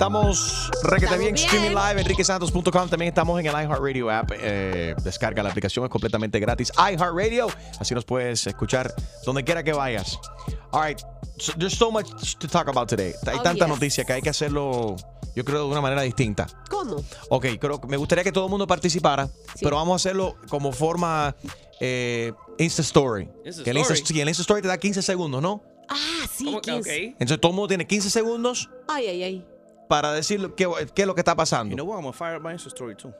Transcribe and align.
Estamos 0.00 0.70
requete 0.82 1.16
bien, 1.16 1.34
streaming 1.36 1.70
live, 1.70 2.02
enriquesantos.com. 2.02 2.88
También 2.90 3.08
estamos 3.08 3.40
en 3.40 3.46
el 3.46 3.52
iHeartRadio 3.54 4.10
app. 4.10 4.30
Eh, 4.38 4.94
descarga 5.02 5.42
la 5.42 5.48
aplicación, 5.48 5.86
es 5.86 5.90
completamente 5.90 6.38
gratis. 6.38 6.70
iHeartRadio, 6.76 7.46
así 7.80 7.94
nos 7.94 8.04
puedes 8.04 8.46
escuchar 8.46 8.94
donde 9.24 9.42
quiera 9.42 9.64
que 9.64 9.72
vayas. 9.72 10.18
All 10.72 10.82
right, 10.86 11.00
so 11.38 11.54
there's 11.56 11.72
so 11.74 11.90
much 11.90 12.08
to 12.38 12.46
talk 12.46 12.68
about 12.68 12.90
today. 12.90 13.14
Hay 13.26 13.38
Oh, 13.38 13.42
tanta 13.42 13.64
yes. 13.64 13.68
noticia 13.74 14.04
que 14.04 14.12
hay 14.12 14.20
que 14.20 14.28
hacerlo, 14.28 14.96
yo 15.34 15.44
creo, 15.46 15.60
de 15.64 15.70
una 15.72 15.80
manera 15.80 16.02
distinta. 16.02 16.46
¿Cómo? 16.68 16.96
Ok, 17.30 17.46
creo 17.58 17.80
que 17.80 17.86
me 17.86 17.96
gustaría 17.96 18.22
que 18.22 18.32
todo 18.32 18.44
el 18.44 18.50
mundo 18.50 18.66
participara, 18.66 19.30
pero 19.62 19.76
vamos 19.76 19.94
a 19.94 19.96
hacerlo 19.96 20.36
como 20.50 20.72
forma 20.72 21.34
eh, 21.80 22.34
Insta 22.58 22.82
Story. 22.82 23.30
Insta 23.46 23.64
Que 23.64 23.70
el 23.70 23.78
Insta, 23.78 23.94
Story. 23.94 24.14
sí, 24.14 24.20
el 24.20 24.28
Insta 24.28 24.42
Story 24.42 24.60
te 24.60 24.68
da 24.68 24.76
15 24.76 25.00
segundos, 25.00 25.40
¿no? 25.40 25.62
Ah, 25.88 26.26
sí. 26.30 26.44
¿Cómo 26.44 26.60
que? 26.60 26.72
15. 26.72 26.90
Ok. 26.90 26.96
Entonces 27.18 27.40
todo 27.40 27.52
el 27.52 27.56
mundo 27.56 27.68
tiene 27.68 27.86
15 27.86 28.10
segundos 28.10 28.68
Ay, 28.88 29.06
ay, 29.06 29.22
ay. 29.22 29.46
Para 29.88 30.12
decir 30.12 30.40
lo- 30.40 30.54
qué, 30.54 30.68
qué 30.94 31.02
es 31.02 31.06
lo 31.06 31.14
que 31.14 31.20
está 31.20 31.34
pasando. 31.34 31.70
You 31.70 31.76
know 31.76 31.84
what? 31.86 31.96
I'm 31.98 32.02
gonna 32.04 32.12
fire 32.12 32.36
up 32.36 32.42
my 32.42 32.52
Insta 32.52 32.68
story 32.70 32.94
too. 32.96 33.12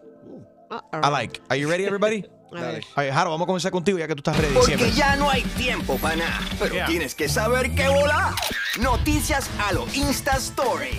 Ah, 0.71 0.83
I 0.93 1.09
like. 1.11 1.41
Are 1.49 1.57
you 1.57 1.69
ready, 1.71 1.85
everybody? 1.85 2.25
A 2.53 2.61
ver. 2.61 2.83
All 2.97 3.05
right, 3.05 3.13
Jaro, 3.13 3.31
vamos 3.31 3.43
a 3.45 3.47
comenzar 3.47 3.71
contigo 3.73 3.99
ya 3.99 4.07
que 4.07 4.15
tú 4.15 4.21
estás 4.21 4.37
ready 4.41 4.55
Porque 4.55 4.77
siempre. 4.77 4.91
ya 4.93 5.17
no 5.17 5.29
hay 5.29 5.43
tiempo 5.57 5.97
para 5.99 6.17
nada. 6.17 6.39
Pero 6.59 6.75
Yeah. 6.75 6.87
tienes 6.87 7.15
que 7.15 7.29
saber 7.29 7.75
qué 7.75 7.89
volar. 7.89 8.35
Noticias 8.81 9.49
a 9.59 9.73
lo 9.73 9.87
Insta 9.95 10.37
Story. 10.37 10.97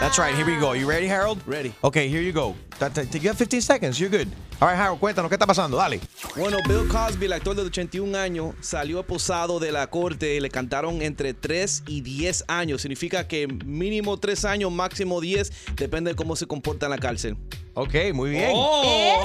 That's 0.00 0.18
right. 0.18 0.34
Here 0.34 0.44
we 0.44 0.58
go. 0.58 0.74
You 0.74 0.88
ready, 0.88 1.06
Harold? 1.06 1.38
Ready. 1.46 1.74
Okay, 1.82 2.08
here 2.08 2.22
you 2.22 2.32
go. 2.32 2.54
You 2.80 3.28
have 3.28 3.36
15 3.38 3.60
seconds. 3.62 3.98
You're 3.98 4.10
good. 4.10 4.28
All 4.58 4.70
right, 4.70 4.80
Harold, 4.80 4.98
cuéntanos 4.98 5.28
qué 5.28 5.34
está 5.34 5.46
pasando. 5.46 5.76
Dale. 5.76 6.00
Bueno, 6.34 6.56
Bill 6.66 6.88
Cosby, 6.88 7.26
el 7.26 7.34
actor 7.34 7.54
de 7.54 7.62
81 7.62 8.16
años, 8.16 8.54
salió 8.60 9.02
posado 9.02 9.60
de 9.60 9.70
la 9.70 9.86
corte 9.88 10.36
y 10.36 10.40
le 10.40 10.48
cantaron 10.48 11.02
entre 11.02 11.34
3 11.34 11.82
y 11.86 12.00
10 12.00 12.44
años. 12.48 12.80
Significa 12.80 13.28
que 13.28 13.48
mínimo 13.48 14.16
3 14.16 14.46
años, 14.46 14.72
máximo 14.72 15.20
10, 15.20 15.52
depende 15.76 16.12
de 16.12 16.16
cómo 16.16 16.36
se 16.36 16.46
comporta 16.46 16.86
en 16.86 16.90
la 16.90 16.98
cárcel. 16.98 17.36
Ok, 17.74 17.94
muy 18.14 18.30
bien. 18.30 18.44
Eso, 18.52 19.22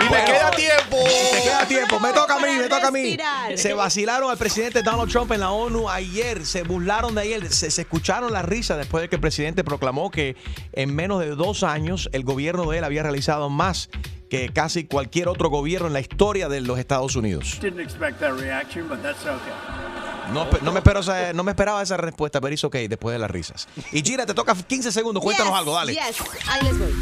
Y 0.00 0.12
me 0.12 0.24
queda 0.26 0.50
tiempo. 0.50 0.98
Me 1.32 1.42
queda 1.42 1.66
tiempo. 1.66 2.00
Me 2.00 2.12
toca 2.12 2.34
a 2.34 2.38
mí, 2.38 2.58
me 2.58 2.68
toca 2.68 2.88
a 2.88 2.90
mí. 2.90 3.16
Se 3.56 3.72
vacilaron 3.72 4.30
al 4.30 4.36
presidente 4.36 4.82
Donald 4.82 5.10
Trump 5.10 5.32
en 5.32 5.40
la 5.40 5.52
ONU 5.52 5.88
ayer. 5.88 6.44
Se 6.44 6.62
burlaron 6.64 7.14
de 7.14 7.22
ayer. 7.22 7.50
Se, 7.50 7.70
se 7.70 7.80
escucharon 7.80 8.30
las 8.30 8.44
risas 8.44 8.76
después 8.76 9.00
de 9.00 9.08
que 9.08 9.14
el 9.14 9.22
presidente 9.22 9.64
proclamó 9.64 10.10
que 10.10 10.36
en 10.74 10.94
menos 10.94 11.20
de 11.20 11.28
dos 11.30 11.62
años 11.62 12.10
el 12.12 12.24
gobierno 12.24 12.70
de 12.70 12.78
él 12.78 12.84
había 12.84 13.02
realizado 13.02 13.48
más 13.48 13.88
que 14.32 14.48
casi 14.48 14.84
cualquier 14.84 15.28
otro 15.28 15.50
gobierno 15.50 15.88
en 15.88 15.92
la 15.92 16.00
historia 16.00 16.48
de 16.48 16.62
los 16.62 16.78
Estados 16.78 17.16
Unidos. 17.16 17.60
No, 20.30 20.48
no 20.62 20.72
me, 20.72 20.78
espero 20.78 21.00
esa- 21.00 21.32
no 21.32 21.42
me 21.42 21.50
esperaba 21.50 21.82
esa 21.82 21.96
respuesta, 21.96 22.40
pero 22.40 22.54
es 22.54 22.64
ok 22.64 22.74
después 22.88 23.12
de 23.12 23.18
las 23.18 23.30
risas. 23.30 23.68
Y 23.92 24.02
Gina, 24.02 24.24
te 24.24 24.32
toca 24.34 24.54
15 24.54 24.90
segundos. 24.92 25.22
Cuéntanos 25.22 25.52
Yes, 25.52 25.58
algo, 25.58 25.74
dale. 25.74 25.92
yes. 25.92 26.16
Ahí 26.48 26.62
les 26.62 26.78
voy. 26.78 26.94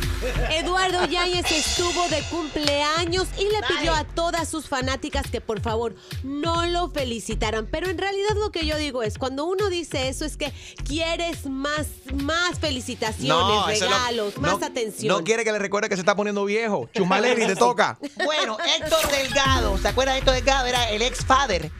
Eduardo 0.53 1.04
Yáñez 1.06 1.50
estuvo 1.53 2.08
de 2.08 2.22
cumpleaños 2.25 3.28
y 3.38 3.44
le 3.44 3.60
pidió 3.69 3.94
a 3.94 4.04
todas 4.04 4.48
sus 4.48 4.69
fanáticas 4.69 5.31
que 5.31 5.41
por 5.41 5.60
favor 5.60 5.94
no 6.25 6.66
lo 6.66 6.91
felicitaran. 6.91 7.66
Pero 7.70 7.88
en 7.88 7.98
realidad 7.98 8.31
lo 8.36 8.50
que 8.50 8.66
yo 8.66 8.76
digo 8.78 9.03
es, 9.03 9.16
cuando 9.19 9.44
uno 9.44 9.69
dice 9.69 10.08
eso 10.08 10.25
es 10.25 10.37
que 10.37 10.52
quieres 10.84 11.47
más, 11.47 11.87
más 12.14 12.58
felicitaciones, 12.58 13.81
regalos, 13.81 14.34
no- 14.37 14.42
más 14.56 14.62
atención. 14.62 15.16
No 15.16 15.25
quiere 15.25 15.44
que 15.44 15.52
le 15.52 15.58
recuerde 15.58 15.88
que 15.88 15.94
se 15.97 16.00
está 16.02 16.16
poniendo 16.16 16.44
viejo. 16.44 16.88
Chumaleri, 16.94 17.47
te 17.47 17.54
toca. 17.56 17.98
Bueno, 18.25 18.56
Héctor 18.76 19.08
Delgado, 19.10 19.78
¿se 19.78 19.88
acuerdan 19.88 20.14
de 20.14 20.19
Héctor 20.20 20.34
Delgado? 20.34 20.66
Era 20.66 20.91
el 20.91 21.02
ex 21.02 21.25
father. 21.25 21.70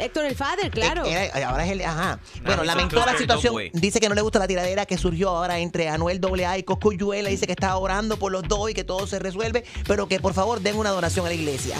Héctor 0.00 0.24
el 0.24 0.34
Father, 0.34 0.70
claro. 0.70 1.04
Era- 1.04 1.48
ahora 1.48 1.64
es 1.66 1.72
el. 1.72 1.82
Ajá. 1.82 2.18
Bueno, 2.44 2.64
lamentó 2.64 3.04
la 3.04 3.16
situación. 3.16 3.54
Dice 3.72 4.00
que 4.00 4.08
no 4.08 4.14
le 4.14 4.22
gusta 4.22 4.38
la 4.38 4.46
tiradera 4.48 4.86
que 4.86 4.96
surgió 4.98 5.28
ahora 5.30 5.58
entre 5.58 5.88
Anuel 5.88 6.20
AA 6.24 6.58
y 6.58 6.62
Coscuyuela. 6.62 7.28
Dice 7.28 7.46
que 7.46 7.52
está 7.52 7.76
orando 7.76 8.16
por 8.18 8.32
los 8.32 8.42
dos 8.44 8.70
y 8.70 8.74
que 8.74 8.84
todo 8.84 9.06
se 9.06 9.18
resuelve, 9.18 9.64
pero 9.86 10.08
que 10.08 10.20
por 10.20 10.34
favor 10.34 10.60
den 10.60 10.76
una 10.76 10.90
donación 10.90 11.26
a 11.26 11.28
la 11.28 11.34
iglesia. 11.34 11.76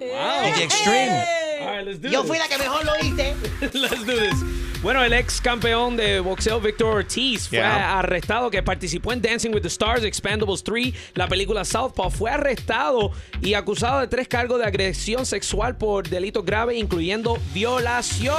Extreme. 0.00 1.24
All 1.60 1.76
right, 1.76 1.86
let's 1.86 2.00
do 2.00 2.08
Yo 2.08 2.22
this. 2.22 2.28
fui 2.28 2.38
la 2.38 2.48
que 2.48 2.58
mejor 2.58 2.84
lo 2.84 2.92
hice. 3.02 3.34
Let's 3.74 4.06
do 4.06 4.16
this. 4.16 4.34
Bueno, 4.82 5.04
el 5.04 5.12
ex 5.12 5.42
campeón 5.42 5.94
de 5.98 6.20
boxeo 6.20 6.58
Victor 6.58 6.96
Ortiz 6.96 7.48
fue 7.50 7.58
Yeah. 7.58 7.98
arrestado 7.98 8.50
que 8.50 8.62
participó 8.62 9.12
en 9.12 9.20
Dancing 9.20 9.50
with 9.52 9.60
the 9.60 9.68
Stars, 9.68 10.02
Expandables 10.04 10.64
3, 10.64 10.94
la 11.14 11.28
película 11.28 11.66
Southpaw. 11.66 12.10
Fue 12.10 12.30
arrestado 12.30 13.12
y 13.42 13.52
acusado 13.52 14.00
de 14.00 14.08
tres 14.08 14.26
cargos 14.26 14.58
de 14.58 14.64
agresión 14.64 15.26
sexual 15.26 15.76
por 15.76 16.08
delitos 16.08 16.46
graves, 16.46 16.78
incluyendo 16.78 17.36
violación. 17.52 18.34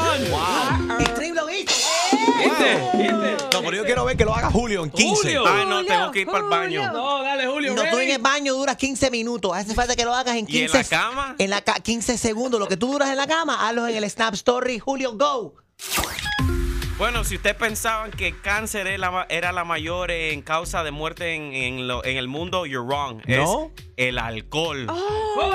¿Viste? 0.98 1.32
¿Viste? 1.32 3.38
No, 3.54 3.60
pero 3.62 3.74
yo 3.74 3.86
quiero 3.86 4.04
ver 4.06 4.18
que 4.18 4.26
lo 4.26 4.34
haga 4.34 4.50
Julio 4.50 4.84
en 4.84 4.90
15. 4.90 5.16
Julio. 5.22 5.44
Ay, 5.46 5.66
no, 5.68 5.86
tengo 5.86 6.12
que 6.12 6.22
ir 6.22 6.26
para 6.26 6.40
el 6.40 6.46
baño. 6.46 6.92
No, 6.92 7.22
dale, 7.22 7.46
Julio. 7.46 7.76
No, 7.76 7.84
tú 7.84 7.98
ready? 7.98 8.10
en 8.10 8.16
el 8.16 8.22
baño 8.22 8.56
duras 8.56 8.78
15 8.78 9.12
minutos. 9.12 9.52
Hace 9.56 9.76
falta 9.76 9.96
que 9.96 10.06
lo 10.06 10.16
hagas 10.16 10.36
en 10.36 10.48
¿Y 10.50 10.62
en 10.62 10.72
15 10.72 10.78
la 10.78 10.84
cama? 10.86 11.36
En 11.38 11.50
la 11.52 11.62
ca- 11.62 11.80
15 11.82 12.18
segundos. 12.18 12.60
Lo 12.60 12.68
que 12.68 12.78
tú 12.78 12.94
duras 12.94 13.12
en 13.12 13.18
la 13.18 13.28
cama, 13.28 13.68
hazlo 13.68 13.88
en 13.88 13.96
el 13.96 14.10
Snap 14.10 14.34
Story. 14.34 14.80
Julio, 14.80 15.14
go. 15.16 15.54
Bueno, 16.98 17.24
si 17.24 17.36
ustedes 17.36 17.56
pensaban 17.56 18.12
que 18.12 18.28
el 18.28 18.40
cáncer 18.42 18.86
era 18.86 19.10
la, 19.10 19.26
era 19.30 19.52
la 19.52 19.64
mayor 19.64 20.12
en 20.12 20.44
causa 20.44 20.84
de 20.84 20.92
muerte 20.92 21.34
en, 21.34 21.52
en 21.54 21.88
lo- 21.88 22.06
en 22.06 22.18
el 22.18 22.28
mundo, 22.28 22.68
you're 22.68 22.86
wrong. 22.88 23.22
¿No? 23.28 23.72
Es 23.98 24.10
el 24.10 24.20
alcohol. 24.20 24.86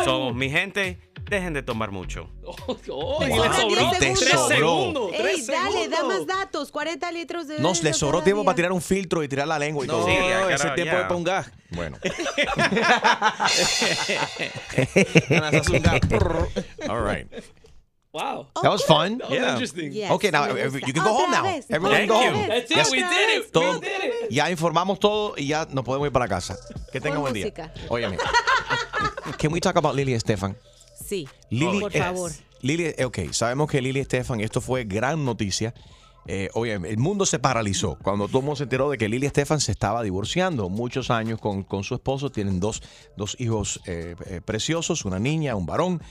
So, 0.05 0.35
mi 0.35 0.51
gente, 0.51 0.99
dejen 1.31 1.53
de 1.55 1.63
tomar 1.63 1.93
mucho. 1.93 2.29
Oh, 2.45 3.21
y 3.23 3.27
Te 3.27 3.29
le 3.29 3.37
sobran 3.37 3.55
sobró 3.55 3.91
10 3.91 3.99
tres 4.01 4.19
segundos. 4.19 4.49
segundos. 4.49 5.11
Ey, 5.13 5.19
tres 5.23 5.47
dale, 5.47 5.89
da 5.89 6.03
más 6.03 6.27
datos. 6.27 6.73
40 6.73 7.13
litros 7.13 7.47
de 7.47 7.61
Nos 7.61 7.81
le 7.85 7.93
sobró 7.93 8.23
tiempo 8.23 8.41
día. 8.43 8.47
para 8.47 8.57
tirar 8.57 8.73
un 8.73 8.83
filtro 8.83 9.23
y 9.23 9.29
tirar 9.29 9.47
la 9.47 9.61
lengua 9.61 9.85
y 9.85 9.89
No, 9.89 9.95
todo. 9.95 10.07
Sí, 10.07 10.15
ya, 10.15 10.51
ese 10.53 10.71
tiempo 10.71 10.95
ya. 10.95 10.99
de 11.03 11.05
pongas. 11.05 11.53
Bueno. 11.71 11.97
All 16.89 17.05
right. 17.05 17.29
Wow. 18.17 18.47
That 18.63 18.73
was 18.73 18.85
fun. 18.85 19.19
That 19.19 19.29
was 19.29 19.39
Yeah. 19.39 19.53
interesting. 19.53 19.93
Yes, 19.93 20.11
Okay, 20.11 20.31
now 20.31 20.47
you 20.49 20.93
can 20.93 21.05
go 21.05 21.13
home 21.13 21.31
now. 21.31 21.43
vez. 21.45 21.67
Everyone 21.69 21.97
Thank 21.97 22.09
go 22.11 22.23
you. 22.23 22.31
home. 22.31 22.49
That's 22.49 22.71
it, 22.71 22.77
Yes. 22.77 22.91
we 22.91 22.99
did 22.99 23.29
it. 23.45 23.53
Todo- 23.53 23.79
We 23.81 23.87
did 23.87 24.05
it. 24.25 24.31
Ya 24.31 24.51
informamos 24.51 24.99
todo 24.99 25.35
y 25.37 25.49
ya 25.49 25.67
nos 25.71 25.85
podemos 25.85 26.07
ir 26.07 26.13
para 26.13 26.25
la 26.25 26.29
casa. 26.31 26.57
Que 26.93 27.01
tengan 27.01 27.21
Con 27.21 27.33
buen 27.33 27.35
día. 27.35 27.53
Óyeme. 27.91 28.17
Can 29.39 29.53
we 29.53 29.61
talk 29.61 29.77
about 29.77 29.95
Lily 29.95 30.15
Estefan? 30.15 30.57
Sí, 31.05 31.29
Lily, 31.51 31.81
por 31.81 31.95
eh, 31.95 31.99
favor. 31.99 32.33
Lily, 32.63 32.95
ok, 33.05 33.19
sabemos 33.33 33.71
que 33.71 33.81
Lily 33.83 34.01
Estefan, 34.01 34.41
esto 34.41 34.61
fue 34.61 34.85
gran 34.85 35.25
noticia. 35.25 35.75
Eh, 36.29 36.49
oye, 36.55 36.73
el 36.73 36.99
mundo 36.99 37.25
se 37.27 37.39
paralizó 37.39 37.97
cuando 38.03 38.27
todo 38.27 38.39
el 38.39 38.45
mundo 38.47 38.57
se 38.57 38.65
enteró 38.65 38.91
de 38.91 38.99
que 38.99 39.09
Lily 39.09 39.27
Estefan 39.27 39.61
se 39.61 39.71
estaba 39.73 40.03
divorciando 40.03 40.69
muchos 40.69 41.11
años 41.11 41.39
con, 41.39 41.63
con 41.63 41.85
su 41.85 41.95
esposo. 41.95 42.31
Tienen 42.31 42.59
dos, 42.59 42.83
dos 43.17 43.37
hijos 43.39 43.81
eh, 43.87 44.17
eh, 44.27 44.41
preciosos, 44.45 45.05
una 45.05 45.19
niña, 45.21 45.55
un 45.55 45.67
varón. 45.67 46.03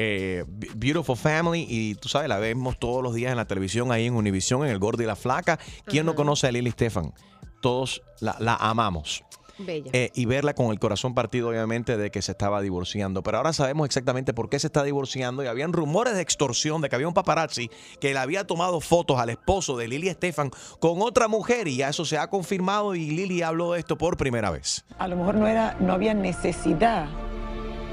Eh, 0.00 0.44
beautiful 0.76 1.16
family 1.16 1.66
y 1.68 1.96
tú 1.96 2.08
sabes, 2.08 2.28
la 2.28 2.38
vemos 2.38 2.78
todos 2.78 3.02
los 3.02 3.14
días 3.14 3.32
en 3.32 3.36
la 3.36 3.46
televisión 3.46 3.90
ahí 3.90 4.06
en 4.06 4.14
Univision, 4.14 4.64
en 4.64 4.70
El 4.70 4.78
Gordo 4.78 5.02
y 5.02 5.06
la 5.06 5.16
Flaca. 5.16 5.58
¿Quién 5.86 6.06
no 6.06 6.14
conoce 6.14 6.46
a 6.46 6.52
Lily 6.52 6.68
Estefan? 6.70 7.12
Todos 7.60 8.00
la, 8.20 8.36
la 8.38 8.54
amamos. 8.54 9.24
Bella. 9.58 9.90
Eh, 9.92 10.12
y 10.14 10.24
verla 10.26 10.54
con 10.54 10.70
el 10.70 10.78
corazón 10.78 11.16
partido, 11.16 11.48
obviamente, 11.48 11.96
de 11.96 12.12
que 12.12 12.22
se 12.22 12.30
estaba 12.30 12.60
divorciando. 12.60 13.24
Pero 13.24 13.38
ahora 13.38 13.52
sabemos 13.52 13.86
exactamente 13.86 14.32
por 14.32 14.48
qué 14.48 14.60
se 14.60 14.68
está 14.68 14.84
divorciando. 14.84 15.42
Y 15.42 15.48
habían 15.48 15.72
rumores 15.72 16.14
de 16.14 16.22
extorsión, 16.22 16.80
de 16.80 16.88
que 16.88 16.94
había 16.94 17.08
un 17.08 17.14
paparazzi 17.14 17.68
que 18.00 18.12
le 18.12 18.20
había 18.20 18.46
tomado 18.46 18.80
fotos 18.80 19.18
al 19.18 19.30
esposo 19.30 19.76
de 19.76 19.88
Lili 19.88 20.08
Estefan 20.08 20.52
con 20.78 21.02
otra 21.02 21.26
mujer. 21.26 21.66
Y 21.66 21.78
ya 21.78 21.88
eso 21.88 22.04
se 22.04 22.18
ha 22.18 22.30
confirmado. 22.30 22.94
Y 22.94 23.10
Lili 23.10 23.42
habló 23.42 23.72
de 23.72 23.80
esto 23.80 23.98
por 23.98 24.16
primera 24.16 24.52
vez. 24.52 24.84
a 24.96 25.08
lo 25.08 25.16
mejor 25.16 25.34
no 25.34 25.48
era, 25.48 25.76
no 25.80 25.92
había 25.92 26.14
necesidad 26.14 27.08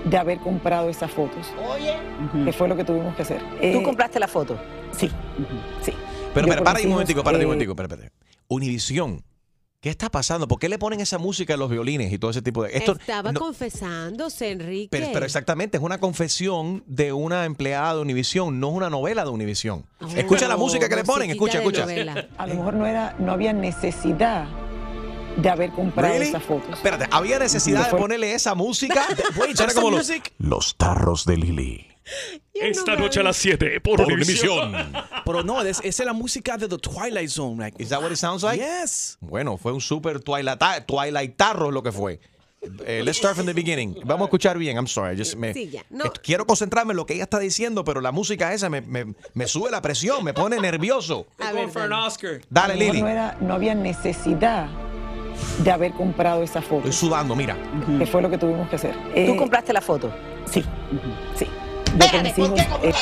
de 0.06 0.18
haber 0.18 0.38
comprado 0.40 0.88
esas 0.90 1.12
fotos, 1.12 1.48
Oye. 1.70 1.96
que 2.46 2.54
fue 2.54 2.68
lo 2.68 2.76
que 2.78 2.84
tuvimos 2.84 3.16
que 3.16 3.24
hacer. 3.24 3.40
¿Tú 3.42 3.58
Eh, 3.62 3.84
compraste 3.84 4.20
la 4.20 4.28
foto? 4.28 4.58
Sí, 4.92 5.10
sí. 5.82 5.92
Pero, 6.34 6.48
pero, 6.48 6.64
para 6.64 6.80
un 6.82 6.90
momentico, 6.90 7.24
para 7.24 7.38
un 7.38 7.44
eh, 7.44 7.46
momentico, 7.46 7.72
espérate, 7.72 7.96
espérate. 7.96 8.16
Univisión. 8.48 9.24
¿Qué 9.82 9.90
está 9.92 10.10
pasando? 10.10 10.48
¿Por 10.48 10.58
qué 10.58 10.68
le 10.68 10.80
ponen 10.80 11.00
esa 11.00 11.20
música 11.20 11.54
a 11.54 11.58
los 11.58 11.70
violines 11.70 12.12
y 12.12 12.18
todo 12.18 12.32
ese 12.32 12.42
tipo 12.42 12.64
de... 12.64 12.76
Esto, 12.76 12.94
Estaba 12.94 13.32
no- 13.32 13.40
confesándose, 13.40 14.50
Enrique. 14.52 14.88
pero, 14.90 15.08
pero 15.14 15.26
exactamente, 15.26 15.78
es 15.78 15.84
una 15.84 16.00
confesión 16.00 16.84
de 16.88 17.14
una 17.14 17.46
empleada 17.46 17.94
de 17.96 18.02
Univisión, 18.02 18.60
no 18.60 18.70
es 18.70 18.74
una 18.76 18.90
novela 18.90 19.24
de 19.24 19.30
Univisión. 19.30 19.86
Oh, 20.02 20.08
escucha 20.16 20.48
la 20.48 20.58
música 20.58 20.90
que 20.90 20.96
le 20.96 21.04
ponen, 21.04 21.30
escucha, 21.30 21.60
escucha. 21.60 21.82
novela. 21.82 22.28
A 22.38 22.48
lo 22.48 22.56
mejor 22.56 22.74
no 22.74 22.88
era, 22.88 23.16
no 23.20 23.32
había 23.32 23.54
necesidad 23.54 24.48
de 25.38 25.50
haber 25.50 25.72
comprado 25.72 26.14
Really? 26.14 26.30
esas 26.30 26.44
fotos. 26.44 26.70
Espérate, 26.74 27.08
¿había 27.12 27.40
necesidad 27.40 27.90
de 27.92 27.98
ponerle 27.98 28.34
esa 28.34 28.56
música? 28.56 29.06
Wait, 29.38 29.60
Era 29.60 29.74
como 29.74 29.90
the 29.90 29.96
los, 29.98 30.08
music? 30.10 30.34
los 30.40 30.76
tarros 30.78 31.26
de 31.26 31.38
Lili. 31.38 31.88
Esta 32.54 32.96
noche 32.96 33.20
a 33.20 33.24
las 33.24 33.36
7 33.38 33.82
por, 33.82 33.98
Por. 33.98 34.08
Pero 35.26 35.44
no, 35.44 35.62
es- 35.62 35.80
esa 35.84 36.04
es 36.04 36.06
la 36.06 36.14
música 36.14 36.56
de 36.58 36.68
The 36.68 36.78
Twilight 36.78 37.30
Zone. 37.30 37.58
Like, 37.58 37.82
Is 37.82 37.90
that 37.90 38.02
what 38.02 38.12
it 38.12 38.18
sounds 38.18 38.44
like? 38.44 38.64
Yes. 38.64 39.18
Bueno, 39.22 39.58
fue 39.58 39.74
un 39.74 39.82
super 39.82 40.20
twilight, 40.20 40.60
twilightarro 40.86 41.72
lo 41.72 41.82
que 41.84 41.92
fue. 41.92 42.20
Eh, 42.86 43.02
let's 43.04 43.18
start 43.18 43.36
from 43.36 43.46
the 43.46 43.54
beginning. 43.54 43.96
Vamos 44.06 44.22
a 44.22 44.26
escuchar 44.26 44.58
bien. 44.58 44.76
I'm 44.78 44.88
sorry. 44.88 45.16
Just 45.18 45.36
me- 45.36 45.54
Sí, 45.54 45.70
ya. 45.70 45.84
No. 45.90 46.06
eh, 46.06 46.12
Quiero 46.24 46.46
concentrarme 46.48 46.94
en 46.94 46.98
lo 46.98 47.06
que 47.06 47.14
ella 47.14 47.24
está 47.24 47.38
diciendo, 47.40 47.84
pero 47.84 48.02
la 48.02 48.12
música 48.12 48.54
esa 48.54 48.70
me, 48.70 48.82
me- 48.82 49.14
me 49.34 49.48
sube 49.48 49.70
la 49.70 49.82
presión, 49.82 50.24
me 50.24 50.34
pone 50.34 50.60
nervioso. 50.60 51.28
A 51.40 51.52
ver, 51.52 51.70
for 51.70 51.84
an. 51.84 51.94
Oscar. 51.94 52.42
Dale, 52.50 52.76
Lili. 52.76 53.02
No, 53.02 53.08
era- 53.08 53.38
no 53.42 53.54
había 53.54 53.76
necesidad 53.76 54.68
de 55.60 55.72
haber 55.72 55.92
comprado 55.94 56.44
esa 56.44 56.62
foto. 56.62 56.88
Estoy 56.90 57.10
sudando, 57.10 57.36
mira. 57.36 57.56
Que 57.98 58.06
fue 58.06 58.22
lo 58.22 58.30
que 58.30 58.38
tuvimos 58.38 58.68
que 58.70 58.76
hacer. 58.76 58.94
¿Tú 58.94 59.10
Eh, 59.16 59.36
compraste 59.38 59.74
la 59.74 59.82
foto? 59.82 60.12
Sí, 60.46 60.64
sí. 61.36 61.48
Yo 61.98 62.12
con 62.12 62.24
mis 62.24 62.38
hijos, 62.38 62.60
eh, 62.84 62.94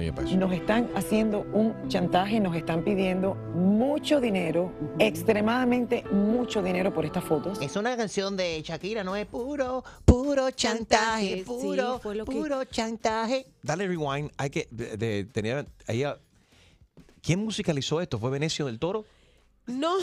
Oye, 0.00 0.14
pues. 0.14 0.32
Nos 0.34 0.50
están 0.54 0.88
haciendo 0.94 1.40
un 1.52 1.74
chantaje, 1.88 2.40
nos 2.40 2.56
están 2.56 2.82
pidiendo 2.82 3.34
mucho 3.54 4.18
dinero, 4.18 4.72
extremadamente 4.98 6.04
mucho 6.10 6.62
dinero 6.62 6.94
por 6.94 7.04
estas 7.04 7.22
fotos. 7.22 7.60
Es 7.60 7.76
una 7.76 7.94
canción 7.98 8.34
de 8.34 8.62
Shakira, 8.62 9.04
no 9.04 9.14
es 9.14 9.26
puro, 9.26 9.84
puro 10.06 10.50
chantaje, 10.52 11.28
Chantaje, 11.32 11.36
sí, 11.36 11.42
puro, 11.44 11.98
fue 11.98 12.14
lo 12.14 12.24
que- 12.24 12.32
puro 12.32 12.64
chantaje. 12.64 13.44
Dale 13.62 13.86
rewind. 13.86 14.30
Hay 14.38 14.48
que 14.48 14.68
de, 14.70 14.96
de- 14.96 15.24
tenía 15.26 15.66
ella. 15.86 16.16
¿Quién 17.22 17.44
musicalizó 17.44 18.00
esto? 18.00 18.18
¿Fue 18.18 18.30
Venecio 18.30 18.64
del 18.64 18.78
Toro? 18.78 19.04
No, 19.70 19.94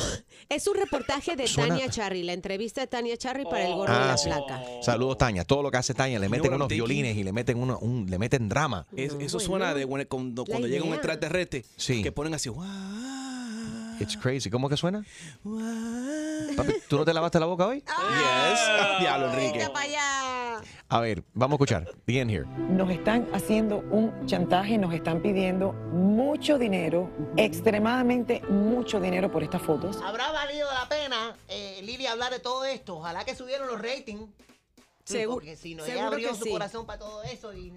es 0.50 0.68
un 0.68 0.76
reportaje 0.76 1.36
de 1.36 1.48
Suena- 1.48 1.70
Tania 1.76 1.90
Charry, 1.90 2.24
la 2.24 2.34
entrevista 2.34 2.82
de 2.82 2.88
Tania 2.88 3.18
Charry 3.18 3.44
para 3.46 3.68
el 3.68 3.74
gorro 3.74 3.92
de 3.94 4.00
Ah, 4.00 4.08
la 4.08 4.18
sí. 4.18 4.30
placa. 4.30 4.62
Saludos, 4.82 5.18
Tania. 5.18 5.44
Todo 5.44 5.62
lo 5.64 5.72
que 5.72 5.78
hace 5.78 5.94
Tania, 5.94 6.20
le 6.20 6.30
meten 6.30 6.46
what 6.46 6.52
I'm 6.52 6.56
unos 6.56 6.68
thinking? 6.70 6.86
violines 6.88 7.18
y 7.18 7.24
le 7.24 7.34
meten 7.34 7.58
uno, 7.58 7.78
un, 7.80 8.10
le 8.10 8.18
meten 8.18 8.48
drama. 8.50 8.86
Es- 8.96 9.16
eso 9.20 9.40
suena 9.40 9.74
de 9.74 9.86
cuando, 10.08 10.46
cuando 10.46 10.68
llega 10.68 10.84
un 10.84 10.90
idea. 10.90 10.96
extraterrestre 10.98 11.66
Sí. 11.76 12.02
que 12.02 12.12
ponen 12.12 12.34
así. 12.34 12.50
"Wow, 12.50 12.64
It's 14.00 14.16
crazy. 14.18 14.50
¿Cómo 14.50 14.70
que 14.70 14.78
suena? 14.78 15.04
wow". 15.44 16.56
Papi, 16.56 16.74
¿tú 16.88 16.98
no 16.98 17.06
te 17.06 17.14
lavaste 17.14 17.40
la 17.40 17.46
boca 17.46 17.68
hoy? 17.68 17.80
Yes. 17.80 19.00
Diablo, 19.00 19.30
Enrique. 19.34 19.58
Venga 19.60 19.74
para 19.74 19.86
allá. 19.86 20.62
A 20.90 21.00
ver, 21.02 21.24
vamos 21.34 21.54
a 21.54 21.56
escuchar. 21.58 21.90
The 22.06 22.20
end 22.22 22.32
here. 22.32 22.46
Nos 22.70 22.90
están 22.90 23.28
haciendo 23.34 23.80
un 23.92 24.26
chantaje, 24.26 24.78
nos 24.78 24.94
están 24.94 25.22
pidiendo 25.22 25.74
mucho 25.74 26.58
dinero, 26.58 27.10
extremadamente 27.36 28.42
mucho 28.50 29.00
dinero 29.00 29.32
por 29.32 29.44
estas 29.44 29.62
fotos. 29.62 30.00
¿Habrá 30.04 30.32
valido 30.32 30.68
la 30.74 30.88
pena, 30.88 31.36
eh, 31.50 31.82
Lili, 31.84 32.08
hablar 32.08 32.32
de 32.32 32.40
todo 32.40 32.64
esto? 32.66 32.98
Ojalá 32.98 33.26
que 33.26 33.36
subieron 33.36 33.68
los 33.68 33.82
ratings. 33.82 34.30
Seguro- 35.04 35.36
Porque 35.38 35.56
si 35.56 35.76
no, 35.76 35.84
seguro 35.84 36.00
ella 36.00 36.08
abrió 36.08 36.30
que 36.30 36.36
su 36.36 36.44
sí. 36.46 36.52
corazón 36.52 36.86
para 36.86 37.00
todo 37.00 37.24
eso 37.24 37.54
y... 37.54 37.74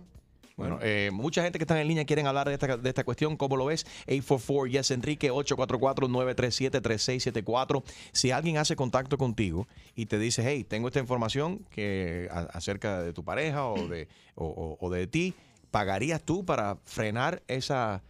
Bueno, 0.60 0.78
eh, 0.82 1.10
mucha 1.12 1.42
gente 1.42 1.58
que 1.58 1.64
está 1.64 1.80
en 1.80 1.88
línea 1.88 2.04
quieren 2.04 2.26
hablar 2.26 2.48
de 2.48 2.54
esta, 2.54 2.76
de 2.76 2.88
esta 2.88 3.04
cuestión. 3.04 3.36
¿Cómo 3.36 3.56
lo 3.56 3.66
ves? 3.66 3.84
844 4.06 4.66
Yes 4.66 4.90
Enrique 4.90 5.30
844-937-3674. 5.32 7.82
Si 8.12 8.30
alguien 8.30 8.56
hace 8.58 8.76
contacto 8.76 9.18
contigo 9.18 9.66
y 9.94 10.06
te 10.06 10.18
dice, 10.18 10.42
hey, 10.46 10.64
tengo 10.64 10.88
esta 10.88 11.00
información 11.00 11.66
que 11.70 12.28
a- 12.30 12.40
acerca 12.52 13.02
de 13.02 13.12
tu 13.12 13.24
pareja 13.24 13.66
o 13.66 13.88
de, 13.88 14.08
o, 14.34 14.46
o- 14.46 14.78
o 14.86 14.90
de 14.90 15.06
ti, 15.06 15.34
¿pagarías 15.70 16.22
tú 16.22 16.44
para 16.44 16.76
frenar 16.84 17.42
esa, 17.48 18.02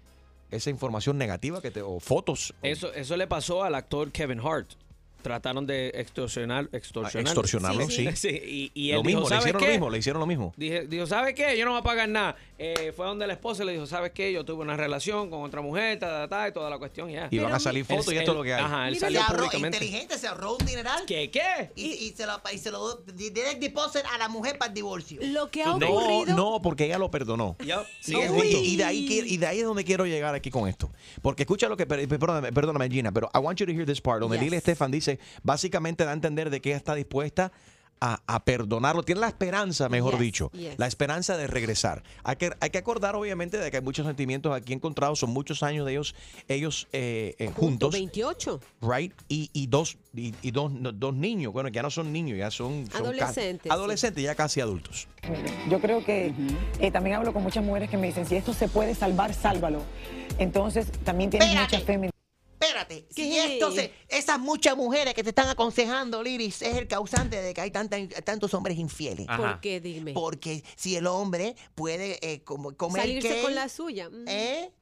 esa 0.51 0.71
información 0.71 1.19
negativa 1.19 1.61
que 1.63 1.71
te, 1.71 1.83
o 1.83 2.01
fotos? 2.01 2.55
Eso, 2.63 2.93
eso 2.95 3.17
le 3.17 3.27
pasó 3.27 3.65
al 3.65 3.75
actor 3.75 4.11
Kevin 4.13 4.41
Hart. 4.41 4.71
Trataron 5.23 5.67
de 5.67 5.89
extorsionar, 5.95 6.69
extorsionar. 6.73 7.27
extorsionarlo, 7.27 7.89
sí. 7.91 8.09
y, 8.29 8.73
y 8.75 8.91
él 8.91 8.97
lo 8.97 9.03
dijo, 9.03 9.21
mismo, 9.21 9.21
le 9.23 9.29
¿sabes 9.29 9.41
hicieron 9.45 9.61
qué? 9.61 9.67
lo 9.67 9.73
mismo, 9.73 9.91
le 9.91 9.99
hicieron 9.99 10.21
lo 10.21 10.27
mismo. 10.27 10.55
Dije, 10.57 10.87
dijo, 10.87 11.07
¿sabes 11.07 11.35
qué? 11.35 11.57
Yo 11.59 11.65
no 11.65 11.73
voy 11.73 11.81
a 11.81 11.83
pagar 11.85 12.09
nada. 12.09 12.37
Eh, 12.59 12.93
fue 12.97 13.07
donde 13.07 13.27
la 13.27 13.33
esposa 13.35 13.65
le 13.65 13.73
dijo, 13.73 13.87
¿sabes 13.87 14.13
qué? 14.13 14.33
Yo 14.33 14.45
tuve 14.45 14.63
una 14.63 14.77
relación 14.77 15.31
con 15.31 15.43
otra 15.43 15.61
mujer, 15.63 15.99
ta, 15.99 16.07
ta, 16.07 16.29
ta, 16.29 16.49
y 16.49 16.53
toda 16.53 16.69
la 16.71 16.79
cuestión, 16.79 17.09
ya. 17.11 17.29
Y 17.31 17.39
van 17.39 17.53
a 17.53 17.59
salir 17.61 17.85
fotos 17.85 18.13
y 18.13 18.17
esto 18.19 18.33
es 18.33 18.37
lo 18.37 18.43
que 18.43 18.55
hay. 18.55 18.63
Ajá, 18.63 18.89
él 18.89 18.95
Se 18.95 19.01
salió 19.01 19.21
ahorró, 19.23 19.37
públicamente. 19.39 19.77
inteligente, 19.79 20.19
se 20.19 20.27
ahorró 20.29 20.57
un 20.57 20.67
dineral. 20.67 21.05
¿Qué, 21.07 21.31
qué? 21.31 21.71
Y, 21.77 21.93
y 22.07 22.11
se 22.17 22.27
lo, 22.27 22.41
y 22.53 22.59
se 22.59 22.71
lo 22.71 22.97
direct 23.15 23.61
deposit 23.61 24.03
a 24.13 24.19
la 24.19 24.29
mujer 24.29 24.59
para 24.59 24.69
el 24.69 24.75
divorcio. 24.75 25.21
Lo 25.23 25.51
que 25.51 25.63
ha 25.63 25.75
No, 25.77 25.89
ocurrido. 25.89 26.37
no, 26.37 26.61
porque 26.63 26.85
ella 26.87 26.99
lo 26.99 27.11
perdonó. 27.11 27.57
Sí, 28.01 28.15
justo. 28.15 28.45
Y 28.45 28.77
de, 28.77 28.85
ahí, 28.85 29.07
y 29.27 29.37
de 29.39 29.47
ahí 29.47 29.59
es 29.61 29.65
donde 29.65 29.85
quiero 29.85 30.05
llegar 30.07 30.35
aquí 30.35 30.51
con 30.51 30.69
esto. 30.69 30.91
Porque 31.23 31.43
escucha 31.45 31.69
lo 31.69 31.77
que, 31.77 31.87
per- 31.87 32.07
perdóname, 32.09 32.53
perdóname 32.53 32.89
Gina, 32.91 33.11
pero 33.13 33.31
I 33.35 33.39
want 33.39 33.59
you 33.59 33.67
to 33.67 33.73
hear 33.73 33.87
this 33.87 34.01
part, 34.01 34.21
donde 34.21 34.37
Yes. 34.37 34.45
Lili 34.45 34.57
Estefan 34.57 34.91
dice, 34.91 35.10
básicamente 35.43 36.05
da 36.05 36.11
a 36.11 36.15
entender 36.15 36.51
de 36.51 36.61
que 36.61 36.69
ella 36.71 36.77
está 36.77 36.95
dispuesta 36.95 37.51
a, 38.01 38.23
a 38.27 38.45
perdonarlo. 38.45 39.03
Tiene 39.03 39.21
la 39.21 39.29
esperanza, 39.29 39.89
mejor 39.89 40.13
Yes, 40.15 40.21
dicho, 40.21 40.51
yes. 40.53 40.79
la 40.79 40.87
esperanza 40.87 41.37
de 41.37 41.47
regresar. 41.47 42.03
Hay 42.25 42.37
que, 42.37 42.51
hay 42.61 42.71
que 42.71 42.79
acordar, 42.79 43.15
obviamente, 43.15 43.59
de 43.59 43.71
que 43.71 43.77
hay 43.77 43.83
muchos 43.83 44.07
sentimientos 44.07 44.55
aquí 44.55 44.73
encontrados, 44.73 45.19
son 45.19 45.31
muchos 45.31 45.63
años 45.63 45.85
de 45.87 45.93
ellos, 45.93 46.15
ellos 46.49 46.89
eh, 46.93 47.35
eh, 47.39 47.51
juntos. 47.55 47.93
28. 47.93 48.61
Right? 48.81 49.13
Y, 49.29 49.51
y 49.53 49.67
dos, 49.67 49.99
y, 50.15 50.35
y 50.43 50.51
dos, 50.51 50.73
no, 50.73 50.93
dos 50.93 51.15
niños, 51.15 51.53
bueno, 51.53 51.69
ya 51.69 51.83
no 51.83 51.91
son 51.91 52.13
niños, 52.13 52.39
ya 52.39 52.51
son, 52.51 52.87
Adolescentes, 52.95 53.65
sí. 53.65 53.69
adolescentes, 53.71 54.25
ya 54.25 54.35
casi 54.35 54.61
adultos. 54.61 55.07
Yo 55.69 55.81
creo 55.81 56.03
que 56.05 56.33
eh, 56.79 56.91
también 56.91 57.17
hablo 57.17 57.33
con 57.35 57.43
muchas 57.43 57.63
mujeres 57.65 57.91
que 57.91 57.99
me 57.99 58.07
dicen, 58.07 58.25
si 58.27 58.37
esto 58.37 58.55
se 58.55 58.69
puede 58.69 58.95
salvar, 58.95 59.35
sálvalo. 59.35 59.83
Entonces, 60.39 60.91
también 61.05 61.29
tienes 61.29 61.49
Espérate. 61.51 61.77
mucha 61.77 61.87
fe. 61.87 62.20
Espérate, 62.61 63.07
si 63.11 63.33
se, 63.75 63.93
esas 64.09 64.39
muchas 64.39 64.77
mujeres 64.77 65.15
que 65.15 65.23
te 65.23 65.31
están 65.31 65.49
aconsejando, 65.49 66.23
Liris, 66.23 66.61
es 66.61 66.77
el 66.77 66.87
causante 66.87 67.41
de 67.41 67.55
que 67.55 67.61
hay 67.63 67.71
tanta- 67.71 68.07
tantos 68.23 68.53
hombres 68.53 68.79
infieles. 68.79 69.27
Ajá. 69.29 69.39
¿Por 69.53 69.61
qué? 69.61 69.81
Dime. 69.81 70.13
Porque 70.13 70.63
si 70.77 70.95
el 70.95 71.07
hombre 71.07 71.57
puede 71.75 72.19
eh, 72.21 72.45
como- 72.45 72.77
comer 72.77 73.03
Salirse 73.03 73.29
cake, 73.29 73.43
con 73.43 73.55
la 73.55 73.69
suya. 73.71 74.11
Mm. 74.11 74.29
¿eh? 74.29 74.73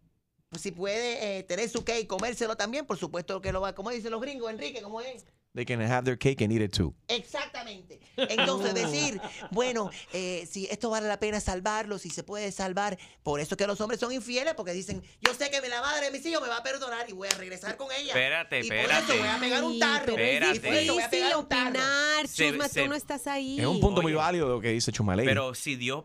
Pues 0.50 0.62
si 0.62 0.72
puede 0.72 1.38
eh, 1.38 1.42
tener 1.44 1.68
su 1.68 1.84
cake 1.84 2.00
y 2.00 2.06
comérselo 2.06 2.56
también, 2.56 2.84
por 2.86 2.98
supuesto 2.98 3.40
que 3.40 3.52
lo 3.52 3.60
va, 3.60 3.74
como 3.74 3.90
dicen 3.90 4.10
los 4.10 4.20
gringos, 4.20 4.50
Enrique, 4.50 4.82
¿cómo 4.82 5.00
es? 5.00 5.24
They 5.54 5.64
can 5.64 5.80
have 5.80 6.04
their 6.04 6.16
cake 6.16 6.40
and 6.44 6.52
eat 6.52 6.60
it 6.60 6.72
too. 6.72 6.94
Exactamente. 7.08 7.98
Entonces 8.16 8.74
decir, 8.74 9.20
bueno, 9.50 9.90
eh, 10.12 10.46
si 10.48 10.66
esto 10.66 10.90
vale 10.90 11.08
la 11.08 11.18
pena 11.18 11.40
salvarlo, 11.40 11.98
si 11.98 12.10
se 12.10 12.22
puede 12.22 12.52
salvar, 12.52 12.96
por 13.22 13.40
eso 13.40 13.56
que 13.56 13.66
los 13.66 13.80
hombres 13.80 13.98
son 13.98 14.12
infieles, 14.12 14.54
porque 14.54 14.72
dicen, 14.72 15.02
yo 15.20 15.34
sé 15.34 15.50
que 15.50 15.66
la 15.68 15.80
madre 15.80 16.06
de 16.06 16.12
mis 16.12 16.24
hijos 16.26 16.42
me 16.42 16.48
va 16.48 16.58
a 16.58 16.62
perdonar 16.62 17.08
y 17.08 17.12
voy 17.12 17.28
a 17.28 17.34
regresar 17.34 17.76
con 17.76 17.88
ella. 17.90 18.08
Espérate, 18.08 18.60
y 18.60 18.68
por 18.68 18.76
espérate. 18.76 19.12
eso 19.12 19.18
voy 19.22 19.28
a 19.28 19.38
pegar 19.40 19.64
un 19.64 19.78
tarro. 19.80 20.10
Espérate. 20.12 20.56
Y 20.56 20.60
por 20.60 20.74
eso 20.74 20.92
voy 20.92 21.02
a 21.02 21.06
difícil 21.08 21.10
pegar 21.24 21.36
un 21.38 21.48
tarro. 21.48 21.68
opinar. 21.70 22.28
Se- 22.28 22.48
Chusma, 22.50 22.68
se- 22.68 22.82
tú 22.82 22.88
no 22.88 22.94
estás 22.94 23.26
ahí. 23.26 23.58
Es 23.58 23.66
un 23.66 23.80
punto 23.80 24.02
muy 24.02 24.12
válido 24.12 24.48
lo 24.48 24.60
que 24.60 24.68
dice 24.70 24.92
Chumaley. 24.92 25.26
Pero 25.26 25.54
si 25.54 25.74
Dios 25.76 26.04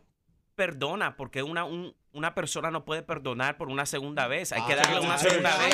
perdona, 0.56 1.16
porque 1.18 1.44
una, 1.44 1.66
un- 1.66 1.96
una 2.14 2.34
persona 2.34 2.72
no 2.72 2.86
puede 2.86 3.02
perdonar 3.04 3.58
por 3.58 3.68
una 3.70 3.86
segunda 3.86 4.28
vez. 4.28 4.52
Hay 4.52 4.62
que 4.66 4.76
darle 4.76 5.00
una 5.00 5.18
segunda 5.18 5.58
vez. 5.58 5.74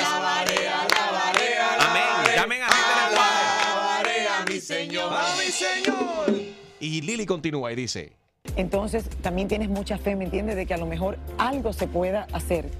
Mi 4.60 4.66
Señor. 4.66 5.10
¡A 5.12 5.36
mi 5.36 5.50
Señor! 5.50 6.40
Y 6.80 7.00
Lili 7.02 7.24
continúa 7.26 7.72
y 7.72 7.76
dice, 7.76 8.12
Entonces 8.56 9.08
también 9.22 9.48
tienes 9.48 9.68
mucha 9.68 9.96
fe, 9.98 10.16
¿me 10.16 10.24
entiendes? 10.24 10.56
De 10.56 10.66
que 10.66 10.74
a 10.74 10.78
lo 10.78 10.86
mejor 10.86 11.18
algo 11.38 11.72
se 11.72 11.86
pueda 11.86 12.26
hacer. 12.32 12.70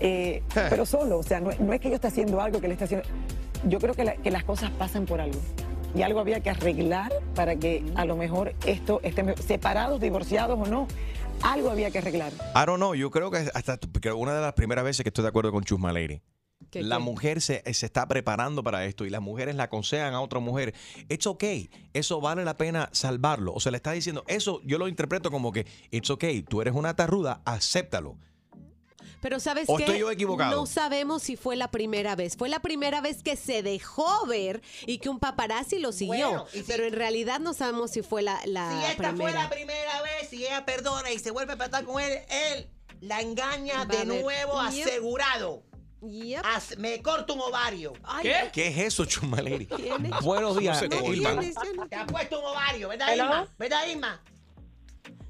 Eh, 0.00 0.42
pero 0.54 0.86
solo, 0.86 1.18
o 1.18 1.22
sea, 1.22 1.40
no, 1.40 1.50
no 1.58 1.72
es 1.72 1.80
que 1.80 1.88
yo 1.90 1.96
esté 1.96 2.08
haciendo 2.08 2.40
algo 2.40 2.60
que 2.60 2.68
le 2.68 2.74
esté 2.74 2.84
haciendo. 2.84 3.06
Yo 3.64 3.78
creo 3.78 3.94
que, 3.94 4.04
la- 4.04 4.16
que 4.16 4.30
las 4.30 4.44
cosas 4.44 4.70
pasan 4.70 5.04
por 5.06 5.20
algo. 5.20 5.40
Y 5.94 6.02
algo 6.02 6.20
había 6.20 6.40
que 6.40 6.50
arreglar 6.50 7.12
para 7.34 7.56
que 7.56 7.82
a 7.94 8.04
lo 8.04 8.14
mejor 8.16 8.54
esto 8.66 9.00
esté 9.02 9.22
mejor. 9.22 9.42
separados, 9.42 10.00
divorciados 10.00 10.58
o 10.58 10.66
no, 10.70 10.86
algo 11.42 11.70
había 11.70 11.90
que 11.90 11.98
arreglar. 11.98 12.32
I 12.54 12.66
don't 12.66 12.76
know, 12.76 12.94
yo 12.94 13.10
creo 13.10 13.30
que 13.30 13.48
hasta 13.54 13.78
una 14.14 14.34
de 14.34 14.40
las 14.42 14.52
primeras 14.52 14.84
veces 14.84 15.02
que 15.02 15.08
estoy 15.08 15.22
de 15.22 15.28
acuerdo 15.28 15.50
con 15.52 15.64
Chusma 15.64 15.92
Lady. 15.92 16.20
¿Qué, 16.70 16.82
La 16.82 16.96
qué? 16.96 17.02
mujer 17.02 17.40
se, 17.40 17.62
se 17.72 17.86
está 17.86 18.06
preparando 18.08 18.62
para 18.62 18.84
esto 18.84 19.06
y 19.06 19.10
las 19.10 19.22
mujeres 19.22 19.54
la 19.54 19.64
aconsejan 19.64 20.12
a 20.14 20.20
otra 20.20 20.38
mujer. 20.38 20.74
It's 21.08 21.26
okay. 21.26 21.70
Eso 21.94 22.20
vale 22.20 22.44
la 22.44 22.56
pena 22.56 22.90
salvarlo. 22.92 23.54
O 23.54 23.60
sea, 23.60 23.72
le 23.72 23.76
está 23.76 23.92
diciendo, 23.92 24.24
eso 24.28 24.60
yo 24.64 24.76
lo 24.78 24.88
interpreto 24.88 25.30
como 25.30 25.50
que, 25.52 25.66
it's 25.90 26.10
okay. 26.10 26.42
Tú 26.42 26.60
eres 26.60 26.74
una 26.74 26.94
tarruda, 26.94 27.40
acéptalo. 27.46 28.18
Pero 29.20 29.40
¿sabes 29.40 29.68
estoy 29.68 29.98
yo 29.98 30.10
equivocado? 30.12 30.54
No 30.54 30.66
sabemos 30.66 31.22
si 31.24 31.36
fue 31.36 31.56
la 31.56 31.70
primera 31.72 32.14
vez. 32.14 32.36
Fue 32.36 32.48
la 32.48 32.60
primera 32.60 33.00
vez 33.00 33.22
que 33.24 33.34
se 33.34 33.62
dejó 33.64 34.26
ver 34.26 34.62
y 34.86 34.98
que 34.98 35.08
un 35.08 35.18
paparazzi 35.18 35.78
lo 35.80 35.90
siguió. 35.90 36.28
Bueno, 36.28 36.46
y 36.52 36.58
si- 36.58 36.62
Pero 36.64 36.84
en 36.84 36.92
realidad 36.92 37.40
no 37.40 37.52
sabemos 37.54 37.90
si 37.90 38.02
fue 38.02 38.22
la, 38.22 38.38
la 38.44 38.70
Si 38.80 38.92
esta 38.92 39.16
fue 39.16 39.32
la 39.32 39.48
primera 39.50 40.02
vez, 40.02 40.28
si 40.28 40.44
ella 40.46 40.64
perdona 40.64 41.10
y 41.10 41.18
se 41.18 41.30
vuelve 41.32 41.54
a 41.54 41.56
tratar 41.56 41.84
con 41.84 42.00
él, 42.00 42.12
él 42.52 42.68
la 43.00 43.20
engaña 43.20 43.78
Va 43.78 43.86
de 43.86 44.04
nuevo 44.06 44.60
asegurado. 44.60 45.62
Yep. 46.00 46.42
As- 46.44 46.78
me 46.78 47.02
corto 47.02 47.34
un 47.34 47.40
ovario. 47.40 47.92
Ay, 48.04 48.22
¿Qué? 48.24 48.50
¿Qué 48.52 48.68
es 48.68 48.78
eso? 48.78 49.04
¿Tiene? 49.06 50.10
Buenos 50.22 50.56
días, 50.56 50.80
No 50.80 50.80
se 50.80 50.86
eh, 50.86 51.00
corta. 51.00 51.16
Irma. 51.16 51.30
tienes, 51.30 51.54
ya 51.56 51.72
no- 51.74 51.88
Te 51.88 51.96
ha 51.96 52.06
puesto 52.06 52.38
un 52.38 52.44
ovario, 52.46 52.88
¿verdad, 52.88 53.12
Hello. 53.12 53.24
Irma? 53.24 53.46
¿Verdad, 53.58 53.86
Irma? 53.88 54.20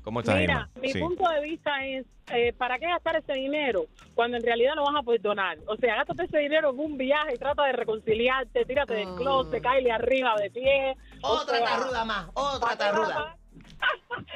¿Cómo 0.02 0.20
estás, 0.20 0.36
Mira, 0.36 0.52
Irma? 0.52 0.70
mi 0.80 0.92
Sí. 0.92 0.98
punto 1.00 1.28
de 1.28 1.40
vista 1.42 1.84
es, 1.86 2.06
eh, 2.32 2.52
¿para 2.52 2.78
qué 2.78 2.86
gastar 2.86 3.16
ese 3.16 3.32
dinero 3.32 3.86
cuando 4.14 4.36
en 4.36 4.42
realidad 4.42 4.74
no 4.74 4.84
vas 4.84 4.94
a 4.96 5.02
perdonar? 5.02 5.58
O 5.66 5.76
sea, 5.76 5.96
gástate 5.96 6.24
ese 6.24 6.38
dinero 6.38 6.70
en 6.70 6.78
un 6.80 6.96
viaje 6.98 7.34
y 7.34 7.38
trata 7.38 7.64
de 7.64 7.72
reconciliarte, 7.72 8.64
tírate 8.66 8.94
del 8.94 9.08
Ah. 9.08 9.14
closet, 9.16 9.62
cáele 9.62 9.90
arriba 9.90 10.34
de 10.36 10.50
pie. 10.50 10.96
O 11.22 11.28
Otra 11.28 11.58
sea, 11.58 11.66
tarruda 11.66 12.04
más, 12.04 12.28
otra 12.34 12.60
¿para 12.60 12.76
qué 12.76 12.84
vas 12.84 13.08
tarruda. 13.08 13.36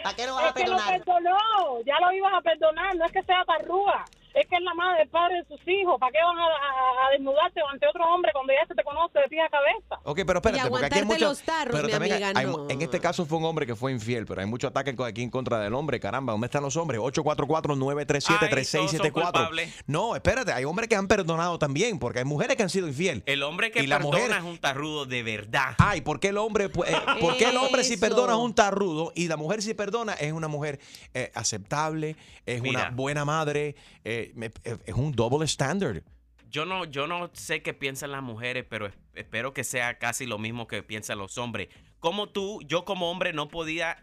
¿Para 0.03 0.17
qué 0.17 0.27
no 0.27 0.35
vas 0.37 0.45
Es 0.45 0.51
a 0.51 0.55
que 0.55 0.61
lo 0.67 0.77
perdonar? 0.77 0.99
perdonó, 1.05 1.81
ya 1.87 1.95
lo 2.01 2.13
ibas 2.13 2.33
a 2.35 2.41
perdonar, 2.41 2.97
no 2.97 3.05
es 3.05 3.13
que 3.13 3.23
sea 3.23 3.45
tarrúa, 3.47 4.05
es 4.35 4.47
que 4.47 4.57
es 4.57 4.63
la 4.63 4.75
madre, 4.75 5.03
el 5.03 5.09
padre 5.09 5.37
de 5.37 5.45
sus 5.47 5.61
hijos, 5.69 5.99
¿para 6.01 6.13
qué 6.13 6.19
van 6.23 6.39
a, 6.39 6.45
a- 6.47 7.07
a 7.07 7.11
desnudarte 7.13 7.61
ante 7.71 7.87
otro 7.89 8.05
hombre 8.13 8.31
cuando 8.33 8.53
ya 8.53 8.67
se 8.67 8.75
te 8.75 8.83
conoce 8.85 9.19
de 9.19 9.29
pie 9.29 9.41
a 9.43 9.49
cabeza? 9.49 9.99
Ok, 10.05 10.21
pero 10.27 10.39
espérate, 10.39 10.67
Y 10.67 10.71
porque 10.71 10.87
aquí 10.87 10.95
hay 10.95 11.01
aguantarte 11.01 11.05
mucho. 11.05 11.25
los 11.29 11.43
tarros, 11.43 11.73
pero 11.75 11.87
mi 11.87 11.93
también 11.93 12.13
hay- 12.15 12.23
amiga, 12.23 12.41
hay- 12.41 12.47
no. 12.47 12.71
en 12.71 12.83
este 12.83 13.01
caso 13.01 13.27
fue 13.27 13.39
un 13.39 13.45
hombre 13.45 13.67
que 13.67 13.75
fue 13.77 13.93
infiel, 13.93 14.27
pero 14.27 14.41
hay 14.41 14.47
mucho 14.47 14.69
ataque 14.69 14.95
aquí 15.07 15.23
en 15.23 15.31
contra 15.31 15.59
del 15.61 15.75
hombre. 15.75 16.01
Caramba, 16.01 16.33
¿dónde 16.33 16.47
están 16.47 16.63
los 16.63 16.77
hombres? 16.77 17.01
844-937-3674. 17.01 19.13
culpables. 19.13 19.83
No, 19.87 20.15
espérate, 20.17 20.53
hay 20.53 20.65
hombres 20.65 20.89
que 20.89 20.97
han 20.97 21.09
perdonado 21.09 21.59
también, 21.59 21.99
porque 21.99 22.21
hay 22.21 22.25
mujeres 22.25 22.57
que 22.57 22.63
han 22.63 22.71
sido 22.71 22.89
infiel. 22.89 23.23
El 23.27 23.43
hombre 23.43 23.71
que 23.71 23.83
Y 23.83 23.87
la 23.87 23.99
perdona 23.99 24.19
mujer- 24.19 24.37
es 24.39 24.43
un 24.45 24.59
tarrudo 24.59 25.05
de 25.07 25.23
verdad. 25.23 25.75
Ay, 25.79 26.01
¿por 26.01 26.21
qué 26.21 26.29
el 26.29 26.39
hombre, 26.39 26.65
eh, 26.67 26.71
¿por 27.21 27.37
qué 27.37 27.51
el 27.51 27.57
hombre 27.57 27.85
si 27.85 27.97
perdona 27.97 28.33
es 28.35 28.39
un 28.39 28.55
tarrudo 28.55 29.13
y 29.15 29.29
la 29.29 29.37
mujer 29.37 29.63
si 29.63 29.75
perdona 29.75 30.15
es 30.15 30.33
una 30.33 30.49
mujer 30.49 30.81
eh, 31.15 31.31
aceptable, 31.35 32.17
es 32.47 32.61
una 32.61 32.91
buena 32.91 33.25
madre, 33.25 33.75
eh, 34.05 34.22
eh, 34.23 34.79
es 34.87 34.95
un 34.95 35.13
double 35.13 35.45
standard? 35.47 36.03
Yo 36.51 36.67
no, 36.67 36.85
yo 36.85 37.07
no 37.07 37.31
sé 37.33 37.63
qué 37.63 37.73
piensan 37.75 38.13
las 38.13 38.23
mujeres, 38.23 38.65
pero 38.69 38.87
es- 38.87 38.95
espero 39.15 39.53
que 39.55 39.65
sea 39.65 39.99
casi 39.99 40.27
lo 40.27 40.39
mismo 40.39 40.67
que 40.67 40.83
piensan 40.83 41.19
los 41.19 41.39
hombres. 41.39 41.69
Como 41.99 42.29
tú, 42.29 42.61
yo 42.67 42.85
como 42.85 43.11
hombre 43.11 43.33
no 43.33 43.49
podía 43.49 43.97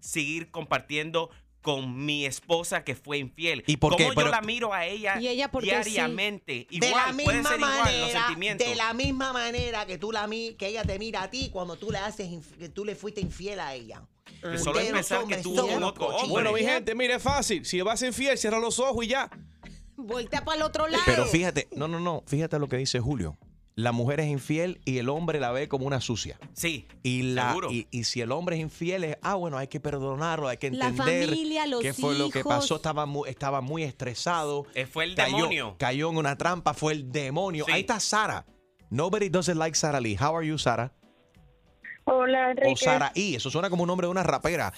seguir 0.00 0.50
compartiendo 0.50 1.30
con 1.62 2.04
mi 2.04 2.24
esposa 2.26 2.84
que 2.84 2.94
fue 2.94 3.18
infiel. 3.18 3.64
¿Y 3.66 3.78
por 3.78 3.96
qué? 3.96 4.04
Como 4.04 4.14
Pero- 4.14 4.26
yo 4.28 4.30
la 4.30 4.40
miro 4.40 4.72
a 4.72 4.86
ella, 4.86 5.20
¿Y 5.20 5.26
ella 5.26 5.50
por 5.50 5.64
qué 5.64 5.82
sí? 5.82 5.90
diariamente. 5.90 6.68
de 6.70 6.78
la 6.78 6.86
Igual, 6.86 7.16
puede 7.24 7.38
misma 7.38 7.50
ser 7.50 7.58
igual 7.58 7.72
los 7.76 7.84
manera, 7.86 8.20
sentimientos. 8.26 8.68
de 8.68 8.76
la 8.76 8.94
misma 8.94 9.32
manera 9.32 9.86
que 9.86 9.98
tú 9.98 10.12
la 10.12 10.28
que 10.28 10.68
ella 10.68 10.84
te 10.84 10.98
mira 11.00 11.24
a 11.24 11.30
ti 11.30 11.50
cuando 11.52 11.76
tú 11.76 11.90
le 11.90 11.98
haces 11.98 12.28
que 12.56 12.68
tú 12.68 12.84
le 12.84 12.94
fuiste 12.94 13.20
infiel 13.20 13.58
a 13.58 13.74
ella. 13.74 14.02
Que 14.52 14.58
solo 14.58 14.80
es 14.80 14.92
pensar 14.92 15.26
que 15.26 15.36
hombre. 15.36 16.28
Bueno, 16.28 16.52
mi 16.52 16.60
gente, 16.60 16.94
mire, 16.94 17.14
es 17.14 17.22
fácil. 17.22 17.64
Si 17.64 17.80
vas 17.80 18.02
infiel, 18.02 18.36
cierra 18.38 18.58
los 18.58 18.78
ojos 18.78 19.04
y 19.04 19.08
ya. 19.08 19.30
Voltea 19.96 20.44
para 20.44 20.56
el 20.58 20.62
otro 20.62 20.86
lado. 20.88 21.02
Pero 21.06 21.24
fíjate, 21.26 21.68
no, 21.74 21.88
no, 21.88 22.00
no, 22.00 22.22
fíjate 22.26 22.58
lo 22.58 22.68
que 22.68 22.76
dice 22.76 23.00
Julio. 23.00 23.38
La 23.78 23.92
mujer 23.92 24.20
es 24.20 24.28
infiel 24.28 24.80
y 24.86 24.96
el 24.96 25.10
hombre 25.10 25.38
la 25.38 25.52
ve 25.52 25.68
como 25.68 25.86
una 25.86 26.00
sucia. 26.00 26.38
Sí, 26.54 26.88
Y, 27.02 27.22
la, 27.34 27.48
seguro. 27.50 27.70
y, 27.70 27.86
y 27.90 28.04
si 28.04 28.22
el 28.22 28.32
hombre 28.32 28.56
es 28.56 28.62
infiel, 28.62 29.04
es, 29.04 29.18
ah, 29.20 29.34
bueno, 29.34 29.58
hay 29.58 29.68
que 29.68 29.80
perdonarlo, 29.80 30.48
hay 30.48 30.56
que 30.56 30.70
La 30.70 30.88
entender 30.88 31.28
familia, 31.28 31.66
los 31.66 31.82
qué 31.82 31.92
fue 31.92 32.14
lo 32.14 32.30
que 32.30 32.42
pasó. 32.42 32.76
Estaba 32.76 33.04
muy, 33.04 33.28
estaba 33.28 33.60
muy 33.60 33.82
estresado. 33.82 34.64
Eh, 34.74 34.86
fue 34.86 35.04
el 35.04 35.14
cayó, 35.14 35.36
demonio. 35.36 35.76
Cayó 35.78 36.08
en 36.08 36.16
una 36.16 36.38
trampa, 36.38 36.72
fue 36.72 36.94
el 36.94 37.12
demonio. 37.12 37.66
Sí. 37.66 37.72
Ahí 37.72 37.80
está 37.82 38.00
Sara. 38.00 38.46
Nobody 38.88 39.28
doesn't 39.28 39.58
like 39.58 39.76
Sara 39.76 40.00
Lee. 40.00 40.16
How 40.18 40.34
are 40.34 40.46
you, 40.46 40.56
Sara? 40.56 40.94
Hola, 42.08 42.52
Enrique. 42.52 42.72
O 42.72 42.76
Sara 42.76 43.10
E. 43.16 43.34
Eso 43.34 43.50
suena 43.50 43.68
como 43.68 43.82
un 43.82 43.88
nombre 43.88 44.06
de 44.06 44.10
una 44.12 44.22
rapera. 44.22 44.72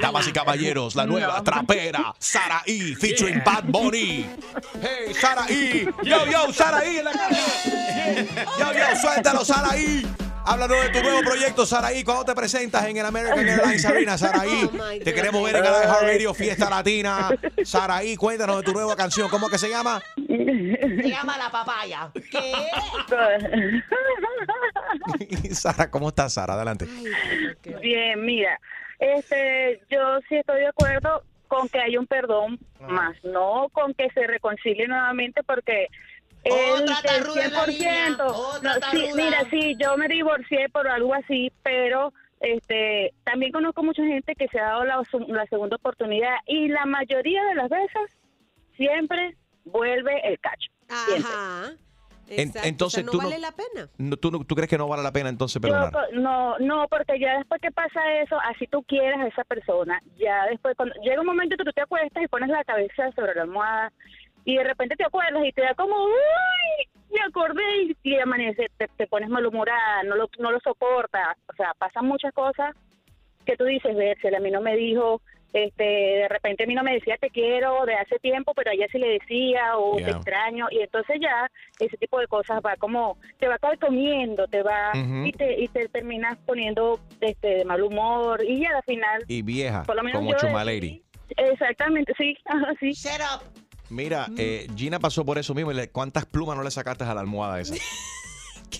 Damas 0.00 0.28
y 0.28 0.32
caballeros, 0.32 0.94
la 0.94 1.06
nueva 1.06 1.38
No. 1.38 1.42
trapera, 1.42 2.14
Sara 2.18 2.62
E. 2.66 2.94
featuring 2.96 3.42
Bad 3.42 3.64
Bunny. 3.64 4.26
Hey, 4.82 5.14
Sara 5.18 5.46
E. 5.48 5.86
Yo, 6.02 6.26
yo, 6.26 6.52
Sara 6.52 6.84
E. 6.84 6.98
en 6.98 7.04
la 7.06 7.12
casa. 7.12 7.40
Yo, 8.58 8.72
yo, 8.72 9.00
suéltalo, 9.00 9.44
Sara 9.44 9.76
E. 9.78 10.02
Háblanos 10.46 10.80
de 10.80 10.90
tu 10.90 11.02
nuevo 11.02 11.20
proyecto, 11.22 11.66
Saraí. 11.66 12.04
¿Cuándo 12.04 12.24
te 12.24 12.34
presentas 12.34 12.86
en 12.86 12.96
el 12.96 13.04
American 13.04 13.48
Airlines 13.48 13.84
Arena, 13.84 14.16
Saraí? 14.16 14.62
Oh, 14.64 15.04
te 15.04 15.12
queremos 15.12 15.42
ver 15.44 15.56
en 15.56 15.64
la 15.64 15.70
iHeartRadio 15.70 16.34
Fiesta 16.34 16.70
Latina. 16.70 17.30
Saraí, 17.64 18.14
cuéntanos 18.14 18.58
de 18.58 18.62
tu 18.62 18.72
nueva 18.72 18.94
canción. 18.94 19.28
¿Cómo 19.28 19.48
que 19.48 19.58
se 19.58 19.68
llama? 19.68 20.00
Se 20.16 21.08
llama 21.08 21.36
la 21.36 21.50
papaya. 21.50 22.12
¿Qué? 22.30 22.52
Sara, 25.54 25.90
¿cómo 25.90 26.10
estás, 26.10 26.34
Sara? 26.34 26.54
Adelante. 26.54 26.86
Bien, 27.82 28.24
mira, 28.24 28.60
este, 29.00 29.82
yo 29.90 30.20
sí 30.28 30.36
estoy 30.36 30.60
de 30.60 30.68
acuerdo 30.68 31.24
con 31.48 31.68
que 31.68 31.80
haya 31.80 31.98
un 31.98 32.06
perdón, 32.06 32.60
más 32.88 33.16
no 33.24 33.68
con 33.72 33.94
que 33.94 34.10
se 34.10 34.26
reconcilie 34.26 34.86
nuevamente 34.86 35.42
porque 35.42 35.88
el 36.44 36.82
Otra 36.82 36.94
del 37.02 37.02
tarruda 37.02 37.44
en 37.44 37.52
la 37.52 37.66
línea, 37.66 38.08
100%, 38.08 38.20
otra 38.20 38.74
no, 38.78 38.90
sí, 38.90 39.08
mira, 39.14 39.44
sí, 39.50 39.76
yo 39.78 39.96
me 39.96 40.08
divorcié 40.08 40.68
por 40.68 40.86
algo 40.88 41.14
así, 41.14 41.50
pero 41.62 42.12
este, 42.40 43.12
también 43.24 43.50
conozco 43.52 43.82
mucha 43.82 44.04
gente 44.04 44.34
que 44.36 44.46
se 44.48 44.60
ha 44.60 44.64
dado 44.66 44.84
la, 44.84 45.02
la 45.28 45.46
segunda 45.46 45.76
oportunidad 45.76 46.36
y 46.46 46.68
la 46.68 46.84
mayoría 46.86 47.42
de 47.44 47.54
las 47.56 47.68
veces 47.68 48.10
siempre 48.76 49.36
vuelve 49.64 50.20
el 50.28 50.38
cacho. 50.38 50.70
Ajá. 50.88 51.72
En- 52.28 52.52
entonces 52.64 52.80
o 52.80 52.90
sea, 52.90 53.02
no 53.04 53.12
tú 53.12 53.18
no- 53.18 53.24
vale 53.28 53.38
la 53.38 53.52
pena. 53.52 53.88
No, 53.98 54.16
¿Tú, 54.16 54.32
no- 54.32 54.44
¿Tú 54.44 54.56
crees 54.56 54.68
que 54.68 54.76
no 54.78 54.88
vale 54.88 55.02
la 55.04 55.12
pena 55.12 55.28
entonces 55.28 55.62
perdonar? 55.62 55.92
no, 56.12 56.58
no, 56.58 56.88
porque 56.88 57.20
ya 57.20 57.38
después 57.38 57.60
que 57.60 57.70
pasa 57.70 58.00
eso, 58.20 58.36
así 58.40 58.66
tú 58.66 58.82
quieres 58.82 59.18
a 59.20 59.28
esa 59.28 59.44
persona, 59.44 60.00
ya 60.16 60.44
después, 60.46 60.76
cuando 60.76 60.94
llega 61.02 61.20
un 61.20 61.26
momento 61.26 61.56
que 61.56 61.64
tú 61.64 61.70
te 61.72 61.82
acuestas 61.82 62.22
y 62.22 62.26
pones 62.28 62.48
la 62.48 62.64
cabeza 62.64 63.12
sobre 63.14 63.34
la 63.36 63.42
almohada 63.42 63.92
y 64.46 64.56
de 64.56 64.64
repente 64.64 64.96
te 64.96 65.04
acuerdas 65.04 65.44
y 65.44 65.52
te 65.52 65.60
da 65.60 65.74
como, 65.74 65.94
uy, 66.06 66.88
me 67.10 67.20
acordé 67.28 67.62
y, 67.82 67.96
y 68.04 68.18
amanece, 68.18 68.68
te, 68.78 68.88
te 68.96 69.06
pones 69.06 69.28
malhumorada, 69.28 70.02
no 70.04 70.14
lo, 70.16 70.28
no 70.38 70.50
lo 70.52 70.60
soportas, 70.60 71.36
o 71.48 71.52
sea, 71.56 71.74
pasan 71.76 72.06
muchas 72.06 72.32
cosas 72.32 72.74
que 73.44 73.56
tú 73.56 73.64
dices, 73.64 73.94
ver, 73.94 74.16
si 74.20 74.34
a 74.34 74.40
mí 74.40 74.50
no 74.50 74.60
me 74.60 74.74
dijo, 74.76 75.20
este, 75.52 75.84
de 75.84 76.28
repente 76.28 76.64
a 76.64 76.66
mí 76.66 76.74
no 76.74 76.82
me 76.82 76.92
decía 76.94 77.16
te 77.20 77.30
quiero 77.30 77.86
de 77.86 77.94
hace 77.94 78.18
tiempo, 78.18 78.52
pero 78.54 78.70
a 78.70 78.74
ella 78.74 78.86
sí 78.92 78.98
le 78.98 79.08
decía 79.18 79.76
o 79.78 79.96
te 79.96 80.02
Yeah. 80.02 80.16
extraño 80.16 80.66
y 80.70 80.80
entonces 80.80 81.16
ya 81.20 81.50
ese 81.78 81.96
tipo 81.96 82.18
de 82.18 82.26
cosas 82.26 82.60
va 82.64 82.76
como 82.76 83.16
te 83.38 83.48
va 83.48 83.56
comiendo, 83.80 84.46
te 84.48 84.62
va 84.62 84.92
y 84.94 85.32
te 85.32 85.60
y 85.62 85.68
te 85.68 85.88
terminas 85.88 86.36
poniendo 86.44 86.98
este 87.20 87.48
de 87.48 87.64
mal 87.64 87.82
humor 87.82 88.44
y 88.44 88.60
ya 88.62 88.76
al 88.76 88.82
final 88.82 89.24
Y 89.28 89.42
vieja, 89.42 89.84
por 89.84 89.96
lo 89.96 90.02
menos 90.02 90.18
como 90.20 90.32
yo 90.32 90.38
Chuma 90.38 90.64
decidí- 90.64 90.80
Lady. 90.80 91.02
Exactamente, 91.36 92.12
sí, 92.18 92.36
ajá, 92.46 92.72
sí. 92.80 92.90
Shut 92.92 93.20
up. 93.20 93.65
Mira, 93.88 94.26
Mm. 94.28 94.34
eh, 94.38 94.66
Gina 94.76 94.98
pasó 94.98 95.24
por 95.24 95.38
eso 95.38 95.54
mismo. 95.54 95.70
y 95.70 95.74
le- 95.74 95.88
¿Cuántas 95.90 96.26
plumas 96.26 96.56
no 96.56 96.62
le 96.62 96.70
sacaste 96.70 97.04
a 97.04 97.14
la 97.14 97.20
almohada 97.20 97.60
esa? 97.60 97.74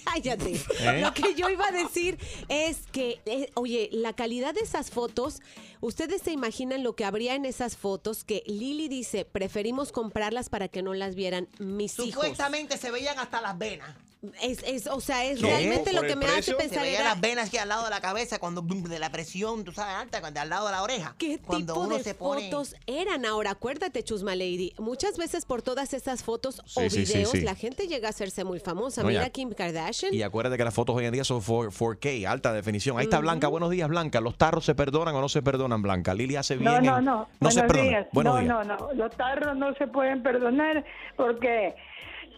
Cállate. 0.04 0.60
¿Eh? 0.80 1.00
Lo 1.00 1.14
que 1.14 1.34
yo 1.34 1.48
iba 1.48 1.66
a 1.66 1.70
decir 1.70 2.18
es 2.48 2.78
que, 2.90 3.20
eh, 3.26 3.50
oye, 3.54 3.88
la 3.92 4.14
calidad 4.14 4.52
de 4.54 4.60
esas 4.60 4.90
fotos, 4.90 5.40
ustedes 5.80 6.22
se 6.22 6.32
imaginan 6.32 6.82
lo 6.82 6.96
que 6.96 7.04
habría 7.04 7.34
en 7.34 7.44
esas 7.44 7.76
fotos 7.76 8.24
que 8.24 8.42
Lili 8.46 8.88
dice, 8.88 9.24
preferimos 9.24 9.92
comprarlas 9.92 10.48
para 10.48 10.68
que 10.68 10.82
no 10.82 10.92
las 10.94 11.14
vieran 11.14 11.48
mis 11.58 11.98
hijos. 12.00 12.14
Supuestamente 12.14 12.78
se 12.78 12.90
veían 12.90 13.18
hasta 13.18 13.40
las 13.40 13.56
venas. 13.58 13.94
Es, 14.42 14.62
es, 14.66 14.86
o 14.86 15.00
sea, 15.00 15.24
es 15.24 15.40
¿Qué? 15.40 15.46
realmente 15.46 15.92
lo 15.92 16.00
¿Por 16.00 16.08
que 16.08 16.16
me 16.16 16.26
hace 16.26 16.34
precio? 16.34 16.56
pensar 16.58 16.78
Se 16.78 16.84
veía 16.84 17.00
era 17.00 17.08
las 17.10 17.20
venas 17.20 17.48
aquí 17.48 17.58
al 17.58 17.68
lado 17.68 17.84
de 17.84 17.90
la 17.90 18.00
cabeza 18.00 18.38
cuando 18.38 18.62
de 18.62 18.98
la 18.98 19.10
presión, 19.10 19.64
tú 19.64 19.72
sabes, 19.72 19.94
alta, 19.96 20.20
cuando 20.20 20.40
al 20.40 20.48
lado 20.48 20.66
de 20.66 20.72
la 20.72 20.82
oreja. 20.82 21.14
¿Qué 21.18 21.38
cuando 21.38 21.74
tipo 21.74 21.86
uno 21.86 21.96
de 21.98 22.04
se 22.04 22.14
pone 22.14 22.50
fotos 22.50 22.74
eran 22.86 23.24
ahora? 23.24 23.50
Acuérdate, 23.52 24.02
Chusma 24.02 24.34
Lady. 24.34 24.72
Muchas 24.78 25.16
veces 25.16 25.44
por 25.44 25.62
todas 25.62 25.92
esas 25.94 26.22
fotos 26.22 26.60
o 26.60 26.80
Sí, 26.80 26.90
sí, 26.90 27.06
sí, 27.06 27.12
videos 27.14 27.30
sí. 27.30 27.40
la 27.42 27.54
gente 27.54 27.86
llega 27.88 28.08
a 28.08 28.10
hacerse 28.10 28.44
muy 28.44 28.60
famosa. 28.60 29.02
No, 29.02 29.10
ya. 29.10 29.18
Mira 29.20 29.30
Kim 29.30 29.52
Kardashian. 29.52 30.12
Y 30.14 30.22
acuérdate 30.22 30.56
que 30.56 30.64
las 30.64 30.74
fotos 30.74 30.94
hoy 30.96 31.04
en 31.06 31.12
día 31.12 31.24
son 31.24 31.40
4, 31.42 31.70
4K, 31.70 32.26
alta 32.26 32.52
definición. 32.52 32.98
Ahí 32.98 33.04
está 33.04 33.18
Blanca. 33.20 33.48
Buenos 33.48 33.70
días, 33.70 33.88
Blanca. 33.88 34.20
¿Los 34.20 34.36
tarros 34.36 34.64
se 34.64 34.74
perdonan 34.74 35.14
o 35.14 35.20
no 35.20 35.28
se 35.28 35.42
perdonan, 35.42 35.82
Blanca? 35.82 36.14
Lili 36.14 36.36
hace 36.36 36.56
bien. 36.56 36.64
No, 36.72 36.80
no, 36.80 36.98
en- 36.98 37.04
no. 37.04 37.28
No 37.40 37.50
se 37.50 37.60
Buenos 37.60 37.72
perdonan. 37.72 37.88
días. 37.88 38.06
Buenos 38.12 38.34
no, 38.34 38.40
días. 38.40 38.66
no, 38.66 38.76
no. 38.78 38.92
Los 38.94 39.16
tarros 39.16 39.56
no 39.56 39.74
se 39.74 39.86
pueden 39.86 40.22
perdonar 40.22 40.84
porque 41.16 41.74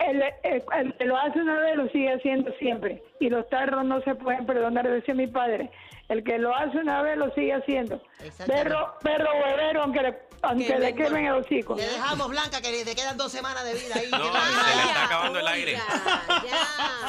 el, 0.01 0.23
el- 0.43 0.63
el 0.77 0.93
que 0.95 1.05
lo 1.05 1.17
hace 1.17 1.41
una 1.41 1.59
vez 1.61 1.77
lo 1.77 1.89
sigue 1.89 2.13
haciendo 2.13 2.53
siempre. 2.55 3.03
Y 3.21 3.29
los 3.31 3.49
tarros 3.49 3.85
no 3.85 4.01
se 4.03 4.15
pueden 4.15 4.47
perdonar, 4.47 4.89
decía 4.89 5.15
mi 5.15 5.27
padre. 5.27 5.71
El 6.09 6.25
que 6.25 6.39
lo 6.39 6.55
hace 6.55 6.79
una 6.79 7.03
vez 7.03 7.19
lo 7.19 7.31
sigue 7.35 7.53
haciendo. 7.55 8.01
Perro, 8.47 8.95
perro 9.03 9.29
huevero, 9.45 9.83
aunque 9.83 10.03
le, 10.03 10.15
aunque 10.43 10.79
le 10.79 10.95
quemen 10.95 11.27
el 11.27 11.33
hocico. 11.35 11.75
Le 11.77 11.87
dejamos 11.87 12.29
Blanca 12.29 12.61
que 12.61 12.85
le 12.85 12.95
quedan 12.95 13.17
dos 13.17 13.31
semanas 13.33 13.65
de 13.65 13.75
vida 13.75 13.95
ahí. 13.97 14.11
No, 14.11 14.19
se 14.19 14.77
le 14.77 14.83
está 14.83 15.05
acabando 15.05 15.39
el 15.41 15.49
aire. 15.49 15.79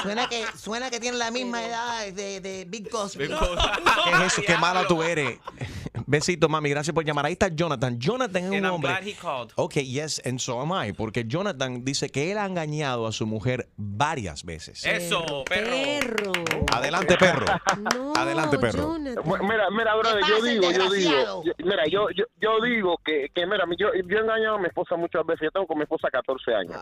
Suena 0.03 0.27
que, 0.29 0.45
suena 0.57 0.89
que 0.89 0.99
tiene 0.99 1.17
la 1.17 1.31
misma 1.31 1.63
edad 1.63 2.07
de, 2.11 2.39
de 2.41 2.65
Big 2.67 2.89
Cosby. 2.89 3.27
¿Qué 4.03 4.11
es 4.25 4.33
eso? 4.33 4.41
Qué 4.45 4.57
mala 4.57 4.87
tú 4.87 5.03
eres. 5.03 5.37
Besito, 6.05 6.49
mami. 6.49 6.69
Gracias 6.69 6.93
por 6.93 7.03
llamar. 7.05 7.25
Ahí 7.25 7.33
está 7.33 7.49
Jonathan. 7.49 7.99
Jonathan 7.99 8.43
es 8.45 8.49
un 8.49 8.55
And 8.55 8.65
I'm 8.65 8.73
hombre. 8.75 8.91
glad 8.91 9.03
he 9.07 9.13
called. 9.13 9.51
Ok, 9.55 9.75
yes, 9.75 10.19
and 10.25 10.39
so 10.39 10.59
am 10.59 10.71
I. 10.71 10.91
Porque 10.93 11.25
Jonathan 11.27 11.83
dice 11.85 12.09
que 12.09 12.31
él 12.31 12.37
ha 12.39 12.45
engañado 12.45 13.05
a 13.05 13.11
su 13.11 13.27
mujer 13.27 13.69
varias 13.77 14.43
veces. 14.43 14.83
Eso, 14.85 15.43
perro. 15.45 16.31
Adelante, 16.71 17.15
perro. 17.17 17.45
Adelante, 18.15 18.57
perro. 18.57 18.95
Bu- 19.23 19.39
Mira, 19.43 19.69
mira, 19.71 19.95
brother, 19.95 20.23
yo 20.27 20.41
digo, 20.41 20.71
yo 20.71 20.89
digo, 20.89 21.43
yo- 21.43 21.53
mira, 21.59 21.83
yo, 21.87 22.07
yo, 22.15 22.25
yo 22.41 22.59
digo 22.61 22.97
que, 23.05 23.18
que 23.33 23.45
mira, 23.45 23.65
yo, 23.77 23.93
yo 23.93 24.17
he 24.17 24.21
engañado 24.21 24.55
a 24.55 24.59
mi 24.59 24.67
esposa 24.67 24.95
muchas 24.95 25.25
veces, 25.25 25.41
yo 25.45 25.51
tengo 25.51 25.67
con 25.67 25.77
mi 25.77 25.83
esposa 25.83 26.09
14 26.09 26.55
años, 26.55 26.73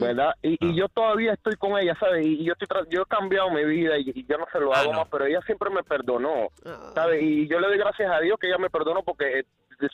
¿verdad? 0.00 0.34
Y, 0.42 0.56
y 0.60 0.74
yo 0.76 0.88
todavía 0.88 1.32
estoy 1.32 1.54
con 1.56 1.78
ella, 1.78 1.96
¿sabes? 1.98 2.26
Y 2.26 2.44
yo 2.44 2.52
estoy 2.52 2.68
tra- 2.68 2.86
yo 2.90 3.02
he 3.02 3.06
cambiado 3.06 3.50
mi 3.50 3.64
vida 3.64 3.96
y, 3.98 4.10
y 4.14 4.26
yo 4.26 4.36
no 4.36 4.46
se 4.52 4.60
lo 4.60 4.74
hago 4.74 4.90
más, 4.98 5.08
pero 5.10 5.24
ella 5.26 5.40
siempre 5.46 5.70
me 5.70 5.82
perdonó, 5.82 6.48
¿sabes? 6.94 7.22
Y 7.22 7.48
yo 7.48 7.58
le 7.60 7.68
doy 7.68 7.78
gracias 7.78 8.10
a 8.10 8.20
Dios 8.20 8.38
que 8.38 8.48
ella 8.48 8.58
me 8.58 8.68
perdonó 8.70 9.02
porque, 9.02 9.40
eh, 9.40 9.44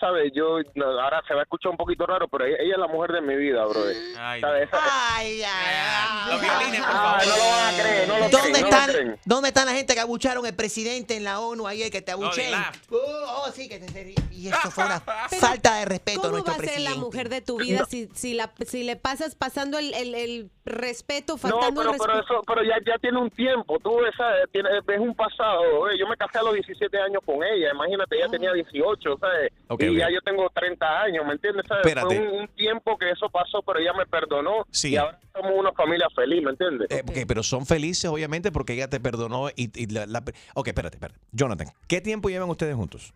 ¿sabes? 0.01 0.33
Yo, 0.35 0.59
no, 0.75 0.87
ahora 1.01 1.23
se 1.29 1.35
va 1.35 1.41
a 1.41 1.43
escuchar 1.45 1.71
un 1.71 1.77
poquito 1.77 2.07
raro, 2.07 2.29
pero 2.29 2.45
ella, 2.45 2.57
ella 2.61 2.73
es 2.75 2.79
la 2.79 2.87
mujer 2.89 3.13
de 3.13 3.21
mi 3.21 3.37
vida, 3.37 3.65
brother. 3.65 3.97
Ay, 4.19 4.43
Ay, 4.45 5.43
ay, 5.43 5.43
ay. 5.45 6.33
Los 6.33 6.41
violines, 6.41 6.81
por 6.81 6.91
Ah, 6.97 7.19
no 7.25 7.37
lo 7.37 7.43
van 7.45 7.75
a 7.75 7.79
creer, 7.83 8.09
no 8.09 8.19
lo 8.19 8.29
¿Dónde 8.29 8.39
creen, 8.39 8.53
no 8.53 8.59
lo 8.61 8.67
están, 8.67 8.91
creen. 8.91 9.19
¿Dónde 9.25 9.49
están 9.49 9.67
la 9.67 9.73
gente 9.73 9.95
que 9.95 10.01
abucharon 10.01 10.47
el 10.47 10.55
presidente 10.57 11.17
en 11.17 11.25
la 11.25 11.41
ONU 11.41 11.67
ayer 11.69 11.91
que 11.91 12.03
te 12.03 12.13
laughed. 12.13 12.81
oh, 12.91 13.45
oh, 13.47 13.53
sí, 13.53 13.69
que 13.69 13.79
te, 13.79 13.87
te- 13.87 14.15
y 14.33 14.49
eso 14.49 14.71
fue 14.71 14.85
una 14.85 15.01
falta 15.41 15.77
de 15.77 15.85
respeto 15.85 16.21
a 16.21 16.23
¿Cómo 16.23 16.33
nuestro 16.33 16.53
va 16.53 16.57
a 16.57 16.61
ser 16.61 16.67
presidente. 16.69 16.91
la 16.99 17.01
mujer 17.05 17.29
de 17.29 17.41
tu 17.41 17.59
vida 17.59 17.85
si, 17.89 18.09
si, 18.15 18.35
la, 18.35 18.53
si 18.67 18.85
le 18.85 18.97
pasas 18.97 19.35
pasando 19.35 19.79
el, 19.79 19.93
el- 19.95 20.15
el 20.15 20.51
respeto, 20.65 21.35
No, 21.35 21.39
faltando 21.39 21.81
pero, 21.83 21.93
el 21.93 21.99
pero 21.99 22.13
respeto? 22.15 22.35
eso, 22.35 22.43
pero 22.47 22.63
ya, 22.65 22.77
ya 22.85 22.99
tiene 22.99 23.19
un 23.19 23.31
tiempo, 23.31 23.79
tú 23.79 23.99
ves, 23.99 24.15
ves 24.85 24.99
un 25.01 25.15
pasado, 25.15 25.63
yo 25.99 26.07
me 26.09 26.17
casé 26.17 26.39
a 26.39 26.43
los 26.43 26.55
17 26.55 26.99
años 27.01 27.23
con 27.25 27.37
ella, 27.45 27.71
imagínate, 27.73 28.17
ella 28.17 28.29
tenía 28.29 28.53
18, 28.53 29.17
¿sabes? 29.19 29.53
Y 29.81 29.97
ya 29.97 30.11
yo 30.11 30.21
tengo 30.25 30.49
30 30.51 31.03
años, 31.03 31.25
¿me 31.27 31.33
entiendes? 31.33 31.65
¿sabes? 31.67 31.85
Espérate. 31.87 32.17
Fue 32.17 32.29
un, 32.29 32.41
un 32.43 32.49
tiempo 32.49 32.97
que 32.99 33.11
eso 33.11 33.29
pasó, 33.29 33.63
pero 33.63 33.79
ella 33.79 33.93
me 33.93 34.07
perdonó 34.07 34.65
Sí. 34.71 34.91
y 34.93 34.97
ahora 34.97 35.19
somos 35.35 35.53
una 35.55 35.73
familia 35.73 36.07
feliz, 36.15 36.43
¿me 36.43 36.51
entiendes? 36.51 36.91
Eh, 36.91 37.03
ok, 37.07 37.19
pero 37.27 37.43
son 37.43 37.67
felices, 37.67 38.11
obviamente, 38.11 38.53
porque 38.53 38.75
ella 38.75 38.89
te 38.89 39.01
perdonó 39.01 39.49
y, 39.57 39.71
y 39.81 39.87
la, 39.87 40.07
la- 40.07 40.23
Ok, 40.55 40.69
espérate, 40.69 40.97
espérate. 40.97 41.21
Jonathan, 41.33 41.69
¿qué 41.89 42.01
tiempo 42.01 42.29
llevan 42.29 42.49
ustedes 42.51 42.75
juntos? 42.75 43.13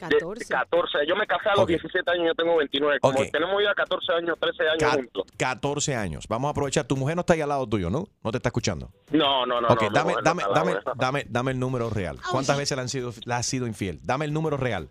De- 0.00 0.16
de 0.16 0.44
14, 0.48 0.98
yo 1.06 1.14
me 1.14 1.28
casé 1.28 1.48
a 1.50 1.54
los 1.54 1.64
17 1.64 2.10
años, 2.10 2.26
yo 2.26 2.34
tengo 2.34 2.56
29, 2.56 2.98
como 2.98 3.20
Ok. 3.20 3.26
tenemos 3.30 3.62
ya 3.62 3.72
14 3.72 4.12
años, 4.14 4.36
13 4.40 4.62
años 4.64 4.76
Ca- 4.80 4.90
juntos. 4.94 5.26
14 5.36 5.94
años. 5.94 6.26
Vamos 6.26 6.48
a 6.48 6.50
aprovechar. 6.50 6.84
Tu 6.88 6.96
mujer 6.96 7.14
no 7.14 7.20
está 7.20 7.34
ahí 7.34 7.40
al 7.40 7.50
lado 7.50 7.68
tuyo, 7.68 7.88
¿no? 7.88 8.08
No 8.24 8.32
te 8.32 8.38
está 8.38 8.48
escuchando. 8.48 8.90
No, 9.12 9.46
no, 9.46 9.60
no. 9.60 9.68
ok, 9.68 9.82
no, 9.82 9.90
dame, 9.90 10.14
no 10.14 10.20
dame, 10.22 10.42
dame, 10.52 10.74
dame, 10.96 11.24
dame 11.28 11.50
el 11.52 11.60
número 11.60 11.88
real. 11.88 12.18
¿Cuántas 12.32 12.58
veces 12.58 12.76
le 12.76 12.82
han 12.82 12.88
sido, 12.88 13.12
le 13.24 13.34
has 13.34 13.46
sido 13.46 13.68
infiel? 13.68 14.00
Dame 14.02 14.24
el 14.24 14.32
número 14.32 14.56
real. 14.56 14.88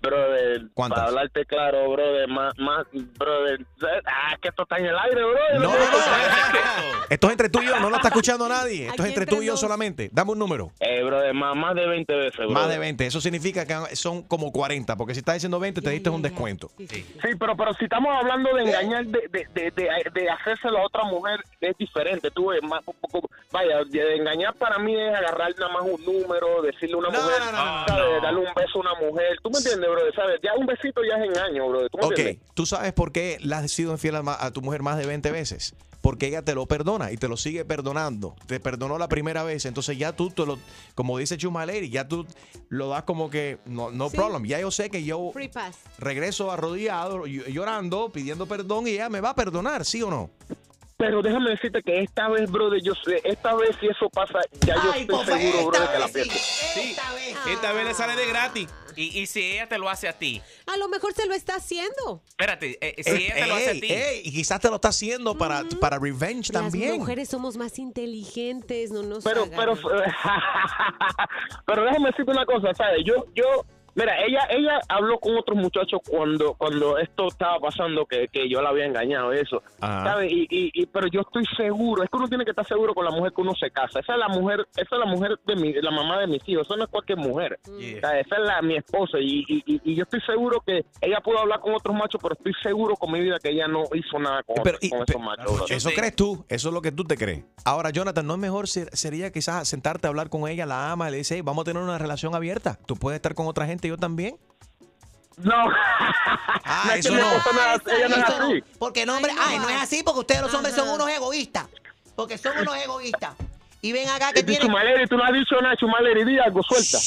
Brother, 0.00 0.62
¿Cuántas? 0.74 0.98
para 0.98 1.08
hablarte 1.08 1.44
claro, 1.44 1.90
brother, 1.90 2.28
más, 2.28 2.56
más, 2.58 2.86
brother, 2.92 3.64
ah, 4.06 4.36
que 4.40 4.48
esto 4.48 4.62
está 4.62 4.78
en 4.78 4.86
el 4.86 4.98
aire, 4.98 5.22
brother. 5.22 5.60
No, 5.60 5.72
no, 5.72 5.78
no. 5.78 7.00
Esto 7.10 7.26
es 7.26 7.32
entre 7.32 7.48
tú 7.48 7.60
y 7.60 7.66
yo, 7.66 7.80
no 7.80 7.90
lo 7.90 7.96
está 7.96 8.08
escuchando 8.08 8.48
nadie. 8.48 8.86
Esto 8.86 9.02
es 9.02 9.08
entre 9.08 9.22
entre 9.22 9.36
tú 9.36 9.42
y 9.42 9.46
yo 9.46 9.56
solamente. 9.56 10.08
Dame 10.12 10.32
un 10.32 10.38
número. 10.38 10.70
Eh, 10.78 11.02
brother, 11.02 11.34
más, 11.34 11.56
más 11.56 11.74
de 11.74 11.86
20 11.86 12.14
veces, 12.14 12.36
brother. 12.36 12.54
Más 12.54 12.68
de 12.68 12.78
20. 12.78 13.06
Eso 13.06 13.20
significa 13.20 13.66
que 13.66 13.96
son 13.96 14.22
como 14.22 14.52
40, 14.52 14.96
porque 14.96 15.14
si 15.14 15.18
estás 15.20 15.34
diciendo 15.34 15.58
20, 15.58 15.82
te 15.82 15.90
diste 15.90 16.08
un 16.08 16.22
descuento. 16.22 16.70
Sí, 16.78 17.04
pero, 17.38 17.56
pero 17.56 17.74
si 17.74 17.84
estamos 17.84 18.16
hablando 18.16 18.54
de 18.54 18.62
engañar, 18.62 19.06
de, 19.06 19.28
de, 19.28 19.46
de, 19.52 19.70
de, 19.72 20.10
de 20.12 20.30
hacérselo 20.30 20.78
a 20.78 20.86
otra 20.86 21.04
mujer, 21.04 21.40
es 21.60 21.76
diferente. 21.76 22.30
Tú 22.30 22.48
ves, 22.50 22.62
más, 22.62 22.80
un 22.86 22.94
poco, 22.94 23.28
vaya, 23.50 23.82
de 23.84 24.16
engañar 24.16 24.54
para 24.54 24.78
mí 24.78 24.94
es 24.94 25.14
agarrar 25.14 25.52
nada 25.58 25.72
más 25.72 25.82
un 25.82 26.04
número, 26.04 26.62
decirle 26.62 26.94
a 26.94 26.98
una 26.98 27.10
mujer. 27.10 27.42
Darle 28.22 28.38
un 28.40 28.54
beso 28.54 28.78
a 28.78 28.80
una 28.80 28.94
mujer. 28.94 29.38
¿Tú 29.42 29.50
me 29.50 29.58
entiendes, 29.58 29.89
brother? 29.90 30.14
¿Sabes? 30.14 30.40
Ya 30.42 30.54
un 30.58 30.66
besito 30.66 31.00
ya 31.08 31.16
es 31.22 31.28
engaño, 31.28 31.68
brother. 31.68 31.90
¿Tú 31.90 31.98
Ok, 31.98 32.10
entiendes? 32.18 32.38
¿tú 32.54 32.66
sabes 32.66 32.92
por 32.92 33.12
qué 33.12 33.38
le 33.40 33.54
has 33.54 33.70
sido 33.70 33.92
infiel 33.92 34.16
a, 34.16 34.50
tu 34.52 34.60
mujer 34.62 34.82
más 34.82 34.98
de 34.98 35.06
20 35.06 35.30
veces? 35.30 35.74
Porque 36.02 36.28
ella 36.28 36.40
te 36.42 36.54
lo 36.54 36.64
perdona 36.64 37.12
y 37.12 37.18
te 37.18 37.28
lo 37.28 37.36
sigue 37.36 37.66
perdonando. 37.66 38.34
Te 38.46 38.58
perdonó 38.58 38.96
la 38.96 39.06
primera 39.08 39.42
vez, 39.42 39.66
entonces 39.66 39.98
ya 39.98 40.16
tú, 40.16 40.30
te 40.30 40.46
lo, 40.46 40.58
como 40.94 41.18
dice 41.18 41.36
Chumaleri, 41.36 41.90
ya 41.90 42.08
tú 42.08 42.26
lo 42.70 42.88
das 42.88 43.02
como 43.02 43.28
que 43.28 43.58
no, 43.66 43.90
no 43.90 44.08
Sí. 44.08 44.16
problem. 44.16 44.46
Ya 44.46 44.58
yo 44.60 44.70
sé 44.70 44.88
que 44.88 45.04
yo 45.04 45.30
Free 45.34 45.48
pass. 45.48 45.76
regreso 45.98 46.50
arrodillado, 46.50 47.26
ll- 47.26 47.46
llorando, 47.52 48.10
pidiendo 48.10 48.46
perdón 48.46 48.86
y 48.86 48.92
ella 48.92 49.10
me 49.10 49.20
va 49.20 49.30
a 49.30 49.34
perdonar, 49.34 49.84
¿sí 49.84 50.02
o 50.02 50.08
no? 50.10 50.30
Pero 51.00 51.22
déjame 51.22 51.48
decirte 51.52 51.82
que 51.82 52.02
esta 52.02 52.28
vez, 52.28 52.50
brother, 52.50 52.82
yo 52.82 52.92
sé, 52.94 53.22
esta 53.24 53.54
vez 53.54 53.74
si 53.80 53.86
eso 53.86 54.10
pasa, 54.10 54.38
ya 54.66 54.74
yo 54.74 54.92
Ay, 54.92 55.00
estoy 55.00 55.16
papá, 55.18 55.38
seguro, 55.38 55.66
brother, 55.68 55.88
que 55.92 55.98
la 55.98 56.08
pierdo. 56.08 56.32
Sí. 56.34 56.90
Esta 56.90 57.12
vez. 57.14 57.36
Esta 57.48 57.72
vez 57.72 57.84
le 57.86 57.94
sale 57.94 58.16
de 58.16 58.26
gratis. 58.28 58.68
Y, 58.96 59.20
y 59.20 59.26
si 59.26 59.40
ella 59.40 59.66
te 59.66 59.78
lo 59.78 59.88
hace 59.88 60.08
a 60.08 60.12
ti. 60.18 60.42
A 60.66 60.76
lo 60.76 60.88
mejor 60.88 61.14
se 61.14 61.24
lo 61.26 61.32
está 61.32 61.54
haciendo. 61.54 62.22
Espérate, 62.28 62.76
eh, 62.82 63.02
si 63.02 63.10
Ey, 63.12 63.24
ella 63.26 63.34
te 63.34 63.46
lo 63.46 63.54
hace 63.54 63.70
a 63.70 63.72
ti. 63.72 63.86
ey, 63.92 64.22
y 64.26 64.32
quizás 64.32 64.60
te 64.60 64.68
lo 64.68 64.74
está 64.74 64.88
haciendo 64.88 65.38
para, 65.38 65.62
para 65.80 65.98
revenge 65.98 66.52
Las 66.52 66.64
también. 66.64 66.98
mujeres 66.98 67.28
somos 67.30 67.56
más 67.56 67.78
inteligentes, 67.78 68.90
no 68.90 69.02
nos 69.02 69.24
Pero, 69.24 69.48
pero, 69.56 69.74
pero 71.66 71.84
déjame 71.84 72.10
decirte 72.10 72.30
una 72.30 72.44
cosa, 72.44 72.74
¿sabes? 72.74 73.00
Yo, 73.06 73.24
yo, 73.34 73.64
mira, 74.00 74.24
ella, 74.24 74.40
ella 74.50 74.80
habló 74.88 75.18
con 75.18 75.36
otros 75.36 75.56
muchachos 75.56 76.00
cuando, 76.08 76.54
cuando 76.54 76.98
esto 76.98 77.28
estaba 77.28 77.58
pasando, 77.60 78.06
que, 78.06 78.28
que 78.28 78.48
yo 78.48 78.60
la 78.62 78.70
había 78.70 78.86
engañado, 78.86 79.32
eso. 79.32 79.62
¿sabes? 80.04 80.32
Y, 80.32 80.42
y, 80.50 80.70
y- 80.74 80.86
pero 80.86 81.06
yo 81.08 81.20
estoy 81.20 81.44
seguro, 81.56 82.02
es 82.02 82.10
que 82.10 82.16
uno 82.16 82.28
tiene 82.28 82.44
que 82.44 82.50
estar 82.50 82.66
seguro 82.66 82.94
con 82.94 83.04
la 83.04 83.10
mujer 83.10 83.32
que 83.32 83.40
uno 83.42 83.54
se 83.54 83.70
casa. 83.70 84.00
Esa 84.00 84.14
es 84.14 84.18
la 84.18 84.28
mujer, 84.28 84.66
esa 84.76 84.96
es 84.96 84.98
la 84.98 85.06
mujer 85.06 85.38
de 85.46 85.56
mi, 85.56 85.72
la 85.74 85.90
mamá 85.90 86.18
de 86.18 86.26
mis 86.26 86.42
hijos, 86.48 86.66
eso 86.66 86.76
no 86.76 86.84
es 86.84 86.90
cualquier 86.90 87.18
mujer. 87.18 87.58
O 87.68 88.00
sea, 88.00 88.18
esa 88.20 88.36
es 88.36 88.42
la, 88.42 88.62
mi 88.62 88.76
esposa 88.76 89.18
y, 89.20 89.44
y, 89.48 89.62
y- 89.66 89.80
y 89.84 89.94
yo 89.94 90.02
estoy 90.04 90.20
seguro 90.22 90.60
que 90.64 90.84
ella 91.00 91.20
pudo 91.20 91.38
hablar 91.38 91.60
con 91.60 91.74
otros 91.74 91.94
machos, 91.94 92.20
pero 92.22 92.34
estoy 92.34 92.52
seguro 92.62 92.96
con 92.96 93.12
mi 93.12 93.20
vida 93.20 93.38
que 93.42 93.50
ella 93.50 93.66
no 93.68 93.84
hizo 93.94 94.18
nada 94.18 94.42
con, 94.42 94.56
Pero, 94.62 94.76
otros- 94.76 94.84
y- 94.84 94.90
con 94.90 95.02
esos 95.08 95.20
machos. 95.20 95.70
Eso 95.70 95.90
crees 95.94 96.16
tú, 96.16 96.44
eso 96.48 96.68
es 96.68 96.74
lo 96.74 96.82
que 96.82 96.92
tú 96.92 97.04
te 97.04 97.16
crees. 97.16 97.44
Ahora, 97.64 97.90
Jonathan, 97.90 98.26
¿no 98.26 98.34
es 98.34 98.40
mejor 98.40 98.68
ser- 98.68 98.88
sería 98.96 99.30
quizás 99.32 99.68
sentarte 99.68 100.06
a 100.06 100.10
hablar 100.10 100.28
con 100.30 100.48
ella, 100.48 100.66
la 100.66 100.90
ama, 100.92 101.08
y 101.08 101.12
le 101.12 101.16
dice, 101.18 101.36
"Hey, 101.36 101.42
vamos 101.42 101.62
a 101.62 101.64
tener 101.66 101.82
una 101.82 101.98
relación 101.98 102.34
abierta? 102.34 102.78
Tú 102.86 102.96
puedes 102.96 103.16
estar 103.16 103.34
con 103.34 103.46
otra 103.46 103.66
gente 103.66 103.88
yo 103.90 103.96
también. 103.98 104.36
No. 105.36 105.54
Ah, 106.64 106.82
No, 106.86 106.92
es 106.92 106.98
eso 107.06 107.14
no. 107.14 107.18
esposa 107.36 107.50
no 107.52 107.92
es- 107.92 107.98
ella 107.98 108.08
no 108.08 108.16
es 108.16 108.22
Eso 108.28 108.38
no, 108.38 108.46
así. 108.48 108.64
Porque 108.78 109.06
no, 109.06 109.16
hombre, 109.16 109.32
ay, 109.38 109.58
no 109.58 109.68
es 109.68 109.80
así 109.82 110.02
porque 110.02 110.20
ustedes 110.20 110.42
los 110.42 110.54
hombres 110.54 110.74
son 110.74 110.88
unos 110.88 111.08
egoístas. 111.08 111.66
Porque 112.14 112.36
son 112.38 112.58
unos 112.58 112.76
egoístas. 112.76 113.34
Y 113.82 113.92
ven 113.92 114.08
acá 114.10 114.32
que 114.34 114.42
tienen... 114.42 114.66
Chumaleri, 114.66 115.06
tú 115.06 115.16
no 115.16 115.24
has 115.24 115.32
dicho 115.32 115.58
nada, 115.62 115.74
Chumaleri, 115.76 116.24
di 116.24 116.38
algo, 116.38 116.60
suelta. 116.62 116.98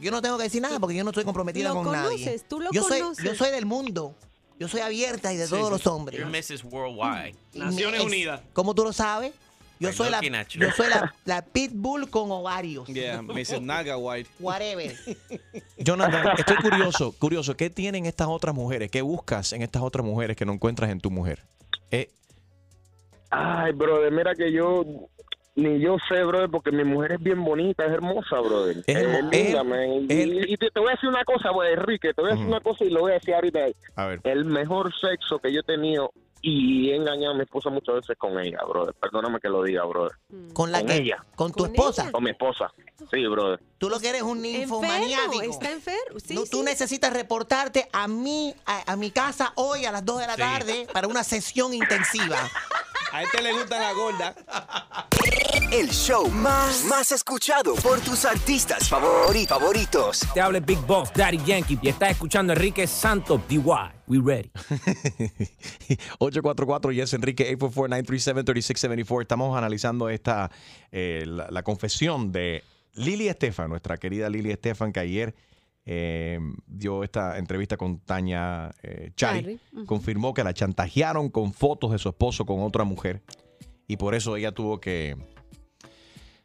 Yo 0.00 0.10
no 0.10 0.20
tengo 0.20 0.36
que 0.36 0.44
decir 0.44 0.60
nada 0.60 0.80
porque 0.80 0.96
yo 0.96 1.04
no 1.04 1.10
estoy 1.10 1.22
comprometida 1.24 1.68
Lo 1.68 1.76
con 1.76 1.92
nadie. 1.92 2.08
conoces, 2.16 2.48
tú 2.48 2.58
lo 2.58 2.70
yo 2.72 2.82
soy, 2.82 2.98
conoces. 3.00 3.24
yo 3.24 3.34
soy 3.36 3.50
del 3.52 3.66
mundo. 3.66 4.14
Yo 4.58 4.66
soy 4.68 4.80
abierta 4.80 5.32
y 5.32 5.36
de 5.36 5.44
Sí, 5.46 5.50
todos 5.50 5.66
sí. 5.66 5.70
los 5.72 5.86
hombres. 5.86 6.18
You're 6.18 6.30
Mrs. 6.36 6.64
Worldwide. 6.64 7.36
Y 7.52 7.60
me- 7.60 8.40
¿Cómo 8.52 8.74
tú 8.74 8.82
lo 8.84 8.92
sabes? 8.92 9.32
Yo 9.82 9.92
soy 9.92 10.10
la, 10.10 10.20
yo 10.48 10.70
soy 10.70 10.88
la, 10.88 11.14
la 11.24 11.44
pitbull 11.44 12.08
con 12.08 12.30
ovarios. 12.30 12.86
Yeah, 12.86 13.22
Mrs. 13.22 13.60
Naga 13.60 13.96
White. 13.96 14.30
Whatever. 14.38 14.92
Jonathan, 15.78 16.34
estoy 16.38 16.56
curioso, 16.56 17.12
curioso, 17.18 17.56
¿qué 17.56 17.68
tienen 17.68 18.06
estas 18.06 18.28
otras 18.28 18.54
mujeres? 18.54 18.90
¿Qué 18.90 19.02
buscas 19.02 19.52
en 19.52 19.62
estas 19.62 19.82
otras 19.82 20.04
mujeres 20.06 20.36
que 20.36 20.44
no 20.44 20.52
encuentras 20.52 20.90
en 20.90 21.00
tu 21.00 21.10
mujer? 21.10 21.42
Eh, 21.90 22.10
Ay, 23.30 23.72
brother, 23.72 24.12
mira 24.12 24.34
que 24.34 24.52
yo 24.52 24.84
ni 25.54 25.80
yo 25.80 25.96
sé, 26.08 26.22
brother, 26.24 26.48
porque 26.48 26.70
mi 26.70 26.84
mujer 26.84 27.12
es 27.12 27.22
bien 27.22 27.44
bonita, 27.44 27.84
es 27.84 27.92
hermosa, 27.92 28.40
brother. 28.40 28.78
Es 28.86 28.96
Es, 29.32 29.64
man. 29.64 30.06
Y, 30.08 30.52
y 30.52 30.56
te, 30.56 30.70
te 30.70 30.80
voy 30.80 30.88
a 30.88 30.92
decir 30.92 31.08
una 31.08 31.24
cosa, 31.24 31.50
pues, 31.52 31.76
Enrique, 31.76 32.14
te 32.14 32.22
voy 32.22 32.30
a 32.30 32.34
decir 32.34 32.48
una 32.48 32.60
cosa 32.60 32.84
y 32.84 32.90
lo 32.90 33.00
voy 33.00 33.12
a 33.12 33.14
decir 33.14 33.34
ahorita. 33.34 33.60
A 33.96 34.06
ver. 34.06 34.20
El 34.24 34.44
mejor 34.44 34.92
sexo 34.98 35.38
que 35.38 35.52
yo 35.52 35.60
he 35.60 35.64
tenido 35.64 36.10
y 36.44 36.90
he 36.90 36.96
engañado 36.96 37.34
a 37.34 37.36
mi 37.36 37.42
esposa 37.44 37.70
muchas 37.70 37.94
veces 37.94 38.16
con 38.18 38.38
ella, 38.38 38.58
brother. 38.68 38.94
Perdóname 38.94 39.38
que 39.40 39.48
lo 39.48 39.62
diga, 39.62 39.84
brother. 39.84 40.12
¿Con 40.52 40.72
la 40.72 40.84
que? 40.84 40.96
ella. 40.96 41.24
¿Con 41.36 41.52
tu 41.52 41.64
esposa? 41.64 42.10
Con 42.10 42.24
mi 42.24 42.30
esposa. 42.30 42.72
Sí, 43.10 43.24
brother. 43.26 43.60
Tú 43.78 43.88
lo 43.88 43.98
que 44.00 44.08
eres 44.08 44.22
un 44.22 44.42
ninfomaniático. 44.42 45.32
Enfermo, 45.42 45.52
está 45.52 45.70
enfermo. 45.70 46.20
Sí, 46.20 46.34
No, 46.34 46.42
tú 46.44 46.62
necesitas 46.62 47.12
reportarte 47.12 47.88
a 47.92 48.08
mí, 48.08 48.54
a, 48.66 48.92
a 48.92 48.96
mi 48.96 49.10
casa 49.12 49.52
hoy 49.56 49.84
a 49.84 49.92
las 49.92 50.04
2 50.04 50.20
de 50.20 50.26
la 50.26 50.34
Sí. 50.34 50.40
tarde 50.40 50.86
para 50.92 51.06
una 51.08 51.22
sesión 51.24 51.72
intensiva. 51.74 52.36
A 53.12 53.22
este 53.22 53.42
le 53.42 53.52
gusta 53.52 53.78
la 53.78 53.92
gorda. 53.92 54.34
El 55.70 55.90
show 55.90 56.28
más, 56.30 56.84
más 56.86 57.12
escuchado 57.12 57.74
por 57.76 58.00
tus 58.00 58.24
artistas 58.24 58.90
favori- 58.90 59.46
favoritos. 59.46 60.20
Te 60.32 60.40
habla 60.40 60.60
Big 60.60 60.78
Boss, 60.86 61.10
Daddy 61.14 61.38
Yankee, 61.44 61.78
y 61.82 61.88
estás 61.88 62.12
escuchando 62.12 62.52
a 62.52 62.56
Enrique 62.56 62.86
Santos, 62.86 63.40
DY. 63.48 63.60
We 64.06 64.18
ready. 64.24 64.50
844 66.18 66.92
Yes 66.92 67.12
Enrique 67.14 67.56
844-937-3674. 67.58 69.22
Estamos 69.22 69.56
analizando 69.58 70.08
esta 70.08 70.50
eh, 70.90 71.24
la, 71.26 71.48
la 71.50 71.62
confesión 71.62 72.32
de 72.32 72.64
Lili 72.94 73.28
Estefan, 73.28 73.68
nuestra 73.68 73.96
querida 73.98 74.28
Lili 74.30 74.50
Estefan, 74.50 74.92
que 74.92 75.00
ayer 75.00 75.34
eh, 75.84 76.38
dio 76.66 77.02
esta 77.04 77.38
entrevista 77.38 77.76
con 77.76 77.98
Tania 78.00 78.70
eh, 78.82 79.10
Chari. 79.16 79.58
Confirmó 79.86 80.32
que 80.34 80.44
la 80.44 80.54
chantajearon 80.54 81.28
con 81.28 81.52
fotos 81.52 81.92
de 81.92 81.98
su 81.98 82.08
esposo 82.08 82.46
con 82.46 82.60
otra 82.62 82.84
mujer 82.84 83.22
y 83.88 83.96
por 83.96 84.14
eso 84.14 84.36
ella 84.36 84.52
tuvo 84.52 84.80
que 84.80 85.16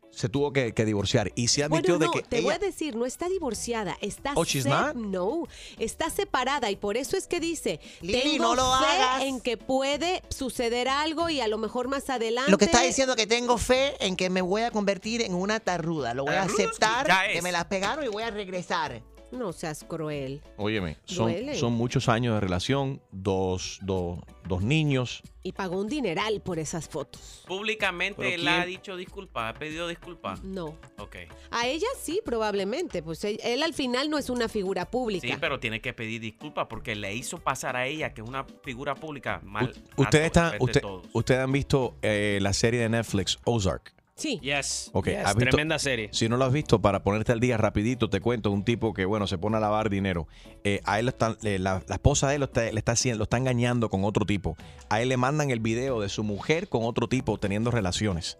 se 0.10 0.30
tuvo 0.30 0.52
que, 0.52 0.74
que 0.74 0.84
divorciar 0.84 1.32
y 1.36 1.48
se 1.50 1.64
admitió 1.64 2.00
Bueno, 2.00 2.12
no, 2.12 2.18
de 2.18 2.24
que 2.24 2.28
te 2.28 2.42
voy 2.42 2.52
a 2.52 2.58
decir, 2.58 2.96
no 2.96 3.06
está 3.06 3.30
divorciada, 3.30 3.96
está 4.02 4.32
Oh, 4.36 4.44
she's 4.44 4.66
sep- 4.66 4.70
not? 4.72 4.96
no, 4.96 5.44
está 5.78 6.10
separada 6.10 6.72
y 6.72 6.76
por 6.76 6.98
eso 6.98 7.16
es 7.18 7.28
que 7.28 7.40
dice, 7.40 7.80
Lili, 8.02 8.22
tengo 8.22 8.44
no 8.46 8.56
lo 8.56 8.80
fe 8.80 8.86
hagas. 8.86 9.22
en 9.26 9.40
que 9.42 9.58
puede 9.58 10.24
suceder 10.30 10.88
algo 10.88 11.30
y 11.30 11.40
a 11.40 11.48
lo 11.48 11.60
mejor 11.60 11.88
más 11.88 12.10
adelante. 12.10 12.50
Lo 12.50 12.58
que 12.58 12.66
está 12.66 12.82
diciendo 12.82 13.16
que 13.16 13.28
tengo 13.28 13.60
fe 13.60 13.94
en 14.04 14.16
que 14.16 14.32
me 14.32 14.42
voy 14.42 14.64
a 14.64 14.72
convertir 14.72 15.22
en 15.22 15.36
una 15.36 15.60
tarruda. 15.60 16.16
Lo 16.16 16.26
voy 16.26 16.34
a 16.34 16.44
aceptar, 16.44 17.08
que 17.32 17.44
me 17.44 17.52
las 17.52 17.66
pegaron 17.66 18.04
y 18.04 18.08
voy 18.08 18.24
a 18.24 18.32
regresar. 18.32 19.04
No 19.32 19.52
seas 19.52 19.84
cruel. 19.84 20.42
Óyeme, 20.56 20.98
son, 21.04 21.32
Duele. 21.32 21.56
son 21.56 21.74
muchos 21.74 22.08
años 22.08 22.36
de 22.36 22.40
relación, 22.40 23.02
dos, 23.12 23.80
dos, 23.82 24.20
dos 24.48 24.64
niños. 24.64 25.22
Y 25.44 25.52
pagó 25.52 25.80
un 25.80 25.88
dineral 25.88 26.42
por 26.42 26.60
esas 26.60 26.88
fotos. 26.88 27.44
Públicamente 27.48 28.22
¿Pero 28.22 28.36
él 28.36 28.48
ha 28.48 28.66
dicho 28.66 28.96
disculpas, 28.96 29.56
ha 29.56 29.60
pedido 29.60 29.88
disculpas. 29.88 30.44
No. 30.44 30.78
Ok. 30.98 31.16
A 31.52 31.68
ella 31.68 31.88
sí, 32.00 32.22
probablemente. 32.24 33.04
Pues 33.04 33.24
él, 33.24 33.40
él 33.44 33.64
al 33.64 33.74
final 33.74 34.10
no 34.10 34.18
es 34.18 34.30
una 34.30 34.48
figura 34.50 34.90
pública. 34.90 35.28
Sí, 35.28 35.34
pero 35.40 35.60
tiene 35.60 35.82
que 35.82 35.94
pedir 35.94 36.22
disculpas 36.22 36.68
porque 36.68 36.96
le 36.96 37.14
hizo 37.16 37.40
pasar 37.40 37.76
a 37.76 37.86
ella, 37.86 38.14
que 38.14 38.22
es 38.22 38.28
una 38.28 38.46
figura 38.64 38.96
pública, 38.96 39.42
mal. 39.44 39.74
Ustedes 39.96 40.26
están, 40.28 40.56
usted, 40.60 40.82
todos. 40.82 41.08
ustedes 41.14 41.42
han 41.42 41.52
visto 41.52 41.96
eh, 42.02 42.40
la 42.42 42.54
serie 42.54 42.82
de 42.82 42.90
Netflix 42.90 43.38
Ozark. 43.46 43.97
Sí. 44.18 44.40
Yes. 44.42 44.90
Ok, 44.94 45.08
Yes, 45.08 45.18
¿has 45.26 45.36
visto? 45.36 45.52
Tremenda 45.52 45.78
serie. 45.80 46.10
Si 46.12 46.28
no 46.28 46.38
lo 46.38 46.46
has 46.46 46.52
visto, 46.52 46.82
para 46.82 47.04
ponerte 47.04 47.32
al 47.32 47.40
día 47.40 47.56
rapidito, 47.56 48.10
te 48.10 48.20
cuento 48.20 48.50
un 48.52 48.64
tipo 48.66 48.92
que, 48.94 49.06
bueno, 49.06 49.28
se 49.28 49.38
pone 49.38 49.58
a 49.58 49.60
lavar 49.60 49.90
dinero. 49.92 50.28
Eh, 50.64 50.82
a 50.86 50.98
él 51.00 51.06
lo 51.06 51.10
están- 51.12 51.38
eh, 51.44 51.60
la, 51.60 51.84
la 51.88 51.96
esposa 51.96 52.28
de 52.28 52.36
él 52.36 52.40
lo 52.42 52.46
está, 52.46 52.64
le 52.72 52.78
está 52.80 52.94
haciendo, 52.94 53.20
lo 53.20 53.24
está 53.26 53.38
engañando 53.38 53.90
con 53.90 54.04
otro 54.04 54.26
tipo. 54.26 54.58
A 54.90 55.02
él 55.02 55.10
le 55.10 55.18
mandan 55.18 55.52
el 55.52 55.60
video 55.60 56.02
de 56.02 56.10
su 56.10 56.24
mujer 56.24 56.68
con 56.68 56.84
otro 56.84 57.08
tipo 57.08 57.38
teniendo 57.38 57.70
relaciones. 57.72 58.38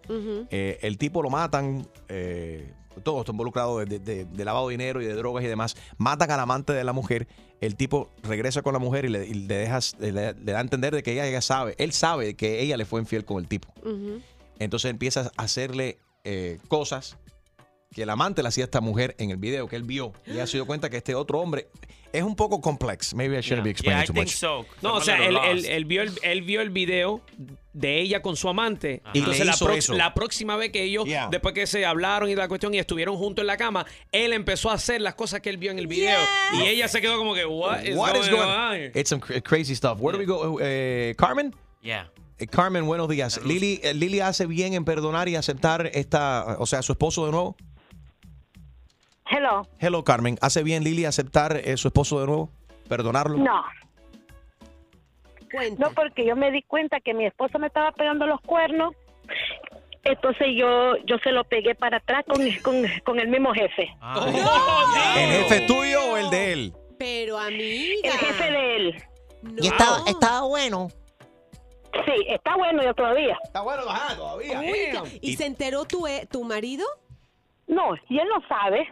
Eh, 0.50 0.78
el 0.82 0.98
tipo 0.98 1.22
lo 1.22 1.30
matan, 1.30 1.86
eh, 2.08 2.72
todo 3.04 3.20
está 3.20 3.30
involucrado 3.30 3.78
de, 3.78 3.84
de- 3.86 3.98
de- 4.00 4.24
de 4.24 4.44
lavado 4.44 4.66
de 4.68 4.72
dinero 4.72 5.00
y 5.00 5.06
de 5.06 5.14
drogas 5.14 5.44
y 5.44 5.46
demás. 5.46 5.76
Matan 5.96 6.30
al 6.32 6.40
amante 6.40 6.72
de 6.72 6.82
la 6.82 6.92
mujer. 6.92 7.28
El 7.60 7.76
tipo 7.76 8.10
regresa 8.24 8.62
con 8.62 8.72
la 8.72 8.80
mujer 8.80 9.04
y 9.04 9.08
le, 9.10 9.26
y 9.26 9.34
le 9.34 9.54
dejas- 9.54 9.94
le- 10.00 10.10
le 10.34 10.52
da 10.52 10.58
a 10.58 10.60
entender 10.60 10.92
de 10.94 11.04
que 11.04 11.12
ella, 11.12 11.26
ella 11.26 11.40
sabe, 11.40 11.76
él 11.78 11.92
sabe 11.92 12.34
que 12.34 12.60
ella 12.62 12.76
le 12.76 12.84
fue 12.84 13.00
infiel 13.00 13.24
con 13.24 13.38
el 13.38 13.46
tipo. 13.46 13.68
Ujú. 13.82 14.20
Entonces 14.58 14.90
empieza 14.90 15.30
a 15.36 15.42
hacerle 15.42 15.98
eh, 16.24 16.58
cosas 16.68 17.16
que 17.94 18.02
el 18.02 18.10
amante 18.10 18.42
le 18.42 18.48
hacía 18.48 18.64
a 18.64 18.66
esta 18.66 18.80
mujer 18.82 19.14
en 19.18 19.30
el 19.30 19.38
video 19.38 19.66
que 19.66 19.76
él 19.76 19.82
vio. 19.84 20.12
Y 20.26 20.32
ella 20.32 20.46
se 20.46 20.58
dio 20.58 20.66
cuenta 20.66 20.90
que 20.90 20.98
este 20.98 21.14
otro 21.14 21.40
hombre 21.40 21.68
es 22.12 22.22
un 22.22 22.36
poco 22.36 22.60
complex. 22.60 23.14
Maybe 23.14 23.38
I 23.38 23.40
shouldn't 23.40 23.64
be 23.64 23.70
explaining 23.70 24.04
too 24.06 24.12
much. 24.12 24.42
No, 24.82 24.94
o 24.96 25.00
sea, 25.00 25.24
él, 25.26 25.38
él- 25.42 25.64
él 25.64 25.84
vio 25.86 26.02
el, 26.02 26.12
él 26.22 26.42
vio 26.42 26.60
el 26.60 26.68
video 26.68 27.22
de 27.72 27.98
ella 28.00 28.20
con 28.20 28.36
su 28.36 28.46
amante. 28.48 29.00
Y 29.14 29.18
Entonces, 29.20 29.40
le 29.40 29.44
la, 29.46 29.52
hizo 29.52 29.66
prox- 29.68 29.76
eso. 29.78 29.94
la 29.94 30.12
próxima 30.12 30.56
vez 30.56 30.70
que 30.70 30.82
ellos, 30.82 31.06
Yeah. 31.06 31.28
después 31.30 31.54
que 31.54 31.66
se 31.66 31.86
hablaron 31.86 32.28
y 32.28 32.34
la 32.34 32.46
cuestión 32.48 32.74
y 32.74 32.78
estuvieron 32.78 33.16
juntos 33.16 33.42
en 33.42 33.46
la 33.46 33.56
cama, 33.56 33.86
él 34.12 34.34
empezó 34.34 34.70
a 34.70 34.74
hacer 34.74 35.00
las 35.00 35.14
cosas 35.14 35.40
que 35.40 35.48
él 35.48 35.56
vio 35.56 35.70
en 35.70 35.78
el 35.78 35.86
video. 35.86 36.18
Y 36.54 36.64
ella 36.66 36.88
se 36.88 37.00
quedó 37.00 37.16
como 37.16 37.34
que, 37.34 37.46
what 37.46 37.82
is 37.84 37.96
What 37.96 38.12
going, 38.12 38.22
is 38.22 38.28
going 38.30 38.48
on? 38.48 38.76
It's 38.94 39.08
some 39.08 39.22
cra- 39.22 39.40
crazy 39.42 39.74
stuff. 39.74 39.98
Where 39.98 40.12
do 40.12 40.18
we 40.18 40.26
go? 40.26 40.58
Eh, 40.60 41.14
Carmen? 41.16 41.54
Yeah. 41.80 42.10
Eh, 42.38 42.46
Carmen, 42.46 42.86
buenos 42.86 43.08
días. 43.08 43.40
Lili, 43.44 43.80
eh, 43.82 43.94
Lili 43.94 44.20
hace 44.20 44.46
bien 44.46 44.74
en 44.74 44.84
perdonar 44.84 45.28
y 45.28 45.34
aceptar 45.34 45.90
esta, 45.92 46.56
o 46.58 46.66
sea, 46.66 46.82
su 46.82 46.92
esposo 46.92 47.26
de 47.26 47.32
nuevo. 47.32 47.56
Hello. 49.30 49.66
Hello, 49.80 50.04
Carmen. 50.04 50.38
¿Hace 50.40 50.62
bien 50.62 50.84
Lili 50.84 51.04
aceptar 51.04 51.56
eh, 51.56 51.76
su 51.76 51.88
esposo 51.88 52.20
de 52.20 52.26
nuevo? 52.26 52.50
¿Perdonarlo? 52.88 53.38
No. 53.38 53.64
No, 55.78 55.90
porque 55.94 56.26
yo 56.26 56.36
me 56.36 56.52
di 56.52 56.62
cuenta 56.62 57.00
que 57.00 57.14
mi 57.14 57.26
esposo 57.26 57.58
me 57.58 57.68
estaba 57.68 57.90
pegando 57.92 58.26
los 58.26 58.40
cuernos. 58.42 58.94
Entonces 60.04 60.46
yo 60.56 60.96
yo 61.06 61.16
se 61.24 61.32
lo 61.32 61.44
pegué 61.44 61.74
para 61.74 61.98
atrás 61.98 62.24
con, 62.26 62.38
con, 62.62 62.82
con 63.04 63.18
el 63.18 63.28
mismo 63.28 63.52
jefe. 63.52 63.88
¿El 65.16 65.30
jefe 65.30 65.66
tuyo 65.66 66.12
o 66.12 66.16
el 66.16 66.30
de 66.30 66.52
él? 66.52 66.74
Pero 66.98 67.38
amiga. 67.38 67.94
El 68.04 68.12
jefe 68.12 68.50
de 68.50 68.76
él. 68.76 69.04
Y 69.60 69.66
estaba, 69.68 70.02
estaba 70.06 70.42
bueno. 70.46 70.88
Sí, 71.92 72.24
está 72.28 72.56
bueno 72.56 72.82
yo 72.82 72.94
todavía. 72.94 73.36
Está 73.44 73.60
bueno, 73.62 73.82
todavía. 74.16 74.60
Oiga, 74.60 75.02
¿Y, 75.20 75.36
se 75.36 75.46
enteró 75.46 75.84
tu, 75.84 76.06
e- 76.06 76.26
tu 76.26 76.44
marido? 76.44 76.86
No, 77.66 77.94
y 78.08 78.18
él 78.18 78.28
no 78.28 78.46
sabe. 78.48 78.86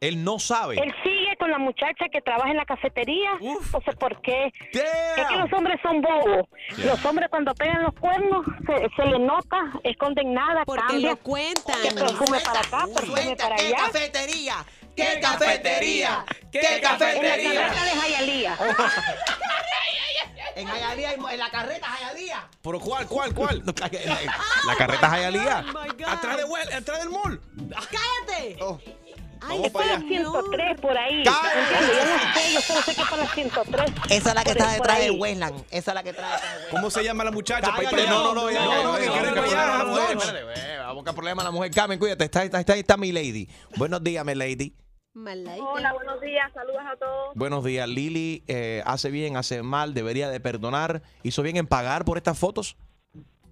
Él 0.00 0.24
no 0.24 0.38
sabe. 0.38 0.76
Él 0.82 0.94
sigue 1.02 1.36
con 1.38 1.50
la 1.50 1.58
muchacha 1.58 2.06
que 2.10 2.22
trabaja 2.22 2.50
en 2.50 2.56
la 2.56 2.64
cafetería. 2.64 3.32
No 3.40 3.80
sé 3.84 3.92
por 3.98 4.18
qué. 4.22 4.46
Es 4.72 5.26
que 5.28 5.36
los 5.36 5.52
hombres 5.52 5.78
son 5.82 6.00
bobos. 6.00 6.46
Los 6.78 7.04
hombres 7.04 7.28
cuando 7.28 7.54
pegan 7.54 7.82
los 7.82 7.94
cuernos 7.94 8.46
se, 8.66 8.88
se 8.96 9.08
les 9.10 9.20
nota, 9.20 9.58
esconden 9.84 10.32
nada, 10.32 10.64
Porque 10.64 10.84
cambia. 10.88 11.10
lo 11.10 11.16
cuentan. 11.18 11.82
Que 11.82 11.90
perfume 11.92 12.40
para 12.40 12.60
acá, 12.60 12.86
perfume 12.94 13.36
para 13.36 13.56
¿Qué 13.56 13.66
allá. 13.66 13.76
cafetería? 13.76 14.54
¿Qué 14.96 15.20
cafetería? 15.20 16.24
¿Qué 16.50 16.60
En 16.60 16.82
la 16.82 16.88
cafetería? 16.88 17.50
de 17.50 17.90
Jayalía. 18.00 18.56
En 20.56 20.66
Jayalía, 20.66 21.12
en 21.14 21.38
la 21.38 21.50
carreta 21.50 21.86
Jayalía. 21.86 22.48
¿Pero 22.62 22.80
cuál, 22.80 23.06
cuál, 23.06 23.34
cuál? 23.34 23.62
La 24.66 24.76
carreta 24.76 25.08
Jayalía. 25.08 25.64
Atrás, 26.06 26.36
de, 26.36 26.44
Wel- 26.44 26.74
atrás 26.74 26.98
del 27.00 27.10
mall. 27.10 27.40
¡Cállate! 27.70 28.58
Ay, 29.42 29.62
es 29.64 29.72
para 29.72 29.98
la 29.98 30.00
103 30.00 30.80
por 30.80 30.98
ahí. 30.98 31.24
Yo 31.24 31.30
no 31.32 32.34
sé, 32.34 32.52
yo 32.52 32.60
solo 32.60 32.82
sé 32.82 32.94
que 32.94 33.00
es 33.02 33.08
para 33.08 33.22
la 33.24 33.28
103. 33.30 33.90
Esa 34.10 34.28
es 34.28 34.34
la 34.34 34.44
que 34.44 34.50
está 34.50 34.72
detrás 34.72 34.98
del 34.98 35.18
Westland. 35.18 35.64
Esa 35.70 35.90
es 35.90 35.94
la 35.94 36.02
que 36.02 36.10
está 36.10 36.22
detrás 36.22 36.40
del 36.42 36.50
Westland. 36.52 36.70
¿Cómo 36.70 36.90
se 36.90 37.04
llama 37.04 37.24
la 37.24 37.30
muchacha? 37.30 37.70
no, 37.70 38.34
no, 38.34 38.34
no, 38.34 38.50
ya, 38.50 38.60
no, 38.64 38.94
que 38.96 39.08
a 39.08 39.78
la 39.78 39.84
mujer. 39.84 40.16
Espérate, 40.18 40.44
ve, 40.44 40.78
Va 40.78 40.88
a 40.88 40.92
buscar 40.92 41.14
problema 41.14 41.42
a 41.42 41.44
la 41.46 41.50
mujer. 41.52 41.70
Carmen, 41.70 41.98
cuídate. 41.98 42.24
Está, 42.24 42.42
está, 42.44 42.60
está, 42.60 42.74
está 42.76 42.96
mi 42.96 43.12
lady. 43.12 43.48
Buenos 43.76 44.02
días, 44.02 44.24
mi 44.24 44.34
lady. 44.34 44.74
Hola, 45.14 45.92
buenos 45.92 46.20
días, 46.20 46.52
saludos 46.54 46.82
a 46.86 46.96
todos. 46.96 47.34
Buenos 47.34 47.64
días. 47.64 47.88
Lili 47.88 48.44
eh, 48.46 48.80
hace 48.86 49.10
bien, 49.10 49.36
hace 49.36 49.60
mal, 49.62 49.92
debería 49.92 50.30
de 50.30 50.38
perdonar. 50.38 51.02
¿Hizo 51.24 51.42
bien 51.42 51.56
en 51.56 51.66
pagar 51.66 52.04
por 52.04 52.16
estas 52.16 52.38
fotos? 52.38 52.76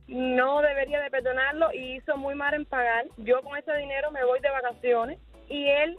No 0.06 0.60
debería 0.60 1.00
de 1.00 1.10
perdonarlo 1.10 1.72
y 1.72 1.96
hizo 1.96 2.16
muy 2.16 2.36
mal 2.36 2.54
en 2.54 2.64
pagar. 2.64 3.06
Yo 3.16 3.42
con 3.42 3.58
ese 3.58 3.74
dinero 3.76 4.12
me 4.12 4.24
voy 4.24 4.38
de 4.40 4.50
vacaciones 4.50 5.18
y 5.48 5.66
él, 5.66 5.98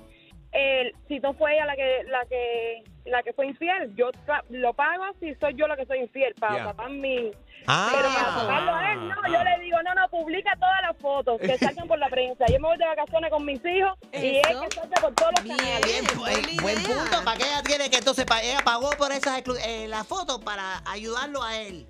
él 0.53 0.95
si 1.09 1.19
no 1.19 1.33
fue 1.33 1.55
ella 1.55 1.65
la 1.65 1.75
que 1.75 2.03
la 2.05 2.25
que 2.25 2.83
la 3.09 3.23
que 3.23 3.33
fue 3.33 3.47
infiel, 3.47 3.93
yo 3.95 4.09
lo 4.49 4.73
pago 4.73 5.03
si 5.19 5.33
soy 5.35 5.53
yo 5.55 5.67
la 5.67 5.75
que 5.75 5.85
soy 5.85 5.99
infiel 5.99 6.33
para 6.35 6.55
Yeah. 6.55 6.65
tapar 6.65 6.89
mi 6.89 7.31
Ah. 7.67 7.89
pero 7.93 8.07
para 8.07 8.35
taparlo 8.35 8.73
a 8.75 8.91
él, 8.93 9.07
no, 9.09 9.15
yo 9.27 9.43
le 9.43 9.59
digo, 9.63 9.77
no, 9.83 9.93
no, 9.93 10.07
publica 10.09 10.51
todas 10.57 10.81
las 10.81 10.97
fotos 10.97 11.39
que 11.41 11.57
salgan 11.57 11.87
por 11.87 11.99
la 11.99 12.07
prensa. 12.09 12.45
Yo 12.47 12.53
me 12.59 12.67
voy 12.69 12.77
de 12.77 12.85
vacaciones 12.85 13.29
con 13.29 13.45
mis 13.45 13.59
hijos 13.65 13.97
y 14.13 14.37
él 14.37 14.41
que 14.43 14.75
salga 14.75 15.01
por 15.01 15.13
todos 15.13 15.31
los 15.37 15.57
canales. 15.57 15.85
Bien, 15.85 16.05
buen, 16.17 16.57
buen 16.61 16.83
punto. 16.83 17.23
¿Para 17.25 17.37
qué 17.37 17.43
ella 17.43 17.61
tiene 17.63 17.89
que 17.89 17.97
entonces 17.97 18.25
pa- 18.25 18.41
ella 18.41 18.61
pagó 18.63 18.89
por 18.91 19.11
esas 19.11 19.43
exclu- 19.43 19.59
eh, 19.65 19.87
las 19.89 20.07
fotos 20.07 20.39
para 20.39 20.81
ayudarlo 20.85 21.43
a 21.43 21.57
él? 21.57 21.85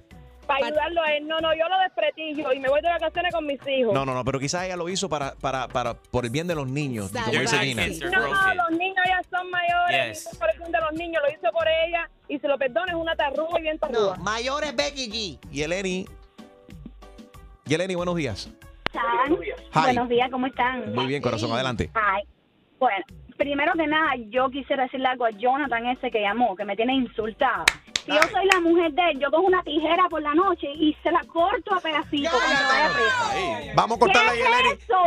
Para 0.50 0.66
ayudarlo 0.66 1.04
a 1.04 1.14
él, 1.14 1.28
no, 1.28 1.40
no, 1.42 1.54
yo 1.54 1.70
lo 1.70 1.78
desprestigio 1.80 2.52
y 2.52 2.60
me 2.60 2.70
voy 2.70 2.82
de 2.82 2.90
vacaciones 2.90 3.32
con 3.32 3.46
mis 3.46 3.60
hijos. 3.68 3.94
No, 3.94 4.04
no, 4.04 4.16
no, 4.16 4.26
pero 4.26 4.40
quizás 4.40 4.64
ella 4.66 4.76
lo 4.76 4.90
hizo 4.90 5.08
para, 5.08 5.36
para, 5.36 5.68
para, 5.68 5.94
por 5.94 6.26
el 6.26 6.32
bien 6.32 6.48
de 6.48 6.56
los 6.56 6.68
niños, 6.68 7.12
como 7.12 7.40
dice 7.40 7.58
Gina. 7.60 7.84
No, 7.86 8.54
los 8.56 8.72
niños 8.72 9.06
ya 9.08 9.22
son 9.30 9.48
mayores, 9.52 10.24
Yes. 10.28 10.38
por 10.40 10.50
el 10.50 10.58
bien 10.58 10.72
de 10.72 10.80
los 10.80 10.94
niños, 10.94 11.22
lo 11.24 11.30
hizo 11.32 11.52
por 11.52 11.68
ella 11.68 12.10
y 12.28 12.40
se 12.40 12.48
lo 12.48 12.58
perdona 12.58 12.92
es 12.92 12.96
una 12.98 13.16
tarruga 13.16 13.60
y 13.60 13.62
bien 13.62 13.78
tarruga. 13.78 14.16
Mayores 14.16 14.76
Becky 14.76 15.08
G. 15.40 15.40
Y 15.52 15.62
Eleni. 15.62 16.08
Y 17.68 17.74
Eleni, 17.76 17.94
buenos 17.94 18.16
días. 18.16 18.50
Hi. 18.92 19.32
Buenos 19.84 20.10
días, 20.10 20.32
¿cómo 20.32 20.48
están? 20.48 20.96
Muy 20.96 21.06
bien, 21.06 21.22
corazón, 21.22 21.52
adelante. 21.52 21.92
Bueno, 22.80 23.06
primero 23.38 23.74
que 23.74 23.86
nada, 23.86 24.14
yo 24.30 24.50
quisiera 24.50 24.84
decirle 24.86 25.08
algo 25.10 25.26
a 25.26 25.30
Jonathan 25.30 25.86
ese 25.88 26.10
que 26.10 26.22
llamó, 26.22 26.56
que 26.56 26.66
me 26.66 26.76
tiene 26.76 26.96
insultada. 26.96 27.66
Si 28.06 28.12
yo 28.12 28.22
soy 28.32 28.46
la 28.52 28.60
mujer 28.62 28.92
de 28.94 29.02
él, 29.12 29.20
yo 29.20 29.30
cojo 29.30 29.44
una 29.44 29.62
tijera 29.64 30.08
por 30.10 30.22
la 30.22 30.34
noche 30.34 30.68
y 30.74 30.96
se 31.04 31.12
la 31.12 31.22
corto 31.32 31.74
a 31.76 31.80
pedacitos 31.80 32.32
cuando 32.32 32.68
vaya 32.68 32.90
preso. 32.94 33.72
Vamos 33.76 33.98
a 33.98 34.00
cortarla 34.00 34.32
a 34.32 34.34
¿Qué 34.34 34.42
es 34.42 34.48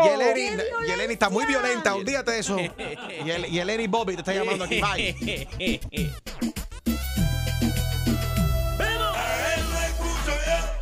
Yeleni. 0.05 0.41
Yeleni, 0.43 0.63
Yeleni 0.87 1.13
está 1.15 1.31
muy 1.31 1.47
violenta. 1.47 1.95
Olvídate 1.95 2.31
de 2.33 2.39
eso. 2.39 2.57
Yel- 2.57 3.47
Yeleni 3.51 3.87
Bobby 3.87 4.15
te 4.15 4.21
está 4.21 4.35
llamando 4.35 4.65
aquí. 4.65 4.81
Bye. 4.81 5.83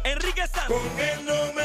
Enrique 0.05 0.46
Santos. 0.46 0.79
Con 0.81 1.25
no 1.27 1.60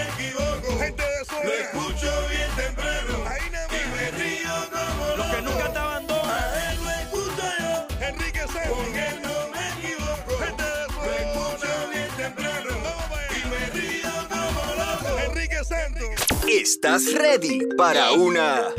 ¿Estás 16.66 17.14
ready 17.14 17.60
para 17.78 18.14
una 18.14 18.70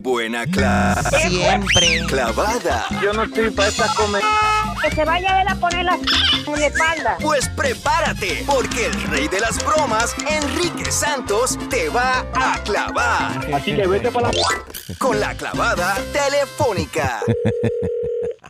buena 0.00 0.44
cla 0.46 1.02
Siempre. 1.18 2.04
clavada? 2.06 2.84
Yo 3.02 3.14
no 3.14 3.22
estoy 3.22 3.48
para 3.50 3.68
esta 3.70 3.86
comer. 3.94 4.20
Que 4.82 4.94
se 4.94 5.02
vaya 5.02 5.40
él 5.40 5.48
a 5.48 5.54
poner 5.54 5.82
la 5.82 5.94
en 5.94 6.60
la 6.60 6.66
espalda. 6.66 7.16
Pues 7.22 7.48
prepárate, 7.48 8.44
porque 8.46 8.84
el 8.84 9.02
rey 9.04 9.28
de 9.28 9.40
las 9.40 9.64
bromas, 9.64 10.14
Enrique 10.28 10.92
Santos, 10.92 11.58
te 11.70 11.88
va 11.88 12.20
a 12.34 12.62
clavar. 12.64 13.54
Así 13.54 13.74
que 13.76 13.86
vete 13.86 14.10
para 14.10 14.30
la. 14.30 14.40
Con 14.98 15.18
la 15.18 15.34
clavada 15.34 15.96
telefónica. 16.12 17.22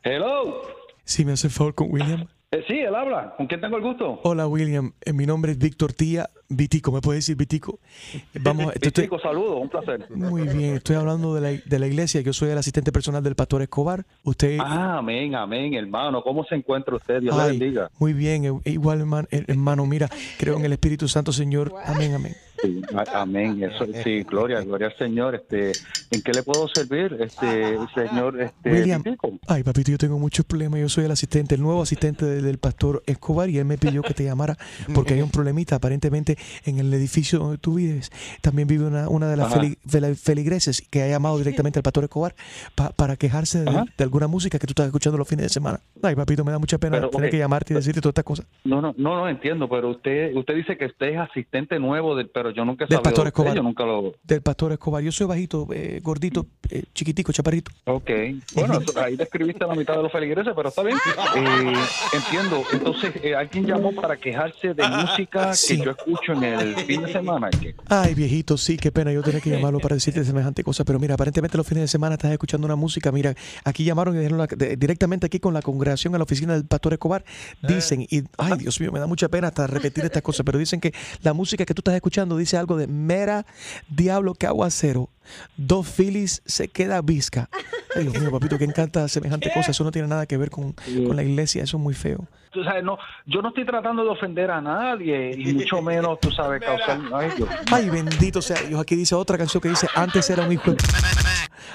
Hello. 0.03 0.61
Sí, 1.05 1.25
me 1.25 1.35
hace 1.35 1.49
favor 1.51 1.77
con 1.77 1.87
William. 1.89 2.27
Eh, 2.55 2.63
sí, 2.69 2.79
él 2.79 2.95
habla. 2.95 3.35
¿Con 3.39 3.47
quién 3.47 3.63
tengo 3.63 3.79
el 3.79 3.83
gusto? 3.83 4.21
Hola, 4.25 4.47
William. 4.47 4.93
Eh, 5.01 5.15
mi 5.15 5.25
nombre 5.25 5.53
es 5.53 5.59
Víctor 5.59 5.95
Tía 5.95 6.29
Vitico. 6.51 6.93
¿Me 6.93 7.01
puedes 7.01 7.25
decir 7.25 7.35
Vitico? 7.35 7.79
Vamos, 8.43 8.75
Chico, 8.93 9.19
saludos, 9.19 9.59
un 9.59 9.71
placer. 9.71 10.05
muy 10.11 10.43
bien. 10.43 10.75
Estoy 10.77 10.97
hablando 10.97 11.35
de 11.35 11.41
la, 11.41 11.49
de 11.65 11.79
la 11.79 11.87
iglesia. 11.87 12.21
Yo 12.21 12.35
soy 12.35 12.51
el 12.51 12.59
asistente 12.59 12.93
personal 12.93 13.23
del 13.23 13.35
pastor 13.37 13.63
Escobar. 13.63 14.05
Usted. 14.25 14.59
Ah, 14.61 14.99
amén, 14.99 15.35
amén, 15.35 15.73
hermano. 15.73 16.23
¿Cómo 16.23 16.45
se 16.45 16.55
encuentra 16.55 16.95
usted? 16.95 17.23
Dios 17.23 17.35
le 17.35 17.43
Ay, 17.43 17.59
bendiga. 17.59 17.91
muy 17.99 18.13
bien, 18.13 18.45
eh, 18.45 18.53
igual 18.67 19.01
hermano, 19.01 19.29
eh, 19.31 19.45
hermano, 19.49 19.87
mira, 19.87 20.11
creo 20.39 20.59
en 20.59 20.67
el 20.67 20.73
Espíritu 20.73 21.09
Santo, 21.09 21.33
Señor. 21.33 21.73
Amén, 21.87 22.13
amén. 22.15 22.35
Sí, 22.63 22.83
amén. 23.13 23.63
Eso, 23.73 23.87
sí, 24.05 24.23
gloria, 24.23 24.61
gloria 24.61 24.89
al 24.89 24.97
Señor. 24.97 25.35
Este, 25.35 25.73
¿En 26.11 26.23
qué 26.23 26.33
le 26.33 26.43
puedo 26.43 26.69
servir, 26.69 27.17
este, 27.21 27.77
señor? 27.95 28.41
Este, 28.41 28.71
William, 28.71 29.03
ay 29.49 29.63
papito, 29.63 29.91
yo 29.91 29.99
tengo 29.99 30.19
muchos 30.19 30.45
problemas. 30.45 30.81
Yo 30.81 30.89
soy 30.89 31.05
el 31.07 31.11
asistente, 31.11 31.55
el 31.55 31.63
nuevo 31.63 31.83
asistente 31.83 32.25
de- 32.27 32.43
del 32.43 32.59
pastor 32.59 33.03
Escobar 33.07 33.49
y 33.51 33.59
él 33.59 33.65
me 33.65 33.79
pidió 33.79 34.03
que 34.03 34.15
te 34.15 34.25
llamara 34.25 34.57
porque 34.95 35.15
hay 35.15 35.23
un 35.23 35.31
problemita 35.31 35.77
aparentemente 35.77 36.37
en 36.65 36.79
el 36.79 36.93
edificio 36.95 37.39
donde 37.39 37.59
tú 37.59 37.75
vives. 37.75 38.11
También 38.43 38.69
vive 38.69 38.85
una, 38.87 39.09
una 39.09 39.29
de 39.29 39.37
las 39.37 40.21
feligreses 40.21 40.83
que 40.91 41.03
ha 41.03 41.09
llamado 41.09 41.39
directamente 41.39 41.79
al 41.79 41.83
pastor 41.83 42.05
Escobar 42.05 42.35
pa- 42.75 42.91
para 42.91 43.17
quejarse 43.17 43.65
de, 43.65 43.85
alguna 44.03 44.27
música 44.27 44.59
que 44.59 44.67
tú 44.67 44.73
estás 44.73 44.87
escuchando 44.87 45.19
los 45.19 45.29
fines 45.29 45.45
de 45.47 45.49
semana. 45.49 45.81
Ay 46.03 46.15
papito, 46.15 46.45
me 46.45 46.53
da 46.53 46.59
mucha 46.59 46.79
pena 46.79 46.97
Pero, 46.99 47.11
tener 47.11 47.31
que 47.31 47.39
llamarte 47.39 47.73
y 47.73 47.77
decirte 47.77 48.01
todas 48.01 48.13
estas 48.13 48.25
cosas. 48.25 48.47
No, 48.65 48.81
no, 48.81 48.95
no, 48.99 49.17
no 49.17 49.29
entiendo, 49.29 49.69
pero 49.69 49.91
usted, 49.91 50.35
usted 50.37 50.55
dice 50.55 50.77
que 50.77 50.87
usted 50.87 51.07
es 51.11 51.19
asistente 51.19 51.79
nuevo, 51.79 52.15
del, 52.17 52.29
pero 52.29 52.52
yo 52.55 52.65
nunca 52.65 52.85
he 52.85 52.89
Del 52.89 53.01
pastor 53.01 53.27
Escobar. 53.27 53.55
yo 53.55 53.63
nunca 53.63 53.85
lo... 53.85 54.15
Del 54.23 54.43
pastor 54.43 54.73
Escobar. 54.73 55.03
Yo 55.03 55.13
soy 55.13 55.27
bajito, 55.27 55.67
eh, 55.73 56.01
gordito, 56.03 56.47
eh, 56.71 56.85
chiquitico, 56.95 57.33
chaparrito. 57.33 57.71
Ok, 57.85 58.11
bueno, 58.55 58.81
ahí 59.05 59.17
describiste 59.17 59.67
la 59.67 59.75
mitad 59.75 59.97
de 59.97 60.03
los 60.03 60.13
feligreses, 60.13 60.53
pero 60.55 60.69
está 60.69 60.83
bien. 60.83 60.97
Eh, 61.37 61.73
entiendo, 62.15 62.63
entonces, 62.73 63.13
eh, 63.23 63.35
alguien 63.35 63.67
llamó 63.67 63.93
para 63.95 64.17
quejarse 64.17 64.75
de 64.75 64.89
música 64.89 65.55
Sí. 65.55 65.79
que 65.79 65.85
yo 65.85 65.91
escucho 65.93 66.33
en 66.33 66.45
el 66.45 66.77
fin 66.77 67.03
de 67.03 67.13
semana. 67.13 67.51
¿qué? 67.51 67.75
Ay, 67.89 68.15
viejito, 68.15 68.57
sí, 68.57 68.77
qué 68.77 68.91
pena 68.93 69.13
yo 69.13 69.23
tener 69.23 69.41
que 69.43 69.51
llamarlo 69.51 69.79
para 69.81 69.95
decirte 69.95 70.25
semejante 70.25 70.63
cosa, 70.65 70.85
pero 70.85 70.99
mira, 70.99 71.15
aparentemente 71.15 71.57
los 71.57 71.67
fines 71.67 71.83
de 71.83 71.89
semana 71.89 72.15
estás 72.15 72.31
escuchando 72.33 72.67
una 72.67 72.77
música, 72.77 73.13
mira, 73.13 73.35
aquí 73.65 73.85
llamaron 73.85 74.15
y 74.15 74.19
dijeron 74.19 74.39
la- 74.39 74.47
de- 74.47 74.77
directamente 74.77 75.27
aquí 75.27 75.39
con 75.41 75.55
la 75.55 75.63
congregación 75.63 76.15
a 76.15 76.19
la 76.19 76.25
oficina 76.25 76.55
del 76.55 76.65
pastor 76.67 76.93
Escobar, 76.95 77.25
dicen, 77.63 78.03
y 78.03 78.23
ay 78.39 78.59
Dios 78.59 78.81
mío, 78.81 78.93
me 78.93 78.99
da 78.99 79.07
mucha 79.07 79.29
pena 79.29 79.49
hasta 79.49 79.67
repetir 79.67 80.05
estas 80.05 80.23
cosas, 80.23 80.45
pero 80.45 80.59
dicen 80.59 80.81
que 80.81 80.93
la 81.23 81.33
música 81.33 81.65
que 81.65 81.75
tú 81.75 81.81
estás 81.81 81.95
escuchando 81.95 82.37
dice 82.43 82.57
algo 82.57 82.77
de 82.77 82.87
mera 82.87 83.47
diablo 83.89 84.35
que 84.35 84.47
aguacero, 84.47 85.09
dos 85.57 85.89
filis 85.89 86.43
se 86.45 86.69
queda 86.69 87.01
visca. 87.03 87.49
Ay 87.95 88.05
Dios 88.05 88.21
mío, 88.21 88.31
papito, 88.31 88.59
que 88.59 88.65
encanta 88.65 89.09
semejante 89.09 89.51
cosa, 89.53 89.71
eso 89.71 89.85
no 89.85 89.91
tiene 89.91 90.09
nada 90.09 90.27
que 90.27 90.37
ver 90.37 90.51
con, 90.51 90.73
con 90.73 91.17
la 91.17 91.23
iglesia, 91.23 91.63
eso 91.63 91.77
es 91.77 91.83
muy 91.83 91.95
feo. 91.95 92.27
Tú 92.53 92.63
sabes, 92.65 92.85
no, 92.85 92.99
yo 93.25 93.41
no 93.41 93.49
estoy 93.49 93.65
tratando 93.65 94.05
de 94.05 94.11
ofender 94.11 94.51
a 94.51 94.61
nadie, 94.61 95.35
y 95.35 95.55
mucho 95.55 95.81
menos, 95.81 96.21
tú 96.21 96.31
sabes, 96.31 96.61
causar... 96.61 97.01
Ay, 97.15 97.31
Dios. 97.35 97.49
Ay, 97.71 97.89
bendito 97.89 98.43
sea 98.43 98.61
Dios. 98.61 98.79
Aquí 98.79 98.95
dice 98.95 99.15
otra 99.15 99.39
canción 99.39 99.63
que 99.63 99.71
dice, 99.71 99.89
antes 99.95 100.29
era 100.29 100.45
un 100.45 100.53
hijo 100.53 100.71
de... 100.73 100.77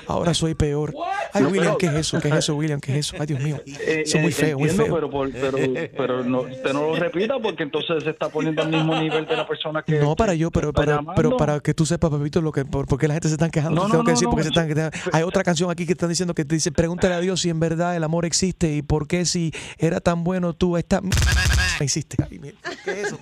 Ahora 0.08 0.34
soy 0.34 0.56
peor. 0.56 0.94
Ay, 1.34 1.44
No, 1.44 1.50
William, 1.50 1.66
pero- 1.66 1.78
¿qué 1.78 1.86
es 1.88 1.94
eso? 2.08 2.20
¿Qué 2.22 2.28
es 2.30 2.36
eso, 2.36 2.56
William? 2.56 2.80
¿Qué 2.80 2.92
es 2.94 2.98
eso? 3.00 3.16
Ay, 3.20 3.28
Dios 3.28 3.40
mío. 3.42 3.58
Eh, 3.66 4.04
es 4.06 4.16
muy 4.16 4.26
eh, 4.30 4.32
feo, 4.32 4.60
muy 4.60 4.70
feo. 4.70 4.94
Pero, 4.94 5.10
por- 5.10 5.32
pero, 5.32 5.58
pero 5.98 6.24
no, 6.24 6.42
usted 6.42 6.74
no 6.74 6.82
lo 6.88 6.96
repita 6.96 7.36
porque 7.40 7.64
entonces 7.64 8.04
se 8.04 8.10
está 8.12 8.30
poniendo 8.30 8.62
al 8.62 8.70
mismo 8.70 8.96
nivel 9.00 9.26
de 9.26 9.36
la 9.36 9.48
persona 9.48 9.84
que. 9.84 10.00
No, 10.00 10.16
para 10.16 10.34
yo, 10.34 10.52
pero, 10.52 10.70
está 10.70 11.02
pero, 11.16 11.38
para 11.38 11.60
que 11.60 11.74
tú 11.74 11.86
sepas, 11.86 12.10
papito, 12.10 12.42
lo 12.42 12.52
que, 12.52 12.66
por, 12.66 12.86
por 12.88 13.00
qué 13.00 13.08
la 13.08 13.14
gente 13.16 13.28
se 13.28 13.36
están 13.36 13.52
quejando. 13.52 13.76
No, 13.76 13.86
Te 13.86 13.92
tengo 13.92 14.04
no, 14.04 14.06
que 14.06 14.12
decir 14.12 14.28
porque 14.30 14.44
se 14.44 14.50
están 14.50 14.68
quejando. 14.68 14.98
Hay 15.12 15.24
otra 15.24 15.44
canción 15.44 15.70
aquí 15.72 15.86
que 15.86 15.94
están 15.94 16.10
diciendo 16.10 16.34
que 16.34 16.46
te 16.46 16.56
dice, 16.56 16.72
pregúntale 16.72 17.14
a 17.16 17.20
Dios 17.20 17.42
si 17.42 17.50
en 17.50 17.60
verdad 17.60 17.96
el 17.96 18.04
amor 18.04 18.26
existe 18.26 18.74
y 18.74 18.82
por 18.82 19.08
qué 19.08 19.26
si 19.26 19.52
era 19.78 20.00
tan 20.00 20.24
bueno 20.24 20.54
tú 20.54 20.78
esta 20.78 21.02
me 21.80 21.86
hiciste. 21.86 22.18
Ay, 22.30 22.40
mira, 22.40 22.58
¿Qué 22.84 22.92
es 22.92 22.98
eso? 23.08 23.18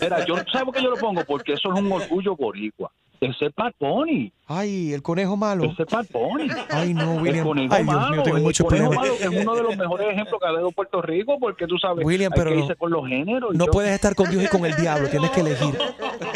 Mira, 0.00 0.24
yo, 0.26 0.36
¿sabes 0.52 0.64
por 0.64 0.74
qué 0.74 0.82
yo 0.82 0.90
lo 0.90 0.96
pongo? 0.96 1.24
Porque 1.24 1.52
eso 1.54 1.72
es 1.72 1.78
un 1.80 1.90
orgullo 1.92 2.36
boricua. 2.36 2.90
Ese 3.20 3.46
es 3.46 3.54
Bad 3.54 3.74
Bunny. 3.78 4.32
Ay, 4.46 4.94
el 4.94 5.02
conejo 5.02 5.36
malo. 5.36 5.64
Ese 5.64 5.82
es 5.82 5.88
Bad 5.90 6.06
Bunny. 6.10 6.48
Ay, 6.70 6.94
no, 6.94 7.16
El 7.16 7.20
William. 7.22 7.46
conejo 7.46 7.74
Ay, 7.74 7.82
Dios 7.84 7.94
malo, 7.94 8.12
mío, 8.14 8.22
tengo 8.22 8.36
el 8.38 8.42
muchos 8.42 8.66
conejo 8.66 8.88
problemas. 8.90 9.20
malo 9.20 9.34
es 9.36 9.42
uno 9.42 9.54
de 9.56 9.62
los 9.62 9.76
mejores 9.76 10.06
ejemplos 10.08 10.40
que 10.40 10.46
ha 10.48 10.52
dado 10.52 10.70
Puerto 10.72 11.02
Rico 11.02 11.38
porque 11.38 11.66
tú 11.66 11.76
sabes 11.76 12.02
William, 12.06 12.32
hay 12.32 12.38
pero 12.38 12.50
que 12.52 12.60
irse 12.60 12.76
con 12.76 12.90
los 12.90 13.06
géneros. 13.06 13.54
No 13.54 13.66
Yo- 13.66 13.72
puedes 13.72 13.90
estar 13.92 14.14
con 14.14 14.30
Dios 14.30 14.42
y 14.42 14.46
con 14.48 14.64
el 14.64 14.74
diablo, 14.74 15.06
tienes 15.10 15.30
que 15.32 15.40
elegir 15.42 15.74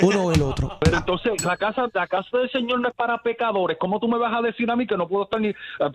uno 0.02 0.24
o 0.24 0.32
el 0.32 0.42
otro. 0.42 0.76
Pero 0.80 0.98
entonces, 0.98 1.42
la 1.42 1.56
casa, 1.56 1.88
la 1.94 2.06
casa 2.06 2.36
del 2.36 2.50
Señor 2.50 2.80
no 2.80 2.88
es 2.88 2.94
para 2.94 3.16
pecadores. 3.22 3.78
¿Cómo 3.80 3.98
tú 3.98 4.06
me 4.06 4.18
vas 4.18 4.34
a 4.38 4.42
decir 4.42 4.70
a 4.70 4.76
mí 4.76 4.86
que 4.86 4.98
no 4.98 5.08
puedo 5.08 5.24
estar 5.24 5.40
ni... 5.40 5.48
eh, 5.48 5.54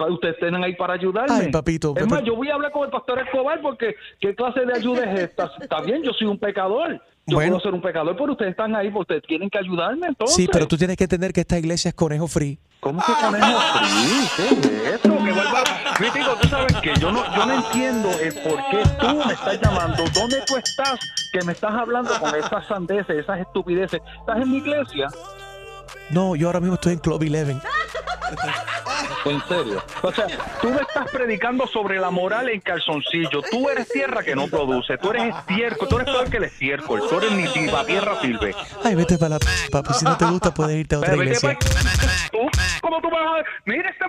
Ustedes 0.10 0.38
están 0.42 0.64
ahí 0.64 0.74
para 0.76 0.96
ayudarme. 0.96 1.36
Ay, 1.36 1.52
papito, 1.52 1.94
Es 1.96 2.08
más, 2.08 2.22
pero- 2.22 2.26
yo 2.32 2.36
voy 2.36 2.50
a 2.50 2.56
hablar 2.56 2.72
con 2.72 2.86
el 2.86 2.90
pastor 2.90 3.20
Escobar 3.20 3.62
porque 3.62 3.94
¿qué 4.20 4.34
clase 4.34 4.66
de 4.66 4.74
ayuda 4.74 5.04
es 5.14 5.20
esta? 5.20 5.52
Está 5.62 5.82
bien, 5.82 6.04
yo 6.04 6.12
soy 6.14 6.28
un 6.28 6.38
pecador. 6.38 7.02
Yo 7.28 7.36
Bueno. 7.36 7.52
puedo 7.52 7.64
ser 7.64 7.74
un 7.76 7.82
pecador, 7.82 8.16
pero 8.18 8.32
ustedes 8.32 8.52
están 8.52 8.76
ahí 8.76 8.90
porque 8.90 9.14
ustedes 9.14 9.24
tienen 9.28 9.50
que 9.50 9.60
ayudarme 9.60 10.08
entonces. 10.08 10.36
Sí, 10.36 10.48
pero 10.52 10.68
tú 10.68 10.78
tienes 10.78 10.98
que 10.98 11.04
entender 11.04 11.32
que 11.32 11.42
esta 11.42 11.60
iglesia 11.60 11.90
es 11.90 11.96
conejo 11.96 12.28
free. 12.28 12.58
¿Cómo 12.80 13.02
que 13.06 13.12
conejo 13.14 13.60
free? 13.60 14.30
¿Qué 14.36 14.68
es 14.88 14.96
eso? 14.96 15.10
Que 15.10 15.32
vuelva... 15.32 15.64
Crítico, 15.96 16.36
tú 16.42 16.48
sabes 16.48 16.76
que 16.78 16.94
yo 17.00 17.12
no, 17.12 17.24
yo 17.36 17.46
no 17.46 17.54
entiendo 17.54 18.10
el 18.22 18.34
por 18.36 18.56
qué 18.72 18.82
tú 19.00 19.16
me 19.28 19.34
estás 19.34 19.60
llamando. 19.62 20.04
¿Dónde 20.14 20.42
tú 20.48 20.56
estás 20.58 20.98
que 21.34 21.46
me 21.46 21.52
estás 21.52 21.74
hablando 21.74 22.12
con 22.20 22.34
esas 22.36 22.66
sandeces, 22.68 23.18
esas 23.18 23.40
estupideces? 23.42 24.02
¿Estás 24.22 24.42
en 24.42 24.50
mi 24.52 24.58
iglesia? 24.58 25.08
No, 26.12 26.36
yo 26.36 26.48
ahora 26.48 26.60
mismo 26.60 26.76
estoy 26.76 26.94
en 26.94 27.00
Club 27.00 27.22
11. 27.22 27.58
En 29.26 29.42
serio. 29.48 29.84
O 30.02 30.12
sea, 30.14 30.28
tú 30.62 30.70
me 30.70 30.82
estás 30.82 31.10
predicando 31.12 31.68
sobre 31.68 32.00
la 32.00 32.10
moral 32.10 32.50
en 32.50 32.62
calzoncillo. 32.62 33.42
Tú 33.52 33.70
eres 33.70 33.88
tierra 33.90 34.24
que 34.24 34.36
no 34.36 34.48
produce. 34.48 34.98
Tú 34.98 35.10
eres 35.12 35.36
estiércol. 35.36 35.88
Tú 35.90 35.96
eres 36.00 36.06
peor 36.14 36.30
que 36.30 36.38
el 36.38 36.44
estiércol. 36.46 37.02
Tú 37.10 37.18
eres 37.18 37.32
ni 37.34 37.48
tipa, 37.50 37.86
tierra 37.86 38.20
sirve. 38.22 38.56
Ay, 38.84 38.96
vete 38.96 39.18
para 39.18 39.30
la 39.30 39.40
p- 39.40 39.46
papi. 39.72 39.94
Si 39.94 40.06
no 40.06 40.18
te 40.18 40.26
gusta, 40.26 40.54
puedes 40.54 40.78
irte 40.80 40.96
a 40.96 41.00
otra 41.00 41.12
Pero 41.12 41.20
vete 41.22 41.32
iglesia. 41.38 41.58
pa- 41.60 42.30
¿Tú? 42.32 42.38
¿Cómo 42.82 43.02
tú 43.02 43.10
vas 43.10 43.22
a...? 43.22 43.44
Mira 43.66 43.90
este... 43.90 44.06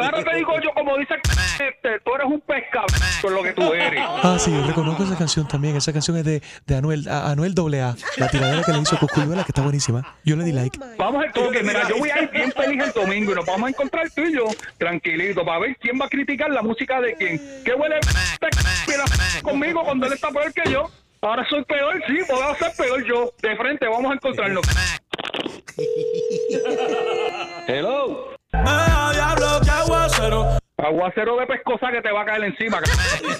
Ahora 0.00 0.24
te 0.24 0.36
digo 0.36 0.52
yo, 0.62 0.70
como 0.74 0.96
dice... 0.96 1.14
Este, 1.58 2.00
tú 2.04 2.14
eres 2.14 2.26
un 2.28 2.40
pescado 2.40 2.86
con 3.20 3.34
lo 3.34 3.42
que 3.42 3.52
tú 3.52 3.72
eres. 3.74 4.02
Ah, 4.22 4.36
sí, 4.38 4.56
reconozco 4.66 5.02
esa 5.02 5.16
canción 5.18 5.46
también. 5.46 5.76
Esa 5.76 5.92
canción 5.92 6.16
es 6.16 6.24
de, 6.24 6.42
de 6.66 6.76
Anuel, 6.76 7.06
a- 7.08 7.30
Anuel 7.30 7.52
AA, 7.58 7.94
la 8.16 8.28
tiradera 8.28 8.62
que 8.62 8.72
le 8.72 8.78
hizo 8.78 8.96
Cosculluela, 8.98 9.44
que 9.44 9.50
está 9.50 9.60
buenísima. 9.62 10.16
Yo 10.24 10.36
le 10.36 10.44
di 10.48 10.52
like. 10.52 10.78
Vamos 10.96 11.24
al 11.24 11.32
toque, 11.32 11.62
mira, 11.62 11.88
yo 11.88 11.98
voy 11.98 12.10
a 12.10 12.22
ir 12.22 12.30
bien 12.30 12.52
feliz 12.52 12.82
el 12.82 12.92
domingo 12.92 13.32
y 13.32 13.34
nos 13.34 13.46
vamos 13.46 13.66
a 13.66 13.70
encontrar 13.70 14.10
tú 14.10 14.22
y 14.22 14.32
yo, 14.32 14.44
tranquilito, 14.78 15.44
para 15.44 15.60
ver 15.60 15.76
quién 15.80 16.00
va 16.00 16.06
a 16.06 16.08
criticar 16.08 16.50
la 16.50 16.62
música 16.62 17.00
de 17.00 17.14
quién. 17.14 17.40
¿Qué 17.64 17.74
huele 17.74 17.96
mira, 18.86 19.04
conmigo 19.42 19.84
cuando 19.84 20.06
él 20.06 20.12
está 20.14 20.30
peor 20.30 20.52
que 20.52 20.70
yo? 20.70 20.90
Ahora 21.20 21.44
soy 21.48 21.64
peor, 21.64 22.00
sí, 22.06 22.18
puedo 22.28 22.54
ser 22.56 22.72
peor 22.76 23.04
yo. 23.04 23.32
De 23.42 23.56
frente, 23.56 23.86
vamos 23.86 24.10
a 24.10 24.14
encontrarnos. 24.14 24.64
Hello. 27.66 28.36
diablo, 28.52 29.60
que 29.62 29.70
aguacero. 29.70 30.57
Aguacero 30.80 31.36
de 31.36 31.46
pescosa 31.46 31.90
que 31.90 32.00
te 32.00 32.12
va 32.12 32.22
a 32.22 32.24
caer 32.24 32.44
encima. 32.44 32.80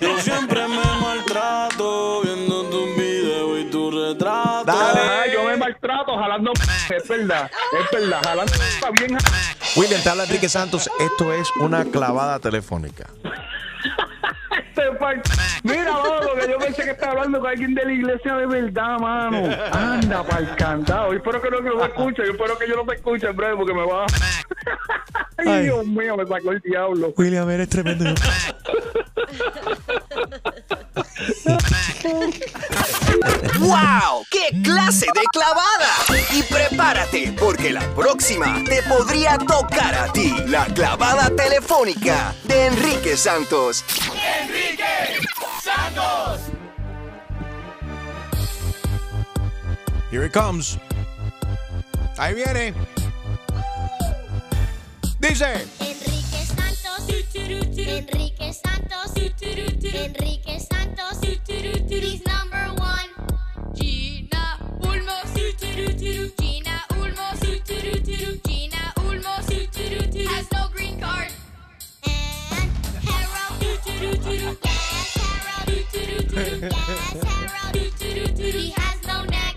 Yo 0.00 0.18
siempre 0.18 0.60
me 0.66 0.82
maltrato 1.00 2.20
viendo 2.22 2.68
tu 2.68 2.84
video 2.96 3.56
y 3.60 3.70
tu 3.70 3.92
retrato. 3.92 4.64
Ah, 4.66 5.22
yo 5.32 5.44
me 5.44 5.56
maltrato 5.56 6.18
jalando. 6.18 6.52
Es 6.90 7.08
verdad, 7.08 7.48
es 7.80 7.90
verdad, 7.92 8.20
jalando 8.24 8.52
está 8.52 8.90
bien. 8.90 9.16
William, 9.76 10.02
te 10.02 10.08
habla 10.08 10.24
Enrique 10.24 10.48
Santos. 10.48 10.90
Esto 10.98 11.32
es 11.32 11.48
una 11.60 11.84
clavada 11.84 12.40
telefónica. 12.40 13.06
Este. 14.58 14.82
Mira, 15.62 15.90
loco, 15.90 16.34
que 16.40 16.50
yo 16.50 16.58
pensé 16.58 16.84
que 16.84 16.90
estaba 16.90 17.12
hablando 17.12 17.40
con 17.40 17.50
alguien 17.50 17.74
de 17.74 17.84
la 17.84 17.92
iglesia 17.92 18.34
de 18.36 18.46
verdad, 18.46 18.98
mano. 18.98 19.42
Anda, 19.72 20.22
pa'l 20.24 20.56
cantado. 20.56 21.12
Yo 21.12 21.18
espero 21.18 21.42
que 21.42 21.50
no 21.50 21.58
que 21.58 21.70
me 21.70 21.84
escuche. 21.84 22.22
Yo 22.24 22.32
espero 22.32 22.58
que 22.58 22.68
yo 22.68 22.76
no 22.76 22.84
te 22.84 22.94
escuche 22.96 23.28
en 23.28 23.36
breve 23.36 23.56
porque 23.56 23.74
me 23.74 23.86
va... 23.86 24.06
Ay, 25.38 25.48
Ay. 25.48 25.62
Dios 25.64 25.86
mío, 25.86 26.16
me 26.16 26.26
sacó 26.26 26.52
el 26.52 26.60
diablo. 26.60 27.12
William, 27.16 27.48
eres 27.50 27.68
tremendo. 27.68 28.04
¡Wow! 33.58 34.24
¡Qué 34.30 34.62
clase 34.62 35.06
de 35.14 35.22
clavada! 35.32 35.94
Y 36.32 36.42
prepárate, 36.42 37.32
porque 37.38 37.70
la 37.70 37.80
próxima 37.94 38.62
te 38.64 38.82
podría 38.82 39.38
tocar 39.38 39.94
a 39.94 40.12
ti. 40.12 40.34
La 40.46 40.66
clavada 40.66 41.30
telefónica 41.36 42.34
de 42.44 42.66
Enrique 42.66 43.16
Santos. 43.16 43.84
Enrique 44.42 44.84
Santos. 45.62 46.40
Here 50.10 50.24
it 50.24 50.32
comes. 50.32 50.78
Ahí 52.16 52.34
viene. 52.34 52.74
Dice. 55.20 55.66
Enrique 55.80 56.46
Santos. 56.46 57.08
Enrique 57.34 58.52
Santos. 58.52 59.12
Enrique 59.42 60.47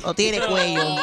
no 0.04 0.14
tiene 0.14 0.40
cuello. 0.40 0.96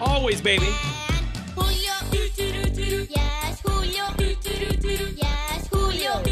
Always, 0.00 0.42
baby. 0.42 0.66
Julio. 1.54 1.92
Yes, 2.36 3.60
Julio. 3.64 4.04
Yes, 5.16 5.68
Julio. 5.70 6.22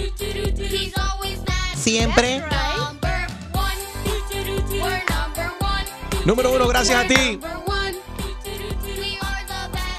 He's 0.57 0.97
always 0.97 1.39
mad. 1.47 1.77
Siempre. 1.77 2.39
Number 2.41 3.27
one. 3.53 3.79
We're 4.71 5.03
number 5.09 5.51
one. 5.61 5.87
Número 6.25 6.53
uno, 6.53 6.69
gracias 6.69 7.05
a 7.05 7.07
ti. 7.09 7.41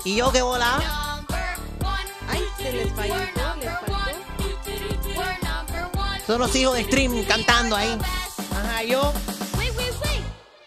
¿Y 0.06 0.16
yo 0.16 0.32
qué 0.32 0.42
bola? 0.42 0.97
Son 6.28 6.40
los 6.42 6.54
hijos 6.58 6.76
de 6.76 6.84
Stream 6.84 7.24
cantando 7.24 7.76
ahí. 7.78 7.98
Ajá, 8.52 8.84
yo. 8.84 9.14
Wait, 9.58 9.72
wait, 9.78 9.94
wait. 10.04 10.22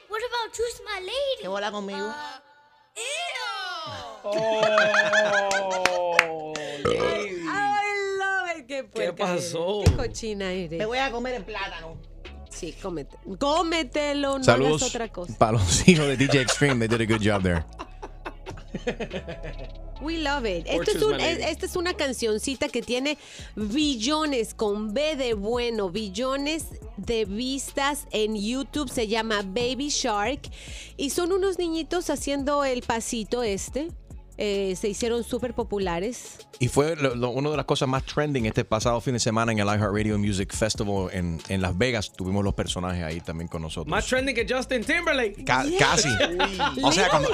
What 0.09 0.21
about 0.27 0.53
Choose 0.55 0.83
My 0.87 1.01
Lady? 1.01 1.43
¿Qué 1.43 1.49
bola 1.49 1.71
conmigo? 1.71 2.11
I 7.43 8.19
love 8.19 8.59
it. 8.59 8.67
Qué, 8.67 8.85
puerca 8.85 9.15
pasó? 9.27 9.83
eres. 9.83 9.91
Qué 9.91 9.97
cochina 9.97 10.51
eres. 10.51 10.79
Me 10.79 10.87
voy 10.87 10.99
a 10.99 11.11
comer 11.11 11.35
el 11.35 11.45
plátano. 11.45 12.01
Sí, 12.49 12.73
cómete. 12.81 13.19
Cómetelo, 13.39 14.39
no 14.39 14.45
Saludos 14.45 14.83
hagas 14.83 14.95
otra 14.95 15.09
cosa. 15.13 15.37
para 15.37 15.53
los 15.53 15.87
hijos 15.89 16.07
de 16.07 16.17
DJ 16.17 16.41
Extreme. 16.41 16.89
They 16.89 16.99
did 16.99 17.03
a 17.03 17.13
good 17.13 17.23
job 17.23 17.43
there. 17.43 17.65
We 20.03 20.19
love 20.19 20.47
it. 20.47 20.67
Es 20.67 21.03
un- 21.03 21.21
es- 21.21 21.39
esta 21.51 21.67
es 21.67 21.77
una 21.77 21.95
cancioncita 21.95 22.69
que 22.69 22.81
tiene 22.83 23.19
billones 23.55 24.55
con 24.55 24.95
B 24.95 25.17
de 25.17 25.35
bueno, 25.35 25.91
billones 25.91 26.65
de 26.97 27.25
vistas 27.27 28.07
en 28.11 28.35
YouTube. 28.37 28.91
Se 28.91 29.09
llama 29.09 29.43
Baby 29.43 29.89
Shark. 29.91 30.41
Y 30.97 31.11
son 31.11 31.33
unos 31.33 31.59
niñitos 31.59 32.09
haciendo 32.11 32.65
el 32.65 32.83
pasito 32.83 33.43
este. 33.43 33.89
Eh, 34.43 34.75
se 34.75 34.89
hicieron 34.89 35.23
súper 35.23 35.53
populares. 35.53 36.39
Y 36.59 36.69
fue 36.69 36.97
lo- 36.97 37.15
lo- 37.15 37.29
una 37.29 37.51
de 37.51 37.59
las 37.59 37.67
cosas 37.67 37.87
más 37.91 38.05
trending 38.07 38.47
este 38.47 38.65
pasado 38.65 38.99
fin 39.03 39.13
de 39.13 39.21
semana 39.21 39.53
en 39.53 39.59
el 39.59 39.67
iHeartRadio 39.67 40.19
Music 40.19 40.55
Festival 40.55 41.11
en, 41.13 41.39
en 41.51 41.61
Las 41.61 41.77
Vegas. 41.77 42.11
Tuvimos 42.11 42.43
los 42.43 42.55
personajes 42.55 43.05
ahí 43.05 43.21
también 43.21 43.49
con 43.49 43.61
nosotros. 43.61 43.89
Más 43.91 44.07
trending 44.07 44.35
que 44.35 44.47
Justin 44.49 44.83
Timberlake. 44.83 45.45
Ca- 45.45 45.67
Casi. 45.79 46.09
O 46.83 46.91
sea, 46.91 47.11
cuando, 47.11 47.29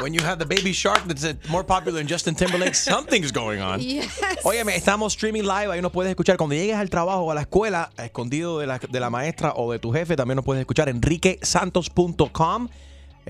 when 0.00 0.14
you 0.14 0.22
have 0.24 0.38
the 0.38 0.46
baby 0.46 0.72
shark 0.72 1.06
that's 1.06 1.24
uh, 1.24 1.34
more 1.50 1.62
popular 1.62 1.98
than 2.00 2.08
Justin 2.08 2.34
Timberlake, 2.34 2.74
something's 2.74 3.30
going 3.32 3.60
on. 3.60 3.78
Yes. 3.80 4.08
Óyeme, 4.42 4.74
estamos 4.74 5.12
streaming 5.12 5.42
live, 5.42 5.70
ahí 5.70 5.82
nos 5.82 5.92
puedes 5.92 6.08
escuchar. 6.08 6.38
Cuando 6.38 6.54
llegues 6.54 6.76
al 6.76 6.88
trabajo 6.88 7.20
o 7.20 7.30
a 7.32 7.34
la 7.34 7.42
escuela, 7.42 7.90
escondido 7.98 8.58
de 8.60 8.66
la, 8.66 8.78
de 8.78 9.00
la 9.00 9.10
maestra 9.10 9.52
o 9.56 9.70
de 9.72 9.78
tu 9.78 9.92
jefe, 9.92 10.16
también 10.16 10.36
nos 10.36 10.44
puedes 10.46 10.60
escuchar 10.62 10.88
enriquesantos.com. 10.88 12.68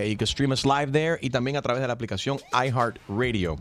Eh, 0.01 0.11
you 0.11 0.17
can 0.17 0.27
stream 0.27 0.53
us 0.53 0.65
live 0.65 0.93
there 0.93 1.19
y 1.21 1.31
también 1.31 1.57
a 1.57 1.63
través 1.63 1.81
de 1.81 1.87
la 1.87 1.95
aplicación 1.95 2.39
iHeartRadio. 2.53 3.57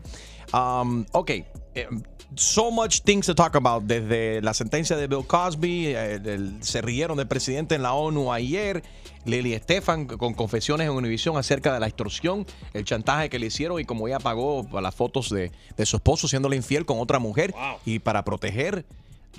Um, 0.54 1.06
ok, 1.12 1.30
eh, 1.30 1.88
so 2.36 2.72
much 2.72 3.02
things 3.02 3.26
to 3.26 3.36
talk 3.36 3.56
about. 3.56 3.84
Desde 3.84 4.42
la 4.42 4.54
sentencia 4.54 4.96
de 4.96 5.08
Bill 5.08 5.26
Cosby, 5.26 5.88
eh, 5.88 6.60
se 6.62 6.82
rieron 6.82 7.18
del 7.18 7.28
presidente 7.28 7.76
en 7.76 7.84
la 7.84 7.94
ONU 7.94 8.32
ayer. 8.32 8.84
Lily 9.26 9.54
Estefan 9.54 10.06
con 10.06 10.34
confesiones 10.34 10.88
en 10.88 10.94
Univision 10.94 11.38
acerca 11.38 11.74
de 11.74 11.80
la 11.82 11.88
extorsión, 11.88 12.46
el 12.74 12.86
chantaje 12.86 13.30
que 13.30 13.38
le 13.38 13.48
hicieron 13.48 13.80
y 13.80 13.86
como 13.86 14.08
ella 14.08 14.20
pagó 14.20 14.66
las 14.82 14.96
fotos 14.96 15.30
de, 15.30 15.52
de 15.76 15.86
su 15.86 15.98
esposo 15.98 16.28
siéndole 16.28 16.56
infiel 16.56 16.86
con 16.86 17.00
otra 17.00 17.20
mujer 17.20 17.54
y 17.86 18.00
para 18.00 18.24
proteger, 18.24 18.86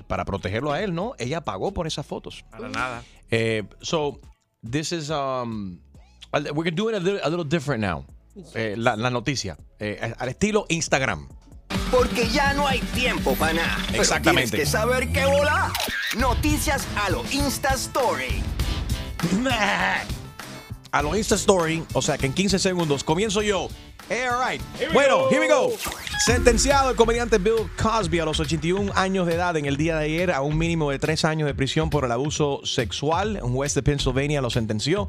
para 0.07 0.27
protegerlo 0.27 0.71
a 0.71 0.83
él, 0.83 0.95
¿no? 0.95 1.15
Ella 1.19 1.41
pagó 1.41 1.73
por 1.73 1.87
esas 1.87 2.07
fotos. 2.07 2.45
Para 2.51 2.69
nada. 2.69 3.03
Eh, 3.31 3.65
so, 3.81 4.21
this 4.69 4.93
is, 4.93 5.09
um, 5.09 5.79
we're 6.33 6.71
doing 6.71 6.95
a 6.95 7.01
little, 7.01 7.21
a 7.23 7.29
little 7.29 7.45
different 7.45 7.81
now. 7.81 8.05
Eh, 8.55 8.75
la, 8.77 8.97
la 8.97 9.11
noticia, 9.11 9.57
eh, 9.79 10.15
al 10.19 10.29
estilo 10.29 10.65
Instagram. 10.69 11.29
Porque 11.91 12.29
ya 12.29 12.55
no 12.55 12.67
hay 12.67 12.81
tiempo 12.95 13.35
para 13.35 13.53
nada. 13.55 13.77
Pero 13.91 14.03
Exactamente. 14.03 14.51
Tienes 14.51 14.69
que 14.69 14.71
saber 14.71 15.13
qué 15.13 15.25
bola. 15.27 15.73
Noticias 16.17 16.87
a 16.97 17.11
lo 17.11 17.25
Insta 17.33 17.75
Story. 17.75 18.43
A 20.93 21.03
lo 21.03 21.17
Insta 21.17 21.35
Story, 21.35 21.85
o 21.93 22.03
sea 22.03 22.19
que 22.19 22.27
en 22.27 22.33
15 22.33 22.59
segundos 22.59 23.05
comienzo 23.05 23.43
yo. 23.43 23.69
Hey, 24.09 24.27
all 24.27 24.41
right. 24.45 24.61
Here 24.77 24.93
bueno, 24.93 25.25
go. 25.25 25.31
here 25.31 25.41
we 25.41 25.49
go. 25.49 25.71
Sentenciado 26.25 26.91
el 26.91 26.97
comediante 26.97 27.39
Bill 27.39 27.71
Cosby 27.81 28.19
a 28.19 28.25
los 28.25 28.41
81 28.41 28.93
años 28.97 29.27
de 29.27 29.35
edad 29.35 29.57
en 29.57 29.67
el 29.67 29.77
día 29.77 29.97
de 29.97 30.07
ayer 30.07 30.33
a 30.33 30.41
un 30.41 30.59
mínimo 30.59 30.91
de 30.91 30.99
3 30.99 31.25
años 31.27 31.47
de 31.47 31.55
prisión 31.55 31.91
por 31.91 32.05
el 32.05 32.11
abuso 32.11 32.61
sexual. 32.65 33.39
Un 33.43 33.55
juez 33.55 33.75
de 33.75 33.83
Pennsylvania 33.83 34.41
lo 34.41 34.51
sentenció. 34.51 35.09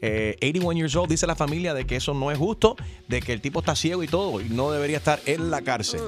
Eh, 0.00 0.36
81 0.42 0.76
years 0.78 0.96
old, 0.96 1.08
dice 1.08 1.26
la 1.26 1.34
familia 1.36 1.72
de 1.74 1.86
que 1.86 1.96
eso 1.96 2.12
no 2.14 2.30
es 2.30 2.36
justo, 2.38 2.76
de 3.08 3.22
que 3.22 3.32
el 3.32 3.40
tipo 3.40 3.60
está 3.60 3.74
ciego 3.74 4.02
y 4.02 4.06
todo 4.08 4.40
y 4.40 4.48
no 4.50 4.70
debería 4.70 4.98
estar 4.98 5.20
en 5.26 5.50
la 5.50 5.62
cárcel. 5.62 6.00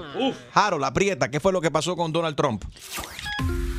Harold, 0.53 0.85
aprieta, 0.85 1.31
¿qué 1.31 1.40
fue 1.40 1.53
lo 1.53 1.61
que 1.61 1.70
pasó 1.70 1.96
con 1.96 2.12
Donald 2.12 2.37
Trump? 2.37 2.62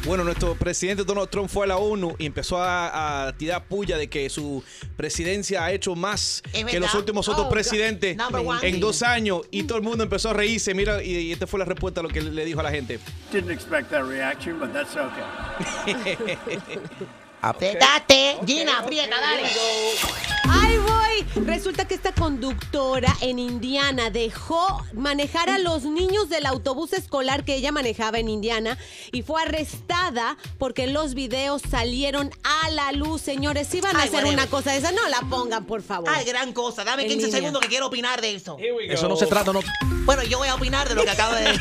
Bueno, 0.05 0.23
nuestro 0.23 0.55
presidente 0.55 1.03
Donald 1.03 1.29
Trump 1.29 1.49
fue 1.49 1.65
a 1.65 1.67
la 1.67 1.77
ONU 1.77 2.15
y 2.17 2.25
empezó 2.27 2.57
a, 2.61 3.27
a 3.27 3.33
tirar 3.35 3.67
puya 3.67 3.97
de 3.97 4.07
que 4.07 4.29
su 4.29 4.63
presidencia 4.95 5.65
ha 5.65 5.73
hecho 5.73 5.95
más 5.95 6.41
que 6.69 6.79
los 6.79 6.93
últimos 6.95 7.27
otros 7.27 7.47
Oh, 7.47 7.49
presidentes 7.49 8.17
en 8.61 8.79
dos 8.79 9.03
años 9.03 9.41
y 9.51 9.63
todo 9.63 9.77
el 9.77 9.83
mundo 9.83 10.03
empezó 10.05 10.29
a 10.29 10.33
reírse. 10.33 10.73
Mira, 10.73 11.03
y, 11.03 11.11
y 11.17 11.31
esta 11.33 11.45
fue 11.45 11.59
la 11.59 11.65
respuesta 11.65 11.99
a 11.99 12.03
lo 12.03 12.09
que 12.09 12.21
le 12.21 12.45
dijo 12.45 12.61
a 12.61 12.63
la 12.63 12.71
gente. 12.71 12.99
Didn't 13.33 13.51
expect 13.51 13.89
that 13.89 14.03
reaction, 14.05 14.57
but 14.59 14.71
that's 14.71 14.95
okay. 14.95 16.17
Apretate. 17.41 18.37
Gina, 18.45 18.79
aprieta, 18.79 19.19
dale. 19.19 19.43
¡Ahí 20.49 20.77
voy! 20.77 21.45
Resulta 21.45 21.85
que 21.87 21.93
esta 21.93 22.11
conductora 22.13 23.15
en 23.21 23.37
Indiana 23.39 24.09
dejó 24.09 24.83
manejar 24.93 25.49
a 25.49 25.57
los 25.59 25.83
niños 25.83 26.29
del 26.29 26.45
autobús 26.45 26.93
escolar 26.93 27.43
que 27.43 27.55
ella 27.55 27.71
manejaba 27.71 28.17
en 28.19 28.29
Indiana 28.29 28.77
y 29.11 29.21
fue 29.23 29.41
arrestada 29.41 30.37
porque 30.57 30.87
los 30.87 31.13
videos 31.13 31.61
salieron 31.69 32.31
a 32.43 32.69
la 32.71 32.91
luz, 32.91 33.21
señores. 33.21 33.67
Si 33.67 33.81
van 33.81 33.95
a 33.95 33.99
Ay, 34.01 34.07
hacer 34.07 34.19
whatever. 34.23 34.33
una 34.39 34.47
cosa 34.47 34.71
de 34.71 34.77
esa, 34.77 34.91
no 34.91 35.07
la 35.09 35.19
pongan, 35.29 35.65
por 35.65 35.81
favor. 35.83 36.09
Ay, 36.13 36.25
gran 36.25 36.53
cosa. 36.53 36.83
Dame 36.83 37.03
En 37.03 37.09
15 37.09 37.25
línea. 37.25 37.39
segundos 37.39 37.61
que 37.61 37.67
quiero 37.67 37.87
opinar 37.87 38.21
de 38.21 38.35
eso. 38.35 38.57
Eso 38.89 39.07
no 39.07 39.15
se 39.15 39.27
trata, 39.27 39.51
no. 39.53 39.59
Bueno, 40.05 40.23
yo 40.23 40.37
voy 40.39 40.47
a 40.47 40.55
opinar 40.55 40.87
de 40.89 40.95
lo 40.95 41.03
que 41.03 41.09
acabo 41.11 41.35
de 41.35 41.41
decir. 41.51 41.59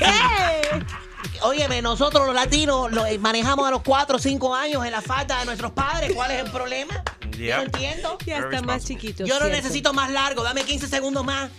Óyeme, 1.43 1.83
nosotros 1.83 2.27
los 2.27 2.35
latinos 2.35 2.91
eh, 3.09 3.18
manejamos 3.18 3.66
a 3.66 3.70
los 3.70 3.83
4 3.83 4.16
o 4.16 4.18
5 4.18 4.55
años 4.55 4.85
en 4.85 4.93
la 4.93 5.03
falta 5.03 5.39
de 5.41 5.47
nuestros 5.47 5.72
padres. 5.72 6.12
¿Cuál 6.14 6.31
es 6.33 6.45
el 6.45 6.51
problema? 6.51 7.03
Yo 7.31 7.57
no 7.57 7.62
entiendo. 7.62 8.18
Ya 8.27 8.39
está 8.39 8.62
más 8.62 8.85
chiquito. 8.85 9.24
Yo 9.24 9.37
cierto. 9.37 9.49
necesito 9.49 9.93
más 9.93 10.11
largo. 10.11 10.43
Dame 10.43 10.64
15 10.64 10.89
segundos 10.89 11.24
más. 11.24 11.51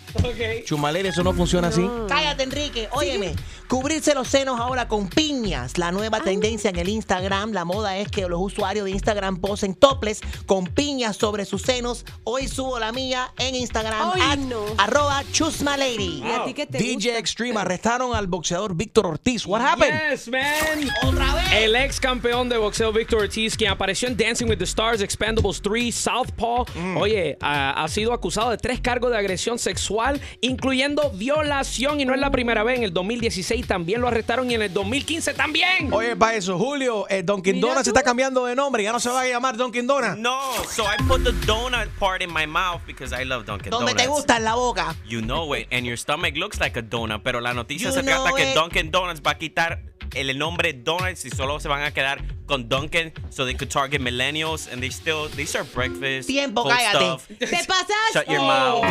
Chumaleri, 0.66 1.10
eso 1.10 1.24
no 1.24 1.34
funciona 1.34 1.68
así. 1.68 1.88
Cállate, 2.08 2.44
Enrique. 2.44 2.90
Óyeme, 2.92 3.36
cubrirse 3.68 4.14
los 4.14 4.28
senos 4.28 4.60
ahora 4.60 4.88
con 4.88 5.08
piñas. 5.08 5.78
La 5.78 5.92
nueva 5.92 6.20
tendencia 6.22 6.70
en 6.70 6.78
el 6.78 6.90
Instagram. 6.90 7.52
La 7.52 7.66
moda 7.66 7.98
es 7.98 8.10
que 8.10 8.28
los 8.28 8.40
usuarios 8.42 8.86
de 8.86 8.92
Instagram 8.92 9.38
posen 9.38 9.76
toples 9.76 10.22
con 10.46 10.66
piñas 10.66 11.18
sobre 11.18 11.46
sus 11.46 11.62
senos. 11.62 12.06
Hoy 12.24 12.48
subo 12.48 12.80
la 12.80 12.92
mía 12.92 13.32
en 13.38 13.56
Instagram. 13.56 14.12
Ay, 14.14 14.22
at 14.22 14.38
no. 14.38 14.66
Arroba 14.78 15.24
chusmalady. 15.32 16.24
¿Y 16.24 16.32
a 16.32 16.46
ti 16.46 16.54
qué 16.54 16.66
te 16.66 16.78
DJ 16.78 17.18
Extreme 17.18 17.60
arrestaron 17.60 18.16
al 18.16 18.28
boxeador 18.28 18.76
Víctor 18.76 19.06
Ortiz. 19.06 19.46
What 19.46 19.62
happened? 19.62 20.00
Yes, 20.12 20.28
man. 20.28 20.90
Otra 21.04 21.36
vez. 21.36 21.46
El 21.54 21.76
ex 21.76 22.00
campeón 22.00 22.50
de 22.50 22.58
boxeo 22.58 22.92
Victor 22.92 23.22
Ortiz, 23.22 23.56
quien 23.56 23.72
apareció 23.72 24.08
en 24.08 24.18
Dancing 24.18 24.48
with 24.48 24.58
the 24.58 24.64
Stars, 24.66 25.02
Expendables 25.02 25.57
3, 25.62 25.94
Southpaw, 25.94 26.66
Mm. 26.76 26.98
oye, 26.98 27.38
ha, 27.42 27.84
ha 27.84 27.88
sido 27.88 28.14
acusado 28.14 28.50
de 28.52 28.58
tres 28.58 28.80
cargos 28.80 29.12
de 29.12 29.18
agresión 29.18 29.58
sexual, 29.60 30.20
incluyendo 30.42 31.12
violación, 31.12 32.00
y 32.00 32.06
no 32.06 32.14
es 32.14 32.20
la 32.20 32.32
primera 32.32 32.64
vez. 32.64 32.78
En 32.78 32.84
el 32.84 32.94
2016 32.94 33.68
también 33.68 34.02
lo 34.02 34.08
arrestaron 34.08 34.50
y 34.52 34.56
en 34.56 34.62
el 34.64 34.74
2015 34.74 35.34
también. 35.34 35.92
Oye, 35.94 36.16
para 36.16 36.36
eso, 36.36 36.58
Julio, 36.58 37.06
eh, 37.10 37.24
Dunkin' 37.24 37.60
Donuts 37.62 37.84
se 37.84 37.90
está 37.92 38.04
cambiando 38.04 38.46
de 38.46 38.56
nombre. 38.56 38.84
Ya 38.84 38.92
no 38.92 39.00
se 39.00 39.10
va 39.10 39.22
a 39.22 39.28
llamar 39.28 39.58
Dunkin' 39.58 39.88
Donuts. 39.88 40.18
No, 40.18 40.40
so 40.70 40.84
I 40.84 40.98
put 41.08 41.24
the 41.24 41.32
donut 41.46 41.88
part 42.00 42.22
in 42.22 42.32
my 42.34 42.46
mouth 42.46 42.82
because 42.86 43.14
I 43.16 43.26
love 43.26 43.46
Dunkin' 43.46 43.70
Donde 43.72 43.92
Donuts. 43.92 44.04
te 44.04 44.08
gusta 44.10 44.38
en 44.38 44.44
la 44.44 44.56
boca. 44.56 44.96
You 45.08 45.22
know 45.22 45.54
it, 45.56 45.68
and 45.72 45.86
your 45.86 45.98
stomach 45.98 46.36
looks 46.36 46.60
like 46.60 46.78
a 46.78 46.82
donut, 46.82 47.22
pero 47.24 47.40
la 47.42 47.54
noticia 47.54 47.90
You 47.90 47.94
se 47.94 48.04
trata 48.04 48.26
know 48.30 48.36
que 48.36 48.50
it. 48.52 48.56
Dunkin' 48.56 48.92
Donuts 48.92 49.22
va 49.26 49.32
a 49.32 49.38
quitar 49.38 49.82
el 50.20 50.38
nombre 50.38 50.74
Donuts 50.74 51.26
y 51.26 51.30
solo 51.30 51.60
se 51.60 51.68
van 51.68 51.84
a 51.84 51.92
quedar 51.94 52.24
con 52.46 52.68
Dunkin' 52.70 53.14
so 53.30 53.46
they 53.46 53.56
could 53.56 53.72
target 53.72 54.00
millennials 54.02 54.68
and 54.72 54.80
they 54.82 54.90
still 54.92 55.30
they 55.36 55.46
serve 55.46 55.68
breakfast. 55.74 56.28
Tiempo, 56.28 56.64
cállate. 56.68 56.98
stuff. 57.20 57.28
¿Te 57.38 57.46
pasaste? 57.48 57.94
Shut 58.14 58.28
your 58.28 58.42
mouth. 58.42 58.84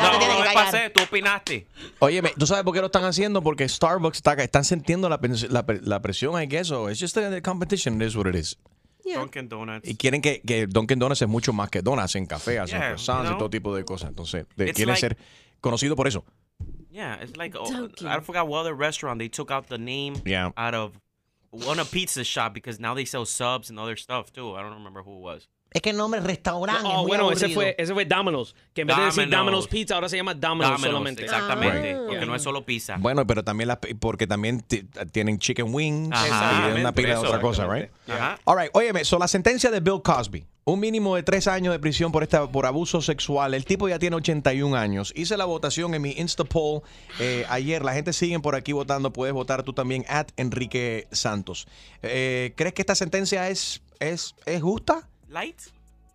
No, 0.00 0.18
tienes 0.18 0.28
no 0.38 0.42
que 0.42 0.48
me 0.48 0.54
pasé, 0.54 0.90
tú 0.90 1.02
opinaste. 1.02 1.66
Óyeme, 1.98 2.32
¿tú 2.38 2.46
sabes 2.46 2.62
por 2.64 2.72
qué 2.72 2.80
lo 2.80 2.86
están 2.86 3.04
haciendo? 3.04 3.42
Porque 3.42 3.68
Starbucks 3.68 4.18
está, 4.18 4.34
están 4.34 4.64
sintiendo 4.64 5.08
la, 5.08 5.18
la, 5.50 5.64
la 5.82 6.02
presión, 6.02 6.40
I 6.40 6.46
guess. 6.46 6.70
o 6.70 6.88
It's 6.88 7.00
just 7.00 7.16
a 7.16 7.40
competition, 7.42 8.00
it 8.00 8.06
is 8.08 8.16
what 8.16 8.26
it 8.28 8.34
is. 8.36 8.56
Dunkin' 9.04 9.48
Donuts. 9.48 9.88
Y 9.88 9.96
quieren 9.96 10.20
que, 10.20 10.40
que 10.42 10.66
Dunkin' 10.66 10.98
Donuts 10.98 11.22
es 11.22 11.28
mucho 11.28 11.52
más 11.52 11.70
que 11.70 11.80
donuts, 11.82 12.04
hacen 12.04 12.26
café, 12.26 12.58
hacen 12.58 12.78
Yeah, 12.78 12.88
croissants 12.90 13.22
you 13.22 13.26
y 13.26 13.28
know. 13.30 13.38
todo 13.38 13.50
tipo 13.50 13.74
de 13.74 13.84
cosas. 13.84 14.10
Entonces, 14.10 14.44
de- 14.56 14.72
quieren 14.72 14.88
like- 14.94 15.00
ser 15.00 15.16
conocidos 15.60 15.96
por 15.96 16.06
eso. 16.06 16.24
Yeah, 16.90 17.16
it's 17.16 17.36
like 17.36 17.54
oh, 17.58 17.70
Dunkin'. 17.70 18.06
I 18.06 18.20
forgot 18.20 18.48
what 18.48 18.60
other 18.60 18.74
restaurant 18.74 19.18
they 19.18 19.28
took 19.28 19.50
out 19.50 19.68
the 19.68 19.78
name 19.78 20.20
Yeah. 20.24 20.50
out 20.56 20.74
of 20.74 20.98
one 21.50 21.78
a 21.78 21.84
pizza 21.84 22.24
shop 22.24 22.54
because 22.54 22.78
now 22.78 22.94
they 22.94 23.04
sell 23.04 23.24
subs 23.24 23.70
and 23.70 23.78
other 23.78 23.96
stuff 23.96 24.32
too. 24.32 24.54
I 24.54 24.62
don't 24.62 24.74
remember 24.74 25.02
who 25.02 25.16
it 25.16 25.20
was. 25.20 25.48
Es 25.70 25.82
que 25.82 25.90
el 25.90 25.98
nombre 25.98 26.20
restaurante 26.20 26.80
es 26.88 26.94
Oh, 26.94 27.00
muy 27.02 27.08
bueno, 27.08 27.30
ese 27.30 27.50
fue, 27.50 27.74
ese 27.78 27.92
fue 27.92 28.06
Domino's, 28.06 28.56
que 28.72 28.80
en 28.80 28.86
vez 28.86 28.96
de 28.96 29.04
decir 29.04 29.28
Domino's. 29.28 29.68
Pizza, 29.68 29.96
ahora 29.96 30.08
se 30.08 30.16
llama 30.16 30.32
Domino's, 30.32 30.70
Domino's, 30.72 30.90
solamente. 30.92 31.24
exactamente, 31.24 31.92
Ah. 31.94 32.04
porque 32.08 32.24
no 32.26 32.34
es 32.34 32.42
solo 32.42 32.64
pizza. 32.64 32.96
Bueno, 32.98 33.26
pero 33.26 33.44
también 33.44 33.68
porque 34.00 34.26
también 34.26 34.60
ti- 34.62 34.88
tienen 35.12 35.38
chicken 35.38 35.66
wings 35.74 36.10
Ajá. 36.10 36.70
y 36.74 36.80
una 36.80 36.92
pila 36.92 37.10
de 37.10 37.14
Por 37.16 37.26
otra 37.26 37.40
cosa, 37.42 37.66
right? 37.66 37.90
Ajá. 38.08 38.38
All 38.44 38.56
right, 38.58 38.70
óyeme, 38.72 39.04
so 39.04 39.18
la 39.18 39.28
sentencia 39.28 39.70
de 39.70 39.80
Bill 39.80 40.00
Cosby, 40.02 40.46
un 40.64 40.80
mínimo 40.80 41.16
de 41.16 41.22
tres 41.22 41.46
años 41.46 41.72
de 41.74 41.78
prisión 41.78 42.12
por 42.12 42.22
esta 42.22 42.50
por 42.50 42.64
abuso 42.64 43.02
sexual. 43.02 43.52
El 43.52 43.66
tipo 43.66 43.90
ya 43.90 43.98
tiene 43.98 44.16
81 44.16 44.74
años. 44.74 45.12
Hice 45.16 45.36
la 45.36 45.44
votación 45.44 45.94
en 45.94 46.00
mi 46.00 46.12
Insta 46.12 46.44
poll 46.44 46.80
eh, 47.20 47.44
ayer. 47.50 47.84
La 47.84 47.92
gente 47.92 48.14
sigue 48.14 48.40
por 48.40 48.54
aquí 48.54 48.72
votando. 48.72 49.12
Puedes 49.12 49.34
votar 49.34 49.62
tú 49.64 49.74
también 49.74 50.04
at 50.08 50.28
Enrique 50.38 51.08
Santos. 51.12 51.66
Eh, 52.02 52.52
¿Crees 52.56 52.72
que 52.72 52.80
esta 52.82 52.94
sentencia 52.94 53.48
es, 53.50 53.82
es, 54.00 54.34
es 54.46 54.62
justa? 54.62 55.08
Light. 55.28 55.56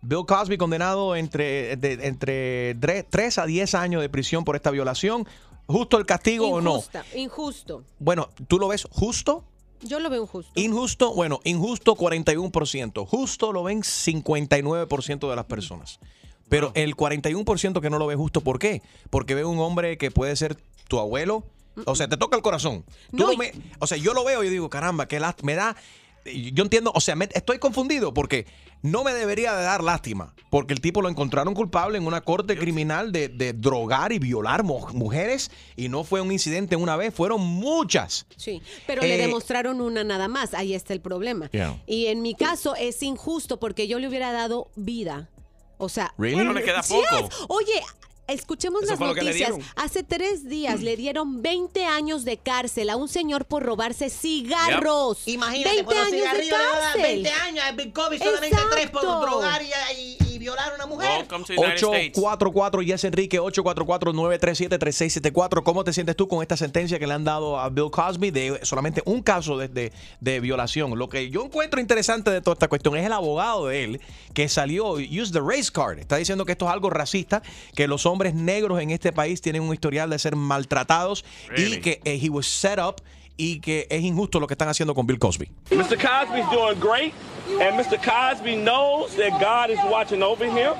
Bill 0.02 0.26
Cosby 0.26 0.58
condenado 0.58 1.16
entre, 1.16 1.76
de- 1.76 2.06
entre 2.06 2.74
3 3.10 3.38
a 3.38 3.46
10 3.46 3.74
años 3.74 4.02
de 4.02 4.08
prisión 4.08 4.44
por 4.44 4.54
esta 4.56 4.70
violación. 4.70 5.26
¿Justo 5.66 5.96
el 5.96 6.04
castigo 6.04 6.48
o 6.48 6.60
no? 6.60 6.82
Injusto. 7.14 7.84
Bueno, 7.98 8.28
¿tú 8.48 8.58
lo 8.58 8.68
ves 8.68 8.86
justo? 8.90 9.44
Yo 9.80 9.98
lo 10.00 10.10
veo 10.10 10.22
injusto. 10.22 10.52
Injusto, 10.56 11.14
bueno, 11.14 11.40
injusto 11.44 11.94
41%. 11.94 13.06
Justo 13.06 13.52
lo 13.52 13.62
ven 13.62 13.82
59% 13.82 15.28
de 15.30 15.36
las 15.36 15.44
personas. 15.46 16.00
Pero 16.48 16.72
el 16.74 16.94
41% 16.96 17.80
que 17.80 17.90
no 17.90 17.98
lo 17.98 18.06
ve 18.06 18.16
justo, 18.16 18.42
¿por 18.42 18.58
qué? 18.58 18.82
Porque 19.10 19.34
ve 19.34 19.44
un 19.44 19.58
hombre 19.60 19.96
que 19.96 20.10
puede 20.10 20.36
ser 20.36 20.56
tu 20.88 20.98
abuelo. 20.98 21.44
O 21.86 21.94
sea, 21.96 22.06
te 22.08 22.16
toca 22.16 22.36
el 22.36 22.42
corazón. 22.42 22.84
Tú 23.10 23.26
lo 23.26 23.36
ve- 23.36 23.54
o 23.78 23.86
sea, 23.86 23.96
yo 23.98 24.12
lo 24.14 24.22
veo 24.24 24.44
y 24.44 24.50
digo, 24.50 24.68
caramba, 24.70 25.06
qué 25.08 25.18
lástima. 25.18 25.46
Me 25.46 25.54
da. 25.54 25.76
Yo 26.24 26.62
entiendo, 26.64 26.90
o 26.94 27.00
sea, 27.00 27.16
me- 27.16 27.28
estoy 27.34 27.58
confundido 27.58 28.14
porque 28.14 28.46
no 28.82 29.04
me 29.04 29.12
debería 29.12 29.54
de 29.54 29.62
dar 29.62 29.82
lástima. 29.82 30.34
Porque 30.50 30.72
el 30.74 30.80
tipo 30.80 31.02
lo 31.02 31.08
encontraron 31.08 31.52
culpable 31.54 31.98
en 31.98 32.06
una 32.06 32.20
corte 32.22 32.56
criminal 32.56 33.12
de, 33.12 33.28
de 33.28 33.52
drogar 33.52 34.12
y 34.12 34.18
violar 34.18 34.62
mu- 34.62 34.86
mujeres. 34.92 35.50
Y 35.76 35.88
no 35.88 36.04
fue 36.04 36.20
un 36.20 36.32
incidente 36.32 36.76
una 36.76 36.96
vez, 36.96 37.12
fueron 37.14 37.40
muchas. 37.42 38.26
Sí, 38.36 38.62
pero 38.86 39.02
le 39.02 39.14
Eh, 39.14 39.18
demostraron 39.18 39.80
una 39.80 40.04
nada 40.04 40.28
más. 40.28 40.54
Ahí 40.54 40.74
está 40.74 40.92
el 40.92 41.00
problema. 41.00 41.50
Yeah. 41.50 41.82
Y 41.86 42.06
en 42.06 42.22
mi 42.22 42.34
caso 42.34 42.74
es 42.76 43.02
injusto 43.02 43.58
porque 43.60 43.86
yo 43.88 43.98
le 43.98 44.08
hubiera 44.08 44.32
dado 44.32 44.70
vida. 44.76 45.28
O 45.76 45.88
sea, 45.88 46.14
Really? 46.16 46.36
Bueno, 46.36 46.52
le 46.52 46.62
queda 46.62 46.82
Sí 46.82 46.94
poco. 47.10 47.26
es. 47.28 47.34
Oye, 47.48 47.82
escuchemos 48.26 48.82
Eso 48.84 48.92
las 48.92 49.00
noticias. 49.00 49.52
Hace 49.76 50.02
tres 50.02 50.48
días 50.48 50.80
le 50.82 50.96
dieron 50.96 51.42
20 51.42 51.84
años 51.84 52.24
de 52.24 52.36
cárcel 52.38 52.90
a 52.90 52.96
un 52.96 53.08
señor 53.08 53.44
por 53.44 53.62
robarse 53.62 54.10
cigarros. 54.10 55.26
Imagínate, 55.26 55.70
20 55.76 55.84
por 55.84 55.96
años 55.96 56.10
de 56.32 56.48
cárcel. 56.48 57.02
20 57.02 57.30
años, 57.30 57.64
a 57.64 57.72
Bill 57.72 57.92
Cosby 57.92 58.18
solamente 58.18 58.56
tres 58.70 58.90
por 58.90 59.02
Exacto. 59.04 59.20
drogar 59.26 59.62
y, 59.62 59.66
y- 60.00 60.33
y 60.33 60.33
violar 60.44 60.72
a 60.72 60.74
una 60.74 60.86
mujer. 60.86 61.08
Welcome 61.20 61.44
to 61.44 61.54
the 61.54 61.60
United 61.60 61.76
States. 61.76 62.18
844 62.18 62.82
Yes 62.82 63.04
Enrique 63.04 63.40
844-937-3674. 63.40 65.62
¿Cómo 65.62 65.84
te 65.84 65.92
sientes 65.92 66.16
tú 66.16 66.28
con 66.28 66.42
esta 66.42 66.56
sentencia 66.56 66.98
que 66.98 67.06
le 67.06 67.14
han 67.14 67.24
dado 67.24 67.58
a 67.58 67.68
Bill 67.70 67.90
Cosby 67.90 68.30
de 68.30 68.60
solamente 68.62 69.02
un 69.06 69.22
caso 69.22 69.56
de, 69.58 69.68
de- 69.68 69.92
de 70.20 70.40
violación? 70.40 70.98
Lo 70.98 71.08
que 71.08 71.30
yo 71.30 71.44
encuentro 71.44 71.80
interesante 71.80 72.30
de 72.30 72.40
toda 72.40 72.54
esta 72.54 72.68
cuestión 72.68 72.96
es 72.96 73.06
el 73.06 73.12
abogado 73.12 73.68
de 73.68 73.84
él 73.84 74.00
que 74.34 74.48
salió, 74.48 74.92
use 74.92 75.32
the 75.32 75.40
race 75.40 75.70
card. 75.72 75.98
Está 75.98 76.16
diciendo 76.16 76.44
que 76.44 76.52
esto 76.52 76.66
es 76.66 76.72
algo 76.72 76.90
racista, 76.90 77.42
que 77.74 77.88
los 77.88 78.06
hombres 78.06 78.34
negros 78.34 78.80
en 78.80 78.90
este 78.90 79.12
país 79.12 79.40
tienen 79.40 79.62
un 79.62 79.72
historial 79.72 80.10
de 80.10 80.18
ser 80.18 80.36
maltratados 80.36 81.24
y 81.56 81.78
que 81.78 82.00
eh, 82.04 82.18
he 82.22 82.28
was 82.28 82.46
set 82.46 82.78
up 82.78 82.96
y 83.36 83.60
que 83.60 83.86
es 83.90 84.02
injusto 84.02 84.38
lo 84.38 84.46
que 84.46 84.54
están 84.54 84.68
haciendo 84.68 84.94
con 84.94 85.06
Bill 85.06 85.18
Cosby. 85.18 85.48
Mr. 85.70 85.96
Cosby's 85.96 86.48
doing 86.52 86.78
great, 86.80 87.12
and 87.46 87.78
Mr. 87.78 88.02
Cosby 88.02 88.56
knows 88.56 89.14
that 89.16 89.40
God 89.40 89.70
is 89.70 89.78
watching 89.84 90.22
over 90.22 90.44
him. 90.48 90.74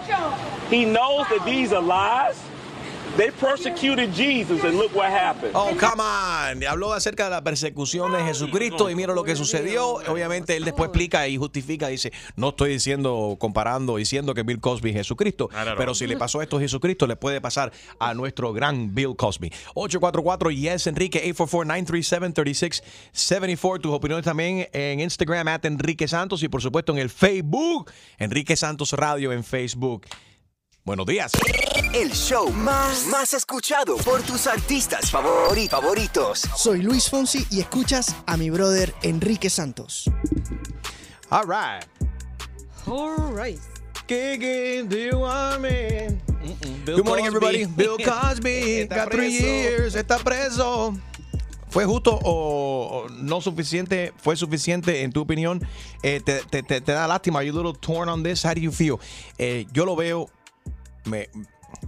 He 0.71 0.85
knows 0.85 1.27
that 1.29 1.45
these 1.45 1.73
are 1.73 1.83
lies. 1.83 2.43
They 3.17 3.31
persecuted 3.31 4.13
Jesus, 4.13 4.65
and 4.65 4.77
look 4.77 4.93
what 4.95 5.09
happened. 5.09 5.53
Oh, 5.55 5.73
come 5.79 6.01
on. 6.01 6.65
Habló 6.65 6.93
acerca 6.93 7.25
de 7.25 7.31
la 7.31 7.45
persecución 7.45 8.13
de 8.13 8.25
Jesucristo 8.25 8.91
y 8.91 8.97
mira 8.97 9.15
lo 9.15 9.23
que 9.23 9.37
sucedió. 9.37 10.01
Obviamente 10.09 10.57
él 10.57 10.65
después 10.65 10.89
explica 10.89 11.29
y 11.29 11.37
justifica, 11.37 11.87
dice, 11.89 12.13
no 12.35 12.49
estoy 12.49 12.71
diciendo, 12.71 13.37
comparando, 13.39 13.97
diciendo 13.97 14.35
que 14.35 14.43
Bill 14.43 14.59
Cosby 14.61 14.91
es 14.91 14.97
Jesucristo, 14.97 15.49
pero 15.77 15.95
si 15.95 16.09
le 16.09 16.17
pasó 16.17 16.43
esto 16.43 16.57
a 16.57 16.61
Jesucristo, 16.61 17.07
le 17.07 17.15
puede 17.15 17.41
pasar 17.41 17.71
a 18.01 18.15
nuestro 18.15 18.53
gran 18.53 18.93
Bill 18.95 19.15
Cosby. 19.17 19.53
844 19.75 20.51
Yes 20.51 20.89
Enrique 20.89 21.23
844-937-3674. 21.35 23.81
Tus 23.81 23.93
opiniones 23.93 24.25
también 24.25 24.69
en 24.73 25.01
Instagram, 25.01 25.49
at 25.49 25.65
Enrique 25.65 26.07
Santos 26.09 26.43
y 26.43 26.49
por 26.49 26.63
supuesto 26.63 26.93
en 26.93 26.99
el 26.99 27.11
Facebook, 27.11 27.91
Enrique 28.19 28.57
Santos 28.57 28.93
Radio 28.93 29.33
en 29.33 29.45
Facebook. 29.45 30.07
Buenos 30.85 31.07
días. 31.07 31.33
El 31.95 32.11
show 32.13 32.51
más, 32.53 33.07
más 33.07 33.33
escuchado 33.33 33.97
por 33.97 34.21
tus 34.23 34.47
artistas 34.47 35.11
favori- 35.11 35.67
favoritos. 35.69 36.41
Soy 36.57 36.83
Luis 36.83 37.09
Fonsi 37.09 37.47
y 37.51 37.61
escuchas 37.61 38.15
a 38.27 38.37
mi 38.37 38.51
brother 38.51 38.95
Enrique 39.03 39.49
Santos. 39.49 40.05
All 41.31 41.45
right. 41.47 41.85
All 42.87 43.33
right. 43.35 43.59
Kicking, 44.07 44.89
do 44.91 44.97
you 44.99 45.19
want 45.21 45.61
me? 45.63 46.19
Bill 46.85 46.97
Good 46.99 47.07
morning, 47.07 47.25
Cosby. 47.31 47.47
everybody. 47.47 47.65
Bill 47.65 47.97
Cosby 47.97 48.81
Está 48.83 48.97
got 48.97 49.11
three 49.11 49.39
preso. 49.39 49.47
years. 49.47 49.95
Está 49.95 50.19
preso. 50.19 50.95
¿Fue 51.71 51.87
justo 51.87 52.19
o 52.23 53.05
o 53.07 53.09
no 53.09 53.41
suficiente? 53.41 54.13
¿Fue 54.19 54.37
suficiente 54.37 55.03
en 55.03 55.13
tu 55.13 55.23
opinión? 55.23 55.67
Eh, 56.03 56.21
te, 56.23 56.41
te- 56.51 56.63
te- 56.63 56.83
te 56.83 56.93
da 56.93 57.09
lástima? 57.09 57.39
Are 57.39 57.47
you 57.47 57.55
a 57.55 57.57
little 57.57 57.73
torn 57.81 58.11
on 58.11 58.23
this? 58.23 58.45
How 58.45 58.53
do 58.53 58.61
you 58.61 58.71
feel? 58.71 58.99
Eh, 59.39 59.65
yo 59.73 59.87
lo 59.87 59.97
veo, 59.97 60.29
me, 61.05 61.29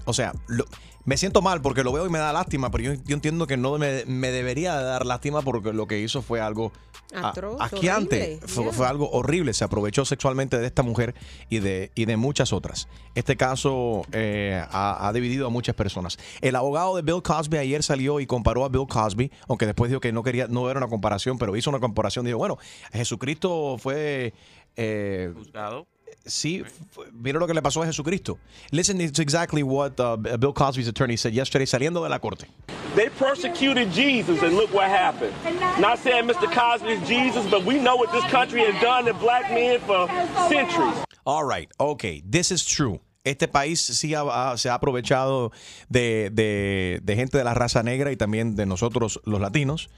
o 0.05 0.13
sea, 0.13 0.33
lo- 0.47 0.65
me 1.05 1.17
siento 1.17 1.41
mal 1.41 1.63
porque 1.63 1.85
lo 1.85 1.93
veo 1.93 2.05
y 2.07 2.11
me 2.11 2.19
da 2.19 2.33
lástima, 2.33 2.71
pero 2.71 2.83
yo, 2.95 3.01
yo 3.05 3.15
entiendo 3.15 3.47
que 3.47 3.57
no 3.57 3.79
me, 3.79 4.05
me 4.07 4.33
debería 4.33 4.77
de 4.77 4.85
dar 4.85 5.07
lástima 5.07 5.41
porque 5.43 5.73
lo 5.73 5.87
que 5.87 6.01
hizo 6.01 6.21
fue 6.21 6.41
algo 6.41 6.73
a- 7.15 7.29
Atroz, 7.29 7.57
asqueante. 7.61 8.17
horrible, 8.41 8.49
Fue, 8.49 8.65
yeah. 8.65 8.73
fue 8.73 8.87
algo 8.89 9.09
horrible. 9.13 9.55
Se 9.55 9.63
aprovechó 9.63 10.05
sexualmente 10.05 10.59
de 10.59 10.67
esta 10.67 10.83
mujer 10.83 11.15
y 11.49 11.61
de, 11.61 11.93
y 11.95 12.07
de 12.07 12.17
muchas 12.17 12.53
otras. 12.53 12.89
Este 13.15 13.37
caso 13.37 14.03
eh, 14.11 14.61
ha, 14.73 15.07
ha 15.07 15.13
dividido 15.13 15.47
a 15.47 15.51
muchas 15.51 15.77
personas. 15.77 16.19
El 16.41 16.57
abogado 16.57 16.97
de 16.97 17.03
Bill 17.03 17.23
Cosby 17.23 17.59
ayer 17.59 17.85
salió 17.85 18.19
y 18.19 18.27
comparó 18.27 18.65
a 18.65 18.69
Bill 18.69 18.89
Cosby, 18.89 19.31
aunque 19.47 19.67
después 19.67 19.89
dijo 19.89 20.01
que 20.01 20.11
no 20.13 20.25
quería, 20.25 20.49
no 20.49 20.69
era 20.69 20.79
una 20.79 20.89
comparación, 20.89 21.39
pero 21.39 21.55
hizo 21.57 21.71
una 21.71 21.79
comparación. 21.79 22.27
Dijo, 22.27 22.39
bueno, 22.39 22.59
Jesucristo 22.93 23.77
fue. 23.79 24.35
eh, 24.75 25.33
Juzgado. 25.37 25.87
Sí, 26.27 26.63
fue- 26.91 27.07
mira 27.13 27.39
lo 27.39 27.47
que 27.47 27.55
le 27.55 27.63
pasó 27.63 27.83
a 27.83 27.87
Jesucristo. 27.87 28.39
Listen 28.73 28.99
to 28.99 29.23
exactly 29.23 29.63
what 29.63 29.99
uh, 30.01 30.17
Bill 30.17 30.53
Cosby's 30.53 30.89
attorney 30.89 31.17
said 31.17 31.33
yesterday 31.33 31.67
saliendo 31.67 32.03
de 32.03 32.09
la 32.09 32.19
corte. 32.19 32.47
They 32.95 33.09
persecuted 33.11 33.91
Jesus, 33.93 34.43
and 34.43 34.55
look 34.57 34.73
what 34.73 34.89
happened. 34.89 35.33
Not 35.79 35.99
saying 35.99 36.27
Mr. 36.27 36.51
Cosby 36.51 36.93
is 36.93 37.07
Jesus, 37.09 37.45
but 37.51 37.65
we 37.65 37.79
know 37.79 37.97
what 37.97 38.11
this 38.13 38.25
country 38.31 38.61
has 38.65 38.81
done 38.83 39.05
to 39.05 39.15
black 39.15 39.51
men 39.51 39.81
for 39.81 40.09
centuries. 40.49 40.95
All 41.27 41.45
right, 41.45 41.69
okay, 41.79 42.23
this 42.25 42.51
is 42.51 42.65
true. 42.65 43.01
Este 43.25 43.49
país 43.49 43.81
sí 43.81 44.15
ha- 44.15 44.23
ha- 44.53 44.57
se 44.57 44.69
ha 44.71 44.75
aprovechado 44.75 45.51
de, 45.91 46.31
de- 46.33 47.01
de 47.03 47.17
gente 47.17 47.37
de 47.37 47.43
la 47.45 47.55
raza 47.55 47.83
negra 47.83 48.13
y 48.13 48.17
también 48.17 48.55
de 48.55 48.67
nosotros 48.67 49.21
los 49.25 49.41
latinos 49.41 49.89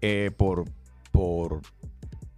eh, 0.00 0.30
por, 0.36 0.64
por 1.12 1.60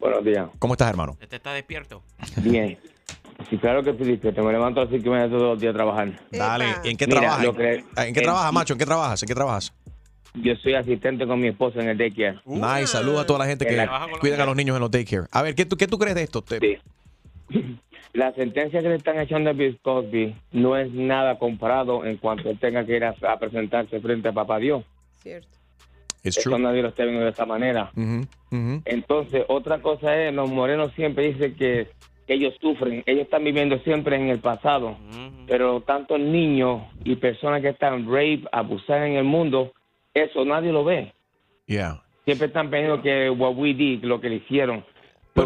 Buenos 0.00 0.24
días. 0.24 0.48
¿Cómo 0.58 0.74
estás, 0.74 0.90
hermano? 0.90 1.16
¿Este 1.20 1.36
está 1.36 1.52
despierto? 1.52 2.02
Bien. 2.36 2.78
Sí, 3.48 3.56
claro 3.58 3.82
que 3.82 3.90
estoy 3.90 4.08
despierto. 4.12 4.42
Me 4.44 4.52
levanto 4.52 4.80
así 4.80 5.00
que 5.00 5.10
me 5.10 5.26
todos 5.28 5.42
los 5.42 5.60
días 5.60 5.72
a 5.72 5.76
trabajar. 5.76 6.20
Dale, 6.30 6.66
¿en 6.84 6.96
qué 6.96 7.06
Mira, 7.06 7.20
trabajas? 7.20 7.46
que- 7.56 7.84
¿En 8.08 8.14
qué 8.14 8.20
trabajas, 8.20 8.52
macho? 8.52 8.72
¿En 8.74 8.78
qué 8.78 8.86
trabajas? 8.86 9.22
¿En 9.22 9.26
qué 9.28 9.34
trabajas? 9.34 9.72
Yo 10.34 10.54
soy 10.56 10.74
asistente 10.74 11.26
con 11.26 11.40
mi 11.40 11.48
esposa 11.48 11.80
en 11.80 11.88
el 11.88 11.98
daycare. 11.98 12.38
Nice, 12.44 12.86
saludos 12.88 13.22
a 13.22 13.26
toda 13.26 13.40
la 13.40 13.46
gente 13.46 13.66
que 13.66 13.76
la- 13.76 14.08
cuidan 14.20 14.40
a 14.40 14.46
los 14.46 14.54
niños 14.56 14.76
en 14.76 14.80
los 14.82 14.90
daycare. 14.90 15.26
A 15.32 15.42
ver, 15.42 15.54
¿qué 15.54 15.64
tú, 15.64 15.76
qué 15.76 15.86
tú 15.86 15.98
crees 15.98 16.14
de 16.14 16.22
esto? 16.22 16.42
Te- 16.42 16.80
La 18.12 18.32
sentencia 18.32 18.80
que 18.82 18.88
le 18.88 18.96
están 18.96 19.18
echando 19.18 19.50
a 19.50 19.52
Bill 19.52 19.78
Cosby 19.82 20.34
no 20.52 20.76
es 20.76 20.90
nada 20.92 21.38
comparado 21.38 22.04
en 22.04 22.16
cuanto 22.16 22.50
él 22.50 22.58
tenga 22.58 22.84
que 22.84 22.96
ir 22.96 23.04
a, 23.04 23.14
a 23.28 23.38
presentarse 23.38 24.00
frente 24.00 24.28
a 24.28 24.32
Papá 24.32 24.58
Dios. 24.58 24.84
Cierto. 25.22 25.48
Eso 26.24 26.40
true. 26.42 26.58
nadie 26.58 26.82
lo 26.82 26.88
está 26.88 27.04
viendo 27.04 27.22
de 27.24 27.30
esa 27.30 27.46
manera. 27.46 27.90
Ujú, 27.96 28.26
ujú. 28.50 28.82
Entonces, 28.86 29.44
otra 29.48 29.80
cosa 29.80 30.16
es, 30.16 30.34
los 30.34 30.50
morenos 30.50 30.92
siempre 30.94 31.28
dicen 31.32 31.54
que 31.54 31.88
ellos 32.26 32.54
sufren, 32.60 33.02
ellos 33.06 33.22
están 33.22 33.44
viviendo 33.44 33.78
siempre 33.80 34.16
en 34.16 34.28
el 34.28 34.40
pasado, 34.40 34.98
pero 35.46 35.80
tantos 35.80 36.18
niños 36.18 36.82
y 37.04 37.16
personas 37.16 37.62
que 37.62 37.68
están 37.68 38.06
rape, 38.06 38.42
abusar 38.52 39.04
en 39.04 39.12
el 39.14 39.24
mundo, 39.24 39.72
eso 40.18 40.44
nadie 40.44 40.72
lo 40.72 40.84
ve. 40.84 41.12
Yeah. 41.66 42.02
Siempre 42.24 42.48
están 42.48 42.70
pensando 42.70 43.02
que 43.02 43.30
what 43.30 43.54
we 43.56 43.72
did, 43.74 44.04
lo 44.04 44.20
que 44.20 44.28
le 44.28 44.36
hicieron. 44.36 44.84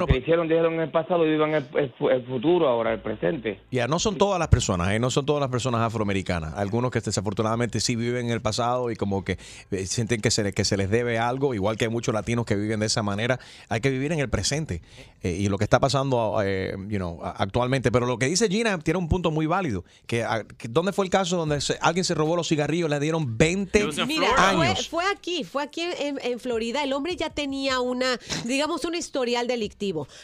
Lo 0.00 0.06
que 0.06 0.18
hicieron, 0.18 0.48
dijeron 0.48 0.74
en 0.74 0.80
el 0.80 0.90
pasado, 0.90 1.24
vivan 1.24 1.54
el, 1.54 1.66
el 1.74 1.92
el 2.10 2.26
futuro 2.26 2.68
ahora, 2.68 2.92
el 2.92 3.00
presente. 3.00 3.60
Ya, 3.70 3.86
no 3.86 3.98
son 3.98 4.16
todas 4.18 4.38
las 4.38 4.48
personas, 4.48 4.90
¿eh? 4.92 4.98
no 4.98 5.10
son 5.10 5.24
todas 5.26 5.40
las 5.40 5.50
personas 5.50 5.80
afroamericanas. 5.82 6.54
Algunos 6.54 6.90
que 6.90 7.00
desafortunadamente 7.00 7.80
sí 7.80 7.96
viven 7.96 8.26
en 8.26 8.32
el 8.32 8.40
pasado 8.42 8.90
y 8.90 8.96
como 8.96 9.24
que 9.24 9.38
eh, 9.70 9.86
sienten 9.86 10.20
que 10.20 10.30
se, 10.30 10.42
les, 10.42 10.54
que 10.54 10.64
se 10.64 10.76
les 10.76 10.90
debe 10.90 11.18
algo, 11.18 11.54
igual 11.54 11.76
que 11.76 11.84
hay 11.86 11.90
muchos 11.90 12.14
latinos 12.14 12.44
que 12.44 12.54
viven 12.56 12.80
de 12.80 12.86
esa 12.86 13.02
manera. 13.02 13.38
Hay 13.68 13.80
que 13.80 13.90
vivir 13.90 14.12
en 14.12 14.20
el 14.20 14.28
presente 14.30 14.82
eh, 15.22 15.30
y 15.38 15.48
lo 15.48 15.58
que 15.58 15.64
está 15.64 15.80
pasando 15.80 16.38
eh, 16.44 16.74
you 16.88 16.98
know, 16.98 17.20
actualmente. 17.22 17.90
Pero 17.92 18.06
lo 18.06 18.18
que 18.18 18.26
dice 18.26 18.48
Gina 18.48 18.78
tiene 18.78 18.98
un 18.98 19.08
punto 19.08 19.30
muy 19.30 19.46
válido. 19.46 19.84
Que, 20.06 20.24
a- 20.24 20.44
que 20.44 20.68
¿Dónde 20.68 20.92
fue 20.92 21.04
el 21.04 21.10
caso 21.10 21.36
donde 21.36 21.60
se- 21.60 21.78
alguien 21.80 22.04
se 22.04 22.14
robó 22.14 22.36
los 22.36 22.48
cigarrillos? 22.48 22.88
Le 22.90 22.98
dieron 23.00 23.36
20 23.38 23.88
Mira, 24.06 24.26
fue, 24.36 24.66
años. 24.66 24.88
fue 24.88 25.04
aquí, 25.12 25.44
fue 25.44 25.62
aquí 25.62 25.82
en, 25.82 26.18
en 26.22 26.38
Florida. 26.40 26.82
El 26.82 26.92
hombre 26.92 27.16
ya 27.16 27.30
tenía 27.30 27.80
una, 27.80 28.18
digamos, 28.44 28.84
un 28.84 28.94
historial 28.94 29.46
delictivo, 29.46 29.81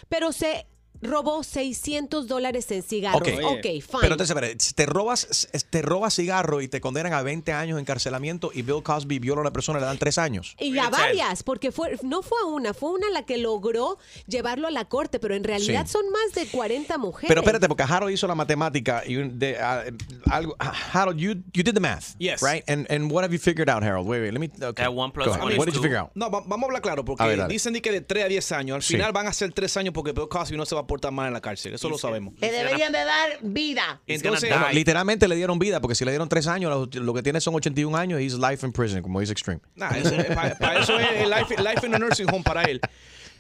pero 0.09 0.33
se 0.33 0.67
robó 1.03 1.43
600 1.43 2.27
dólares 2.29 2.71
en 2.71 2.83
cigarros. 2.83 3.21
Ok, 3.23 3.29
Ok, 3.45 3.63
fine. 3.63 3.83
Pero 4.01 4.15
entonces, 4.15 4.31
espera, 4.37 4.49
te 4.75 4.87
robas, 4.87 5.49
te 5.71 5.83
robas 5.83 6.15
cigarro 6.15 6.61
y 6.61 6.69
te 6.69 6.81
condenan 6.81 7.13
a 7.13 7.23
20 7.23 7.53
años 7.53 7.77
de 7.77 7.81
encarcelamiento 7.83 8.51
y 8.55 8.63
Bill 8.63 8.83
Cosby 8.83 9.19
viola 9.19 9.41
a 9.41 9.43
una 9.43 9.53
persona 9.53 9.79
le 9.81 9.87
dan 9.87 9.99
3 9.99 10.19
años. 10.19 10.55
Y 10.59 10.77
a 10.79 10.91
varias, 10.91 11.43
porque 11.43 11.73
fue, 11.73 11.97
no 12.03 12.23
fue 12.23 12.43
una, 12.45 12.75
fue 12.75 12.91
una 12.91 13.11
la 13.11 13.23
que 13.25 13.39
logró 13.39 13.99
llevarlo 14.27 14.69
a 14.69 14.71
la 14.71 14.85
corte, 14.87 15.19
pero 15.19 15.35
en 15.35 15.45
realidad 15.45 15.87
Sí. 15.87 15.93
son 15.93 16.11
más 16.11 16.35
de 16.35 16.47
40 16.51 16.99
mujeres. 16.99 17.29
Pero 17.29 17.41
espérate, 17.41 17.69
porque 17.69 17.83
Harold 17.85 18.13
hizo 18.13 18.27
la 18.27 18.35
matemática 18.35 19.03
y 19.07 19.17
un- 19.17 19.39
de, 19.39 19.59
ah, 19.59 19.85
algo. 20.31 20.57
Harold, 20.93 21.19
you 21.19 21.33
you 21.53 21.63
did 21.63 21.75
the 21.75 21.81
math, 21.81 22.15
Yes. 22.19 22.41
right? 22.43 22.69
And 22.69 22.87
and 22.91 23.11
what 23.13 23.23
have 23.25 23.33
you 23.33 23.39
figured 23.41 23.69
out, 23.69 23.83
Harold? 23.83 24.07
Wait, 24.09 24.21
wait, 24.23 24.33
let 24.33 24.41
me. 24.41 24.47
Okay. 24.47 24.85
That 24.85 24.93
one 24.93 25.13
plus 25.13 25.29
one 25.29 25.57
What 25.57 25.67
did 25.67 25.75
you 25.75 25.83
figure 25.83 25.99
out? 25.99 26.11
No, 26.15 26.31
va- 26.31 26.43
vamos 26.47 26.63
a 26.63 26.67
hablar 26.67 26.83
claro, 26.83 27.05
porque 27.05 27.23
A 27.23 27.27
ver, 27.27 27.47
dicen 27.49 27.73
di 27.73 27.81
que 27.81 27.93
de 27.93 28.01
3 28.01 28.25
a 28.25 28.29
10 28.29 28.53
años. 28.53 28.77
Al 28.77 28.83
Sí. 28.83 28.95
final 28.95 29.13
van 29.13 29.27
a 29.27 29.33
ser 29.33 29.53
3 29.53 29.77
años 29.77 29.93
porque 29.95 30.13
Bill 30.13 30.29
Cosby 30.29 30.57
no 30.57 30.67
se 30.67 30.75
va 30.75 30.83
a 30.83 30.87
portar 30.89 31.13
mal 31.13 31.29
en 31.29 31.33
la 31.35 31.41
cárcel. 31.41 31.75
Eso 31.75 31.89
lo 31.89 31.97
sabemos. 31.99 32.35
Le 32.41 32.51
deberían 32.51 32.91
de 32.93 33.05
dar 33.05 33.39
vida. 33.43 34.01
Entonces, 34.09 34.51
Bueno, 34.51 34.71
literalmente 34.73 35.29
le 35.29 35.37
dieron 35.37 35.61
vida, 35.61 35.81
porque 35.81 35.95
si 35.95 36.05
le 36.05 36.11
dieron 36.11 36.29
tres 36.29 36.49
años, 36.49 36.89
lo, 36.97 37.15
que 37.15 37.23
tiene 37.23 37.41
son 37.41 37.55
81 37.55 37.97
años, 37.97 38.21
he's 38.21 38.35
life 38.35 38.67
in 38.67 38.73
prison, 38.73 39.03
como 39.03 39.21
dice 39.21 39.31
Extreme. 39.33 39.61
Nah, 39.77 39.91
eso- 39.97 40.17
pa- 40.35 40.57
para 40.59 40.81
eso 40.81 40.99
es 40.99 41.07
el 41.23 41.31
life, 41.31 41.55
life 41.63 41.87
in 41.87 41.95
a 41.95 41.99
nursing 42.01 42.27
home 42.29 42.43
para 42.43 42.63
él. 42.65 42.81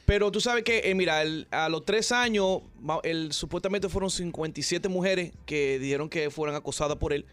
Pero 0.06 0.30
tú 0.32 0.40
sabes 0.40 0.64
que, 0.64 0.82
eh, 0.90 0.94
mira, 0.94 1.20
el- 1.20 1.46
a 1.50 1.68
los 1.68 1.84
tres 1.84 2.12
años, 2.12 2.60
el, 3.02 3.32
supuestamente 3.32 3.90
fueron 3.90 4.10
57 4.10 4.88
mujeres 4.88 5.32
que 5.44 5.78
dijeron 5.78 6.08
que 6.08 6.30
fueran 6.30 6.56
acosadas 6.56 6.96
por 6.96 7.12
él. 7.12 7.26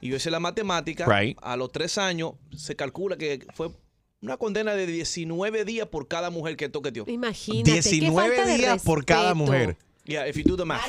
Y 0.00 0.08
yo 0.10 0.16
hice 0.16 0.30
la 0.30 0.38
matemática. 0.38 1.06
Right. 1.06 1.36
A 1.42 1.56
los 1.56 1.72
tres 1.72 1.98
años 1.98 2.34
se 2.56 2.76
calcula 2.76 3.16
que 3.16 3.44
fue 3.54 3.70
una 4.22 4.36
condena 4.36 4.74
de 4.74 4.86
19 4.86 5.64
días 5.64 5.88
por 5.88 6.08
cada 6.08 6.30
mujer 6.30 6.56
que 6.56 6.68
toqueteó. 6.68 7.04
Imagínate. 7.08 7.70
qué 7.70 7.80
19 7.80 8.36
falta 8.36 8.50
de 8.50 8.58
días 8.58 8.82
por 8.82 9.04
cada 9.04 9.34
mujer. 9.34 9.76
Yeah, 10.04 10.26
if 10.26 10.36
you 10.36 10.44
do 10.44 10.56
the 10.56 10.64
math. 10.64 10.82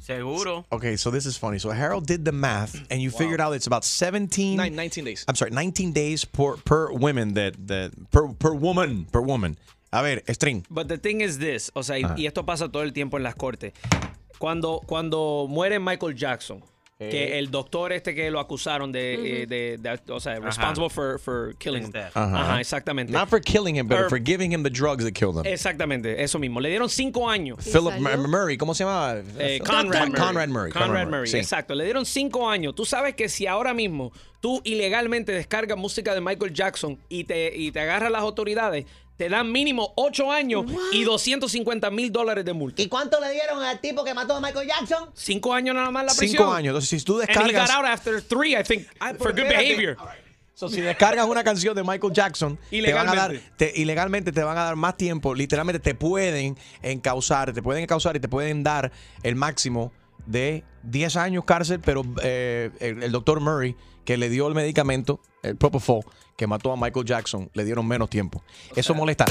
Seguro. 0.00 0.66
Okay, 0.70 0.96
so 0.96 1.10
this 1.12 1.26
is 1.26 1.38
funny. 1.38 1.58
So 1.60 1.70
Harold 1.70 2.06
did 2.06 2.24
the 2.24 2.32
math, 2.32 2.74
and 2.90 3.00
you 3.00 3.10
figured 3.10 3.40
out 3.40 3.54
it's 3.54 3.68
about 3.68 3.84
17. 3.84 4.56
Nine- 4.56 4.74
19 4.74 5.04
days. 5.04 5.24
I'm 5.28 5.36
sorry, 5.36 5.52
19 5.52 5.92
days 5.92 6.24
per 6.24 6.56
per 6.56 6.90
women 6.92 7.34
that 7.34 7.54
that 7.68 7.92
per 8.10 8.28
per 8.34 8.52
woman 8.52 9.06
per 9.12 9.20
woman. 9.20 9.56
A 9.92 10.02
ver, 10.02 10.22
String. 10.32 10.66
But 10.70 10.88
the 10.88 10.96
thing 10.98 11.20
is 11.20 11.38
this, 11.38 11.70
o 11.74 11.82
sea, 11.82 11.98
y, 11.98 12.04
y 12.16 12.26
esto 12.26 12.44
pasa 12.44 12.68
todo 12.68 12.82
el 12.82 12.92
tiempo 12.92 13.16
en 13.18 13.22
las 13.22 13.34
cortes. 13.36 13.74
Cuando, 14.38 14.80
cuando 14.86 15.46
muere 15.48 15.78
Michael 15.78 16.16
Jackson, 16.16 16.64
que 16.98 17.38
el 17.38 17.50
doctor 17.50 17.92
este 17.92 18.14
que 18.14 18.30
lo 18.30 18.38
acusaron 18.38 18.92
de, 18.92 19.42
eh, 19.42 19.46
de, 19.46 19.76
de- 19.78 20.12
o 20.12 20.20
sea, 20.20 20.38
responsible 20.38 20.88
for, 20.88 21.18
for 21.18 21.52
killing 21.58 21.84
him. 21.86 21.92
Ajá. 22.14 22.40
Ajá, 22.40 22.60
exactamente. 22.60 23.12
Not 23.12 23.28
for 23.28 23.40
killing 23.40 23.76
him, 23.76 23.88
but 23.88 24.08
for 24.08 24.20
giving 24.22 24.52
him 24.52 24.62
the 24.62 24.70
drugs 24.70 25.02
that 25.04 25.12
killed 25.12 25.36
him. 25.36 25.44
Exactamente, 25.44 26.22
eso 26.22 26.38
mismo. 26.38 26.60
Le 26.60 26.68
dieron 26.68 26.88
cinco 26.88 27.28
años. 27.28 27.58
Philip 27.64 27.98
Murray, 27.98 28.56
¿cómo 28.56 28.72
se 28.74 28.84
llama? 28.84 29.16
Eh, 29.38 29.58
Con- 29.66 29.86
Conrad, 29.88 30.06
Murray. 30.08 30.12
Conrad 30.22 30.48
Murray. 30.48 30.72
Conrad 30.72 31.08
Murray, 31.08 31.26
sí. 31.28 31.38
exacto. 31.38 31.74
Le 31.74 31.84
dieron 31.84 32.06
cinco 32.06 32.48
años. 32.48 32.74
Tú 32.76 32.84
sabes 32.84 33.14
que 33.16 33.28
si 33.28 33.48
ahora 33.48 33.74
mismo 33.74 34.12
tú 34.40 34.60
ilegalmente 34.64 35.32
descargas 35.32 35.76
música 35.78 36.14
de 36.14 36.20
Michael 36.20 36.52
Jackson 36.52 36.98
y 37.08 37.24
te, 37.24 37.52
y 37.56 37.72
te 37.72 37.80
agarran 37.80 38.12
las 38.12 38.22
autoridades, 38.22 38.84
te 39.22 39.28
dan 39.28 39.52
mínimo 39.52 39.92
ocho 39.94 40.32
años 40.32 40.64
y 40.92 41.04
250 41.04 41.90
mil 41.90 42.10
dólares 42.10 42.44
de 42.44 42.52
multa. 42.52 42.82
¿Y 42.82 42.88
cuánto 42.88 43.20
le 43.20 43.30
dieron 43.30 43.62
al 43.62 43.80
tipo 43.80 44.02
que 44.02 44.12
mató 44.14 44.34
a 44.34 44.40
Michael 44.40 44.66
Jackson? 44.68 45.10
Cinco 45.14 45.54
años 45.54 45.76
nada 45.76 45.92
más 45.92 46.04
la 46.06 46.12
prisión. 46.14 46.38
Cinco 46.42 46.52
años. 46.52 46.70
Entonces, 46.72 46.90
si 47.00 47.04
tú 47.04 47.20
And 47.20 47.30
he 47.30 47.34
got 47.34 47.46
descargas. 47.46 47.70
out 47.70 47.84
after 47.84 48.20
three, 48.20 48.56
I 48.56 48.64
think, 48.64 48.86
for 49.18 49.30
good 49.32 49.48
behavior. 49.48 49.96
So, 50.54 50.68
si 50.68 50.80
descargas 50.80 51.26
una 51.26 51.44
canción 51.44 51.74
de 51.76 51.82
Michael 51.84 52.12
Jackson, 52.12 52.58
te 52.68 52.92
van 52.92 53.08
a 53.08 53.14
dar, 53.14 53.30
Ilegalmente. 53.32 53.50
te- 53.72 53.80
ilegalmente 53.80 54.32
te 54.32 54.42
van 54.42 54.58
a 54.58 54.64
dar 54.64 54.74
más 54.76 54.96
tiempo. 54.96 55.34
Literalmente 55.36 55.78
te 55.78 55.94
pueden 55.94 56.56
encausar, 56.82 57.52
te 57.52 57.62
pueden 57.62 57.84
encausar 57.84 58.16
y 58.16 58.20
te 58.20 58.28
pueden 58.28 58.62
dar 58.64 58.90
el 59.22 59.36
máximo 59.36 59.92
de 60.26 60.64
10 60.82 61.16
años 61.16 61.44
cárcel, 61.44 61.80
pero 61.80 62.02
eh, 62.22 62.70
el, 62.80 63.02
el 63.04 63.12
doctor 63.12 63.38
Murray, 63.40 63.76
que 64.04 64.16
le 64.16 64.28
dio 64.28 64.48
el 64.48 64.54
medicamento, 64.54 65.20
el 65.42 65.56
Propofol, 65.56 66.02
que 66.36 66.46
mató 66.46 66.72
a 66.72 66.76
Michael 66.76 67.04
Jackson, 67.06 67.50
le 67.54 67.64
dieron 67.64 67.86
menos 67.86 68.10
tiempo. 68.10 68.42
Eso 68.74 68.94
molesta. 68.94 69.26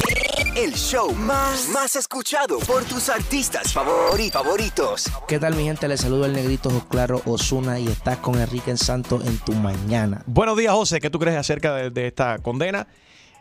El 0.55 0.73
show 0.73 1.13
más, 1.13 1.69
más 1.69 1.95
escuchado 1.95 2.59
por 2.59 2.83
tus 2.83 3.09
artistas 3.09 3.73
favori- 3.75 4.31
favoritos. 4.31 5.11
¿Qué 5.27 5.39
tal 5.39 5.55
mi 5.55 5.63
gente? 5.63 5.87
Les 5.87 6.01
saludo 6.01 6.25
el 6.25 6.33
negrito 6.33 6.69
Claro 6.89 7.21
Osuna 7.25 7.79
y 7.79 7.87
estás 7.87 8.17
con 8.17 8.39
Enrique 8.39 8.75
Santos 8.77 9.25
en 9.25 9.37
tu 9.39 9.53
mañana. 9.53 10.23
Buenos 10.25 10.57
días, 10.57 10.73
José. 10.73 10.99
¿Qué 10.99 11.09
tú 11.09 11.19
crees 11.19 11.37
acerca 11.37 11.73
de, 11.75 11.89
de 11.89 12.07
esta 12.07 12.37
condena? 12.39 12.87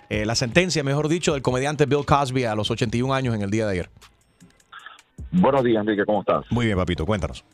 Eh, 0.08 0.24
la 0.26 0.34
sentencia, 0.34 0.82
mejor 0.82 1.08
dicho, 1.08 1.34
del 1.34 1.42
comediante 1.42 1.86
Bill 1.86 2.04
Cosby 2.04 2.44
a 2.44 2.54
los 2.56 2.70
81 2.70 3.12
años 3.14 3.34
en 3.34 3.42
el 3.42 3.50
día 3.50 3.66
de 3.66 3.72
ayer. 3.72 3.90
Buenos 5.32 5.62
días, 5.62 5.80
Enrique, 5.82 6.04
¿cómo 6.04 6.20
estás? 6.20 6.44
Muy 6.50 6.66
bien, 6.66 6.76
papito, 6.76 7.06
cuéntanos. 7.06 7.44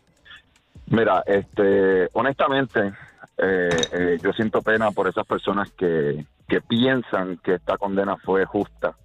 Mira, 0.86 1.22
este, 1.26 2.08
honestamente, 2.12 2.92
eh, 3.38 3.68
eh, 3.92 4.18
yo 4.22 4.32
siento 4.32 4.62
pena 4.62 4.90
por 4.90 5.08
esas 5.08 5.26
personas 5.26 5.70
que, 5.72 6.24
que 6.48 6.60
piensan 6.60 7.38
que 7.38 7.54
esta 7.54 7.76
condena 7.76 8.16
fue 8.16 8.44
justa. 8.44 8.96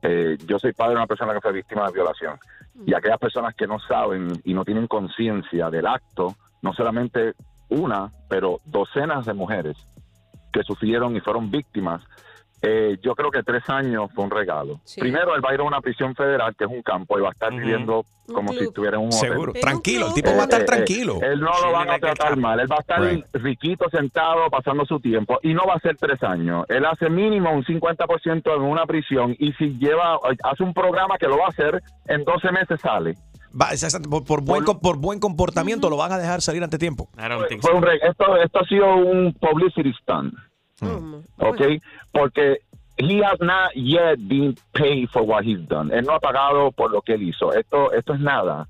Eh, 0.00 0.38
yo 0.46 0.58
soy 0.58 0.72
padre 0.72 0.92
de 0.92 0.96
una 0.96 1.06
persona 1.06 1.34
que 1.34 1.40
fue 1.40 1.52
víctima 1.52 1.86
de 1.86 1.92
violación. 1.92 2.38
Y 2.86 2.94
aquellas 2.94 3.18
personas 3.18 3.54
que 3.54 3.66
no 3.66 3.78
saben 3.80 4.40
y 4.44 4.54
no 4.54 4.64
tienen 4.64 4.86
conciencia 4.86 5.68
del 5.68 5.86
acto, 5.86 6.36
no 6.62 6.72
solamente 6.72 7.34
una, 7.68 8.10
pero 8.28 8.60
docenas 8.64 9.26
de 9.26 9.34
mujeres 9.34 9.76
que 10.52 10.62
sufrieron 10.62 11.14
y 11.16 11.20
fueron 11.20 11.50
víctimas, 11.50 12.02
eh, 12.62 12.96
yo 13.02 13.14
creo 13.14 13.30
que 13.30 13.42
tres 13.42 13.62
años 13.68 14.10
fue 14.14 14.24
un 14.24 14.30
regalo. 14.30 14.80
Primero, 14.98 15.34
él 15.36 15.44
va 15.44 15.50
a 15.50 15.54
ir 15.54 15.60
a 15.60 15.64
una 15.64 15.80
prisión 15.80 16.14
federal, 16.14 16.54
que 16.56 16.64
es 16.64 16.70
un 16.70 16.82
campo, 16.82 17.18
y 17.18 17.22
va 17.22 17.28
a 17.28 17.32
estar 17.32 17.52
viviendo 17.52 18.04
como 18.34 18.52
si 18.52 18.58
estuviera 18.64 18.96
en 18.98 19.04
un 19.04 19.08
hotel. 19.08 19.30
Seguro. 19.30 19.52
Tranquilo, 19.54 20.06
el 20.08 20.14
tipo 20.14 20.30
va 20.34 20.40
a 20.40 20.44
estar 20.44 20.60
Eh, 20.60 20.64
eh, 20.64 20.66
tranquilo. 20.66 21.18
él 21.22 21.40
no 21.40 21.50
lo 21.64 21.72
van 21.72 21.88
a 21.90 21.98
tratar 21.98 22.36
mal, 22.36 22.60
él 22.60 22.70
va 22.70 22.76
a 22.76 22.80
estar 22.80 23.00
Right. 23.00 23.24
riquito, 23.34 23.88
sentado, 23.90 24.50
pasando 24.50 24.84
su 24.84 25.00
tiempo, 25.00 25.38
y 25.42 25.54
no 25.54 25.62
va 25.66 25.74
a 25.74 25.80
ser 25.80 25.96
tres 25.96 26.22
años. 26.22 26.66
Él 26.68 26.84
hace 26.84 27.08
mínimo 27.08 27.50
un 27.52 27.64
50% 27.64 28.54
en 28.54 28.62
una 28.62 28.84
prisión, 28.86 29.34
y 29.38 29.52
si 29.54 29.78
lleva, 29.78 30.18
hace 30.44 30.62
un 30.62 30.74
programa 30.74 31.16
que 31.18 31.26
lo 31.26 31.38
va 31.38 31.46
a 31.46 31.48
hacer, 31.48 31.82
en 32.06 32.24
12 32.24 32.50
meses 32.52 32.80
sale. 32.80 33.14
Va, 33.58 33.68
por, 34.10 34.24
por 34.24 34.42
buen, 34.42 34.64
por 34.64 34.98
buen 34.98 35.20
comportamiento 35.20 35.88
lo 35.88 35.96
van 35.96 36.12
a 36.12 36.18
dejar 36.18 36.42
salir 36.42 36.62
ante 36.62 36.76
tiempo. 36.76 37.08
Fue 37.62 37.72
un 37.72 37.82
re- 37.82 37.98
esto, 38.02 38.36
esto 38.36 38.58
ha 38.60 38.64
sido 38.66 38.94
un 38.96 39.32
publicity 39.40 39.90
stunt. 40.02 40.34
¿Ok? 41.38 41.60
Porque 42.12 42.58
he 42.98 43.22
has 43.22 43.38
not 43.40 43.74
yet 43.74 44.18
been 44.28 44.56
paid 44.72 45.08
for 45.10 45.22
what 45.22 45.44
he's 45.44 45.60
done. 45.68 45.90
Él 45.92 46.04
no 46.04 46.14
ha 46.14 46.20
pagado 46.20 46.72
por 46.72 46.90
lo 46.90 47.00
que 47.02 47.14
él 47.14 47.22
hizo. 47.22 47.52
Esto, 47.52 47.92
esto 47.92 48.14
es 48.14 48.20
nada. 48.20 48.68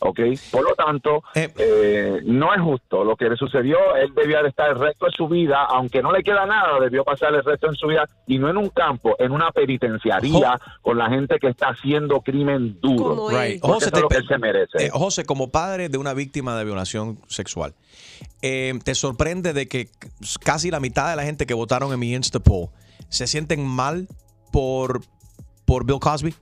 ¿Ok? 0.00 0.18
Por 0.50 0.64
lo 0.64 0.74
tanto, 0.74 1.22
eh, 1.34 2.20
no 2.24 2.54
es 2.54 2.60
justo 2.60 3.04
lo 3.04 3.16
que 3.16 3.28
le 3.28 3.36
sucedió. 3.36 3.76
Él 3.96 4.12
debía 4.14 4.42
de 4.42 4.48
estar 4.48 4.70
el 4.70 4.78
resto 4.78 5.06
de 5.06 5.12
su 5.12 5.28
vida, 5.28 5.64
aunque 5.68 6.00
no 6.02 6.10
le 6.10 6.22
queda 6.22 6.46
nada, 6.46 6.80
debió 6.80 7.04
pasar 7.04 7.34
el 7.34 7.44
resto 7.44 7.68
de 7.68 7.76
su 7.76 7.86
vida, 7.86 8.08
y 8.26 8.38
no 8.38 8.48
en 8.48 8.56
un 8.56 8.70
campo, 8.70 9.14
en 9.18 9.30
una 9.32 9.50
penitenciaría 9.50 10.58
con 10.80 10.96
la 10.96 11.10
gente 11.10 11.38
que 11.38 11.48
está 11.48 11.68
haciendo 11.68 12.20
crimen 12.22 12.78
duro. 12.80 13.28
Right. 13.28 13.60
José, 13.62 13.86
eso 13.86 13.96
es 13.96 14.02
lo 14.02 14.08
que 14.08 14.16
él 14.16 14.26
se 14.26 14.38
merece. 14.38 14.86
eh, 14.86 14.90
José, 14.90 15.24
como 15.24 15.50
padre 15.50 15.88
de 15.90 15.98
una 15.98 16.14
víctima 16.14 16.56
de 16.56 16.64
violación 16.64 17.18
sexual, 17.28 17.74
eh, 18.40 18.72
¿te 18.82 18.94
sorprende 18.94 19.52
de 19.52 19.68
que 19.68 19.88
casi 20.42 20.70
la 20.70 20.80
mitad 20.80 21.10
de 21.10 21.16
la 21.16 21.24
gente 21.24 21.44
que 21.44 21.54
votaron 21.54 21.92
en 21.92 21.98
mi 21.98 22.14
Insta 22.14 22.40
poll 22.40 22.68
se 23.10 23.26
sienten 23.26 23.66
mal 23.66 24.08
por, 24.50 25.02
por 25.66 25.84
Bill 25.84 26.00
Cosby? 26.00 26.34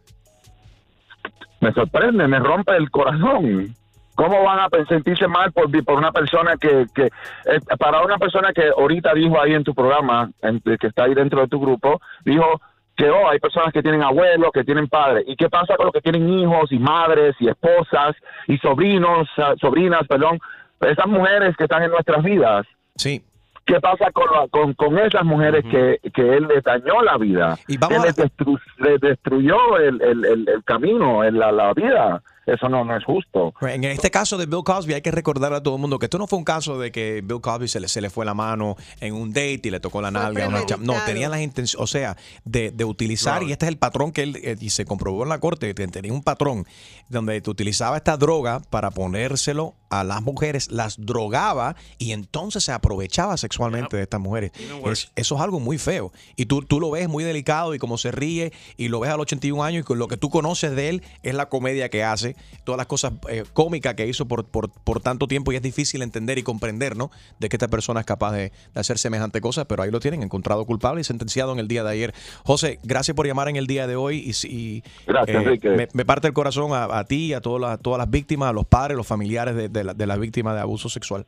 Me 1.61 1.73
sorprende, 1.73 2.27
me 2.29 2.39
rompe 2.39 2.77
el 2.77 2.91
corazón. 2.91 3.75
¿Cómo 4.15 4.43
van 4.43 4.59
a 4.59 4.69
sentirse 4.89 5.29
mal 5.29 5.53
por, 5.53 5.71
por 5.85 5.97
una 5.97 6.11
persona 6.11 6.57
que, 6.61 6.87
que 6.93 7.05
eh, 7.05 7.61
para 7.79 8.03
una 8.03 8.19
persona 8.19 8.53
que 8.53 8.69
ahorita 8.77 9.15
dijo 9.15 9.41
ahí 9.41 9.55
en 9.55 9.63
tu 9.63 9.75
programa, 9.75 10.29
que 10.43 10.87
está 10.89 11.05
ahí 11.05 11.15
dentro 11.15 11.41
de 11.41 11.47
tu 11.47 11.61
grupo, 11.61 12.01
dijo 12.25 12.61
que 12.97 13.09
oh, 13.11 13.29
hay 13.29 13.39
personas 13.39 13.73
que 13.73 13.81
tienen 13.81 14.03
abuelos, 14.03 14.51
que 14.53 14.65
tienen 14.65 14.89
padres. 14.89 15.23
¿Y 15.29 15.37
qué 15.37 15.49
pasa 15.49 15.77
con 15.77 15.87
los 15.87 15.93
que 15.93 16.01
tienen 16.01 16.29
hijos 16.29 16.73
y 16.73 16.81
madres 16.81 17.37
y 17.39 17.49
esposas 17.49 18.17
y 18.49 18.59
sobrinos, 18.59 19.29
ah, 19.37 19.55
sobrinas, 19.61 20.05
perdón? 20.09 20.41
Esas 20.81 21.07
mujeres 21.07 21.57
que 21.57 21.65
están 21.65 21.85
en 21.85 21.93
nuestras 21.93 22.25
vidas. 22.25 22.67
Sí. 22.97 23.23
¿Qué 23.69 23.79
pasa 23.81 24.11
con, 24.13 24.25
la- 24.33 24.49
con, 24.49 24.73
con 24.73 24.99
esas 24.99 25.25
mujeres 25.25 25.63
que, 25.71 26.01
que 26.15 26.37
él 26.39 26.49
les 26.49 26.65
dañó 26.65 27.03
la 27.03 27.19
vida? 27.19 27.55
Y 27.69 27.77
vamos 27.77 27.99
que 27.99 28.03
a- 28.03 28.07
les, 28.07 28.17
destru- 28.17 28.61
les 28.79 28.99
destruyó 29.01 29.77
el, 29.77 30.01
el, 30.01 30.25
el, 30.25 30.49
el 30.49 30.65
camino, 30.65 31.23
el- 31.23 31.39
la, 31.39 31.53
la 31.53 31.75
vida. 31.75 32.23
Eso 32.49 32.69
no, 32.69 32.85
no 32.85 32.97
es 32.97 33.05
justo. 33.05 33.53
En 33.61 33.85
este 33.85 34.11
caso 34.11 34.39
de 34.39 34.47
Bill 34.47 34.63
Cosby 34.65 34.95
hay 34.95 35.03
que 35.03 35.11
recordar 35.11 35.53
a 35.53 35.63
todo 35.63 35.75
el 35.77 35.81
mundo 35.81 35.99
que 35.99 36.07
esto 36.07 36.19
no 36.19 36.27
fue 36.27 36.39
un 36.39 36.45
caso 36.45 36.79
de 36.79 36.91
que 36.91 37.21
Bill 37.23 37.41
Cosby 37.41 37.69
se 37.69 37.79
le, 37.81 37.89
se 37.89 38.01
le 38.01 38.11
fue 38.11 38.25
la 38.25 38.35
mano 38.35 38.77
en 39.01 39.15
un 39.15 39.31
date 39.31 39.61
y 39.65 39.71
le 39.71 39.81
tocó 39.81 40.01
la 40.01 40.11
nalga. 40.11 40.45
a 40.47 40.49
una 40.49 40.59
No, 40.79 40.95
tenía 41.07 41.29
las 41.29 41.41
intenciones, 41.41 41.83
o 41.83 41.87
sea, 41.87 42.17
de, 42.45 42.71
de 42.71 42.85
utilizar, 42.85 43.43
y 43.43 43.53
este 43.53 43.67
es 43.67 43.69
el 43.69 43.77
patrón 43.79 44.13
que 44.13 44.23
él, 44.23 44.37
eh, 44.43 44.57
y 44.59 44.71
se 44.71 44.85
comprobó 44.85 45.23
en 45.25 45.29
la 45.29 45.39
corte, 45.41 45.75
que 45.75 45.89
tenía 45.89 46.13
un 46.13 46.23
patrón 46.23 46.67
donde 47.09 47.41
te 47.41 47.51
utilizaba 47.51 47.97
esta 47.97 48.17
droga 48.17 48.61
para 48.71 48.91
ponérselo 48.91 49.75
a 49.91 50.05
las 50.05 50.23
mujeres, 50.23 50.71
las 50.71 50.97
drogaba 50.99 51.75
y 51.97 52.13
entonces 52.13 52.63
se 52.65 52.73
aprovechaba 52.73 53.37
sexualmente 53.39 53.97
de 53.97 54.03
estas 54.03 54.21
mujeres. 54.21 54.53
Es- 54.93 55.11
eso 55.17 55.35
es 55.37 55.41
algo 55.41 55.61
muy 55.61 55.79
feo. 55.79 56.13
Y 56.37 56.45
tú, 56.47 56.63
tú 56.63 56.79
lo 56.81 56.91
ves 56.91 57.09
muy 57.09 57.25
delicado 57.25 57.75
y 57.75 57.79
como 57.79 57.97
se 57.97 58.11
ríe 58.13 58.53
y 58.77 58.89
lo 58.89 59.01
ves 59.01 59.11
a 59.11 59.17
los 59.17 59.23
81 59.23 59.63
años 59.65 59.87
y 59.89 59.95
lo 59.95 60.09
que 60.09 60.17
tú 60.19 60.29
conoces 60.29 60.77
de 60.77 60.91
él 60.91 61.03
es 61.23 61.35
la 61.35 61.49
comedia 61.49 61.89
que 61.89 62.05
hace, 62.05 62.37
todas 62.65 62.77
las 62.77 62.87
cosas 62.87 63.13
eh, 63.29 63.45
cómicas 63.53 63.95
que 63.95 64.07
hizo 64.07 64.27
por, 64.27 64.47
por, 64.47 64.71
por 64.71 65.01
tanto 65.01 65.27
tiempo 65.29 65.53
y 65.53 65.57
es 65.57 65.63
difícil 65.63 66.03
entender 66.03 66.39
y 66.39 66.43
comprender, 66.43 66.97
¿no? 66.97 67.11
De 67.39 67.49
que 67.49 67.57
esta 67.57 67.69
persona 67.69 68.01
es 68.01 68.07
capaz 68.07 68.33
de, 68.33 68.53
de 68.75 68.81
hacer 68.81 68.99
semejante 68.99 69.41
cosa, 69.41 69.67
pero 69.67 69.83
ahí 69.83 69.91
lo 69.91 70.01
tienen, 70.01 70.23
encontrado 70.23 70.65
culpable 70.67 71.01
y 71.01 71.05
sentenciado 71.05 71.53
en 71.53 71.59
el 71.59 71.69
día 71.69 71.85
de 71.85 71.91
ayer. 71.91 72.15
José, 72.45 72.79
gracias 72.83 73.15
por 73.15 73.27
llamar 73.27 73.49
en 73.49 73.57
el 73.57 73.67
día 73.67 73.87
de 73.87 73.97
hoy 73.97 74.19
y, 74.43 74.47
y, 74.49 74.83
Gracias, 75.07 75.47
eh, 75.47 75.59
me, 75.77 75.89
me 75.93 76.05
parte 76.05 76.27
el 76.29 76.35
corazón 76.35 76.73
a, 76.73 76.85
a 76.99 77.05
ti, 77.05 77.33
a 77.35 77.41
todas 77.41 77.61
las, 77.61 77.81
todas 77.81 77.99
las 77.99 78.11
víctimas, 78.11 78.51
a 78.51 78.53
los 78.53 78.67
padres, 78.67 78.97
los 78.97 79.07
familiares 79.07 79.55
de, 79.55 79.69
de 79.69 79.85
la- 79.85 79.95
de 79.95 80.07
las 80.07 80.19
víctimas 80.19 80.55
de 80.55 80.61
abuso 80.61 80.89
sexual. 80.89 81.27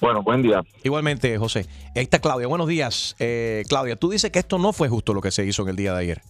Bueno, 0.00 0.22
buen 0.22 0.42
día. 0.42 0.62
Igualmente, 0.84 1.38
José. 1.38 1.66
Ahí 1.94 2.02
está 2.02 2.18
Claudia. 2.18 2.46
Buenos 2.46 2.68
días. 2.68 3.16
Eh, 3.18 3.62
Claudia, 3.68 3.96
tú 3.96 4.10
dices 4.10 4.30
que 4.30 4.38
esto 4.38 4.58
no 4.58 4.72
fue 4.74 4.88
justo 4.90 5.14
lo 5.14 5.22
que 5.22 5.30
se 5.30 5.44
hizo 5.46 5.62
en 5.62 5.68
el 5.70 5.76
día 5.76 5.94
de 5.94 6.00
ayer. 6.00 6.22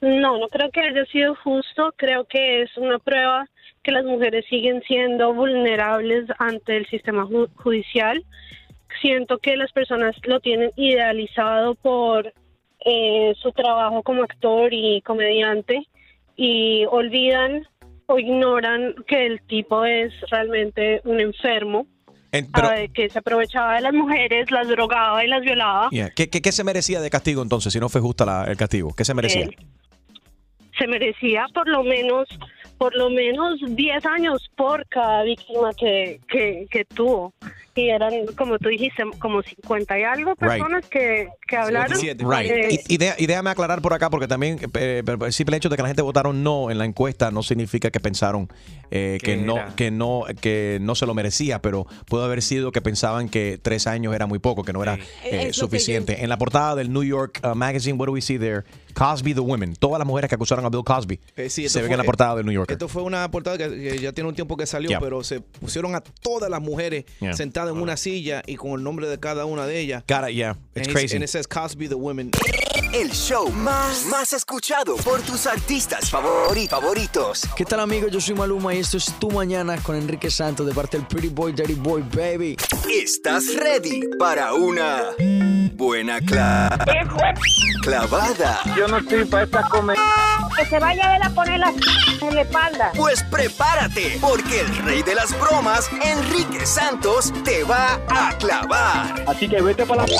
No, 0.00 0.38
no 0.38 0.48
creo 0.48 0.70
que 0.70 0.80
haya 0.80 1.04
sido 1.06 1.34
justo. 1.36 1.92
Creo 1.96 2.24
que 2.26 2.62
es 2.62 2.76
una 2.76 2.98
prueba 2.98 3.46
que 3.82 3.92
las 3.92 4.04
mujeres 4.04 4.44
siguen 4.48 4.82
siendo 4.86 5.32
vulnerables 5.32 6.26
ante 6.38 6.76
el 6.76 6.86
sistema 6.86 7.24
ju- 7.24 7.48
judicial. 7.56 8.22
Siento 9.00 9.38
que 9.38 9.56
las 9.56 9.72
personas 9.72 10.14
lo 10.24 10.40
tienen 10.40 10.70
idealizado 10.76 11.74
por 11.74 12.32
eh, 12.84 13.34
su 13.40 13.52
trabajo 13.52 14.02
como 14.02 14.22
actor 14.22 14.72
y 14.72 15.00
comediante 15.02 15.86
y 16.36 16.84
olvidan 16.90 17.66
o 18.06 18.18
ignoran 18.18 18.94
que 19.08 19.26
el 19.26 19.40
tipo 19.42 19.84
es 19.84 20.12
realmente 20.30 21.00
un 21.04 21.18
enfermo 21.20 21.86
En- 22.32 22.50
pero, 22.52 22.68
ah, 22.68 22.74
que 22.92 23.08
se 23.08 23.18
aprovechaba 23.18 23.74
de 23.76 23.80
las 23.80 23.92
mujeres, 23.92 24.50
las 24.50 24.68
drogaba 24.68 25.24
y 25.24 25.28
las 25.28 25.40
violaba. 25.42 25.88
yeah, 25.90 26.10
¿qué, 26.10 26.28
qué, 26.30 26.40
qué 26.40 26.52
se 26.52 26.62
merecía 26.64 27.00
de 27.00 27.10
castigo 27.10 27.42
entonces 27.42 27.72
si 27.72 27.80
no 27.80 27.88
fue 27.88 28.00
justa 28.00 28.24
la- 28.24 28.44
el 28.44 28.56
castigo? 28.56 28.92
¿Qué 28.96 29.04
se 29.04 29.14
merecía? 29.14 29.46
Eh, 29.46 29.56
se 30.78 30.86
merecía 30.86 31.46
por 31.54 31.68
lo 31.68 31.82
menos 31.82 32.28
por 32.78 32.94
lo 32.94 33.08
menos 33.08 33.58
10 33.66 34.04
años 34.04 34.50
por 34.54 34.86
cada 34.88 35.22
víctima 35.22 35.70
que, 35.78 36.20
que, 36.28 36.66
que 36.70 36.84
tuvo. 36.84 37.32
Y 37.74 37.88
eran, 37.88 38.12
como 38.36 38.58
tú 38.58 38.68
dijiste, 38.68 39.02
como 39.18 39.40
50 39.42 39.98
y 39.98 40.02
algo 40.02 40.34
Right. 40.38 40.38
personas 40.38 40.86
que, 40.88 41.28
que 41.48 41.56
hablaron. 41.56 41.98
Right. 41.98 42.50
Eh, 42.50 42.68
Y, 42.88 42.94
y 42.94 42.96
de- 42.98 43.14
y 43.16 43.26
déjame 43.26 43.48
aclarar 43.48 43.80
por 43.80 43.94
acá, 43.94 44.10
porque 44.10 44.28
también 44.28 44.58
eh, 44.74 45.02
el 45.24 45.32
simple 45.32 45.56
hecho 45.56 45.70
de 45.70 45.76
que 45.76 45.82
la 45.82 45.88
gente 45.88 46.02
votaron 46.02 46.42
no 46.42 46.70
en 46.70 46.76
la 46.76 46.84
encuesta 46.84 47.30
no 47.30 47.42
significa 47.42 47.90
que 47.90 48.00
pensaron 48.00 48.48
eh, 48.90 49.18
que, 49.22 49.38
no, 49.38 49.56
era. 49.56 49.74
que 49.74 49.90
no, 49.90 50.24
que 50.42 50.76
no 50.82 50.94
se 50.94 51.06
lo 51.06 51.14
merecía, 51.14 51.62
pero 51.62 51.86
pudo 52.06 52.24
haber 52.24 52.42
sido 52.42 52.72
que 52.72 52.82
pensaban 52.82 53.30
que 53.30 53.58
tres 53.60 53.86
años 53.86 54.14
era 54.14 54.26
muy 54.26 54.38
poco, 54.38 54.64
que 54.64 54.74
no 54.74 54.82
era 54.82 54.98
eh, 55.24 55.54
suficiente. 55.54 56.22
En 56.22 56.28
la 56.28 56.36
portada 56.36 56.74
del 56.76 56.92
New 56.92 57.04
York 57.04 57.40
uh, 57.42 57.54
Magazine, 57.54 57.96
what 57.98 58.06
do 58.06 58.12
we 58.12 58.20
see 58.20 58.38
there? 58.38 58.64
Cosby 58.96 59.34
the 59.34 59.40
Women. 59.40 59.74
Todas 59.76 59.98
las 59.98 60.06
mujeres 60.06 60.28
que 60.28 60.34
acusaron 60.34 60.64
a 60.64 60.70
Bill 60.70 60.82
Cosby 60.84 61.20
Eh, 61.36 61.50
sí, 61.50 61.68
se 61.68 61.82
ven 61.82 61.92
en 61.92 61.98
la 61.98 62.04
portada 62.04 62.34
del 62.36 62.46
New 62.46 62.54
Yorker. 62.54 62.72
Esto 62.74 62.88
fue 62.88 63.02
una 63.02 63.30
portada 63.30 63.58
que, 63.58 63.68
que 63.68 63.98
ya 63.98 64.12
tiene 64.12 64.28
un 64.28 64.34
tiempo 64.34 64.56
que 64.56 64.66
salió, 64.66 64.88
Yeah. 64.88 65.00
pero 65.00 65.22
se 65.22 65.40
pusieron 65.40 65.94
a 65.94 66.00
todas 66.00 66.48
las 66.50 66.60
mujeres 66.62 67.04
Yeah. 67.20 67.34
sentadas 67.34 67.74
en 67.74 67.80
una 67.80 67.96
silla 67.96 68.42
y 68.46 68.56
con 68.56 68.72
el 68.72 68.82
nombre 68.82 69.06
de 69.08 69.18
cada 69.20 69.44
una 69.44 69.66
de 69.66 69.78
ellas. 69.80 70.04
Got 70.08 70.28
it, 70.30 70.34
yeah. 70.36 70.56
It's 70.74 70.88
And 70.88 70.96
crazy. 70.96 71.16
And 71.16 71.24
it 71.24 71.28
says 71.30 71.46
Cosby 71.46 71.88
the 71.88 71.94
Women. 71.96 72.30
El 72.98 73.10
show 73.12 73.50
más, 73.50 74.06
más 74.06 74.32
escuchado 74.32 74.96
por 74.96 75.20
tus 75.20 75.46
artistas 75.46 76.10
favori- 76.10 76.66
favoritos. 76.68 77.42
¿Qué 77.54 77.64
tal 77.66 77.80
amigos? 77.80 78.10
Yo 78.10 78.20
soy 78.22 78.34
Maluma 78.34 78.72
y 78.74 78.78
esto 78.78 78.96
es 78.96 79.12
Tu 79.18 79.30
Mañana 79.30 79.76
con 79.82 79.96
Enrique 79.96 80.30
Santos 80.30 80.66
de 80.66 80.72
parte 80.72 80.96
del 80.96 81.06
Pretty 81.06 81.28
Boy, 81.28 81.52
Daddy 81.52 81.74
Boy, 81.74 82.02
baby. 82.14 82.56
¿Estás 82.90 83.54
ready 83.54 84.00
para 84.18 84.54
una 84.54 85.02
buena 85.74 86.20
cla- 86.20 86.70
clavada? 87.82 88.60
Yo 88.76 88.88
no 88.88 88.96
estoy 88.98 89.26
para 89.26 89.44
esta 89.44 89.62
comer. 89.68 89.98
Que 90.56 90.64
se 90.64 90.78
vaya 90.78 91.16
él 91.16 91.22
a 91.22 91.30
poner 91.30 91.60
la 91.60 91.74
en 92.22 92.34
la 92.34 92.40
espalda. 92.40 92.92
Pues 92.96 93.22
prepárate, 93.24 94.16
porque 94.22 94.60
el 94.60 94.74
rey 94.78 95.02
de 95.02 95.14
las 95.14 95.38
bromas, 95.38 95.90
Enrique 96.02 96.45
Santos, 96.66 97.32
te 97.44 97.62
va 97.62 97.94
a 98.08 98.36
clavar. 98.38 99.24
Así 99.28 99.48
que 99.48 99.62
vete 99.62 99.86
para 99.86 100.04
la... 100.04 100.18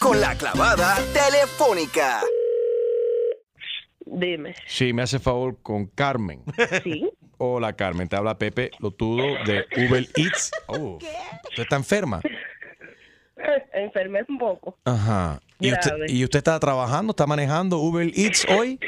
Con 0.00 0.20
la 0.20 0.34
clavada 0.34 0.96
telefónica. 1.12 2.22
Dime. 4.06 4.54
Sí, 4.66 4.94
me 4.94 5.02
hace 5.02 5.18
favor 5.18 5.58
con 5.62 5.86
Carmen. 5.86 6.42
Sí. 6.82 7.08
Hola, 7.36 7.74
Carmen. 7.74 8.08
Te 8.08 8.16
habla 8.16 8.38
Pepe 8.38 8.70
Lotudo 8.78 9.24
de 9.44 9.66
Uber 9.76 10.06
Eats. 10.16 10.52
Oh, 10.68 10.98
¿Usted 11.50 11.62
está 11.64 11.76
enferma? 11.76 12.20
Enfermé 13.74 14.20
un 14.28 14.38
poco. 14.38 14.78
Ajá. 14.84 15.40
¿Y 15.58 15.72
usted, 15.72 15.90
Grave. 15.90 16.06
¿Y 16.08 16.24
usted 16.24 16.38
está 16.38 16.58
trabajando, 16.60 17.10
está 17.10 17.26
manejando 17.26 17.78
Uber 17.78 18.10
Eats 18.14 18.46
hoy? 18.48 18.78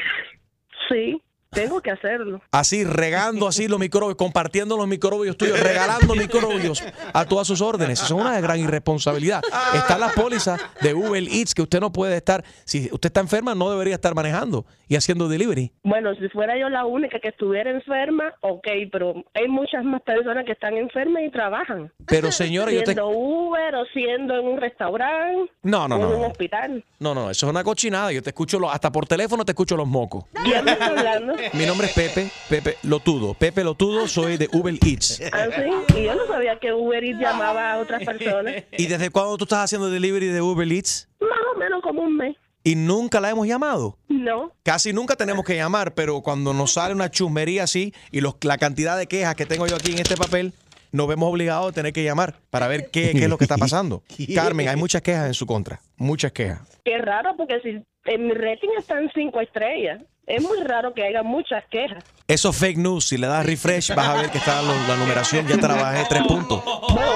Sí. 0.89 1.21
Tengo 1.55 1.81
que 1.81 1.91
hacerlo. 1.91 2.41
Así, 2.51 2.83
regando 2.83 3.47
así 3.47 3.67
los 3.67 3.79
microbios, 3.79 4.15
compartiendo 4.15 4.77
los 4.77 4.87
microbios 4.87 5.37
tuyos, 5.37 5.59
regalando 5.59 6.13
microbios 6.15 6.83
a 7.13 7.25
todas 7.25 7.47
sus 7.47 7.61
órdenes. 7.61 8.01
Eso 8.01 8.15
es 8.15 8.21
una 8.21 8.39
gran 8.41 8.59
irresponsabilidad. 8.59 9.41
Está 9.73 9.97
la 9.97 10.09
póliza 10.09 10.57
de 10.81 10.93
Uber 10.93 11.23
Eats 11.23 11.53
que 11.55 11.61
usted 11.61 11.79
no 11.79 11.91
puede 11.91 12.17
estar, 12.17 12.43
si 12.65 12.89
usted 12.91 13.07
está 13.07 13.21
enferma, 13.21 13.55
no 13.55 13.69
debería 13.71 13.95
estar 13.95 14.13
manejando 14.15 14.65
y 14.87 14.95
haciendo 14.95 15.27
delivery. 15.27 15.71
Bueno, 15.83 16.13
si 16.15 16.27
fuera 16.29 16.57
yo 16.59 16.69
la 16.69 16.85
única 16.85 17.19
que 17.19 17.29
estuviera 17.29 17.71
enferma, 17.71 18.33
ok, 18.41 18.67
pero 18.91 19.15
hay 19.33 19.47
muchas 19.47 19.83
más 19.83 20.01
personas 20.01 20.45
que 20.45 20.51
están 20.51 20.75
enfermas 20.77 21.23
y 21.25 21.31
trabajan. 21.31 21.91
Pero 22.05 22.31
señora, 22.31 22.71
yo 22.71 22.79
te... 22.79 22.85
Siendo 22.93 23.07
Uber 23.09 23.75
o 23.75 23.85
siendo 23.93 24.35
en 24.39 24.45
un 24.45 24.57
restaurante 24.59 25.51
No, 25.63 25.87
no, 25.87 25.95
o 25.95 25.99
no, 25.99 26.13
en 26.13 26.19
un 26.19 26.25
hospital. 26.25 26.83
No, 26.99 27.15
no, 27.15 27.29
eso 27.29 27.45
es 27.45 27.49
una 27.49 27.63
cochinada. 27.63 28.11
Yo 28.11 28.21
te 28.21 28.29
escucho, 28.29 28.59
lo- 28.59 28.69
hasta 28.69 28.91
por 28.91 29.07
teléfono 29.07 29.43
te 29.45 29.53
escucho 29.53 29.75
los 29.75 29.87
mocos. 29.87 30.25
¿Quién 30.43 30.63
me 30.65 30.71
está 30.73 30.87
hablando? 30.87 31.33
Mi 31.53 31.65
nombre 31.65 31.87
es 31.87 31.93
Pepe, 31.93 32.29
Pepe 32.49 32.77
Lotudo. 32.83 33.33
Pepe 33.33 33.63
Lotudo, 33.63 34.07
soy 34.07 34.37
de 34.37 34.49
Uber 34.51 34.73
Eats. 34.85 35.21
Ah, 35.31 35.47
sí, 35.55 35.99
y 35.99 36.03
yo 36.03 36.15
no 36.15 36.27
sabía 36.27 36.57
que 36.59 36.73
Uber 36.73 37.03
Eats 37.03 37.19
llamaba 37.19 37.73
a 37.73 37.77
otras 37.79 38.03
personas. 38.03 38.63
¿Y 38.71 38.87
desde 38.87 39.09
cuándo 39.09 39.37
tú 39.37 39.43
estás 39.45 39.65
haciendo 39.65 39.89
delivery 39.89 40.27
de 40.27 40.41
Uber 40.41 40.71
Eats? 40.71 41.07
Más 41.19 41.29
o 41.53 41.57
menos 41.57 41.81
como 41.81 42.03
un 42.03 42.17
mes. 42.17 42.35
Y 42.63 42.75
nunca 42.75 43.19
la 43.19 43.29
hemos 43.29 43.47
llamado. 43.47 43.97
No. 44.07 44.51
Casi 44.63 44.91
nunca 44.91 45.15
tenemos 45.15 45.45
que 45.45 45.55
llamar, 45.55 45.93
pero 45.93 46.21
cuando 46.21 46.53
nos 46.53 46.73
sale 46.73 46.95
una 46.95 47.11
chusmería 47.11 47.63
así 47.63 47.93
y 48.11 48.21
los, 48.21 48.35
la 48.41 48.57
cantidad 48.57 48.97
de 48.97 49.05
quejas 49.05 49.35
que 49.35 49.45
tengo 49.45 49.67
yo 49.67 49.75
aquí 49.75 49.91
en 49.91 49.99
este 49.99 50.17
papel, 50.17 50.53
nos 50.91 51.07
vemos 51.07 51.29
obligados 51.29 51.71
a 51.71 51.73
tener 51.73 51.93
que 51.93 52.03
llamar 52.03 52.35
para 52.49 52.67
ver 52.67 52.89
qué, 52.89 53.11
qué 53.11 53.23
es 53.23 53.29
lo 53.29 53.37
que 53.37 53.43
está 53.43 53.57
pasando. 53.57 54.01
Carmen, 54.33 54.67
hay 54.67 54.77
muchas 54.77 55.01
quejas 55.03 55.27
en 55.27 55.33
su 55.33 55.45
contra. 55.45 55.79
Muchas 55.97 56.31
quejas. 56.31 56.61
Qué 56.83 56.97
raro, 56.97 57.35
porque 57.37 57.59
si 57.61 57.83
en 58.05 58.27
mi 58.27 58.33
rating 58.33 58.69
están 58.77 59.09
cinco 59.13 59.41
estrellas, 59.41 60.01
es 60.27 60.41
muy 60.41 60.59
raro 60.63 60.93
que 60.93 61.03
haya 61.03 61.21
muchas 61.23 61.63
quejas. 61.69 62.03
Eso 62.27 62.49
es 62.49 62.57
fake 62.57 62.77
news. 62.77 63.07
Si 63.07 63.17
le 63.17 63.27
das 63.27 63.45
refresh, 63.45 63.93
vas 63.93 64.07
a 64.07 64.13
ver 64.21 64.31
que 64.31 64.37
está 64.39 64.61
lo- 64.61 64.87
la 64.87 64.95
numeración. 64.95 65.47
Ya 65.47 65.57
trabajé 65.57 66.03
tres 66.09 66.23
puntos. 66.23 66.63
Bueno, 66.63 67.11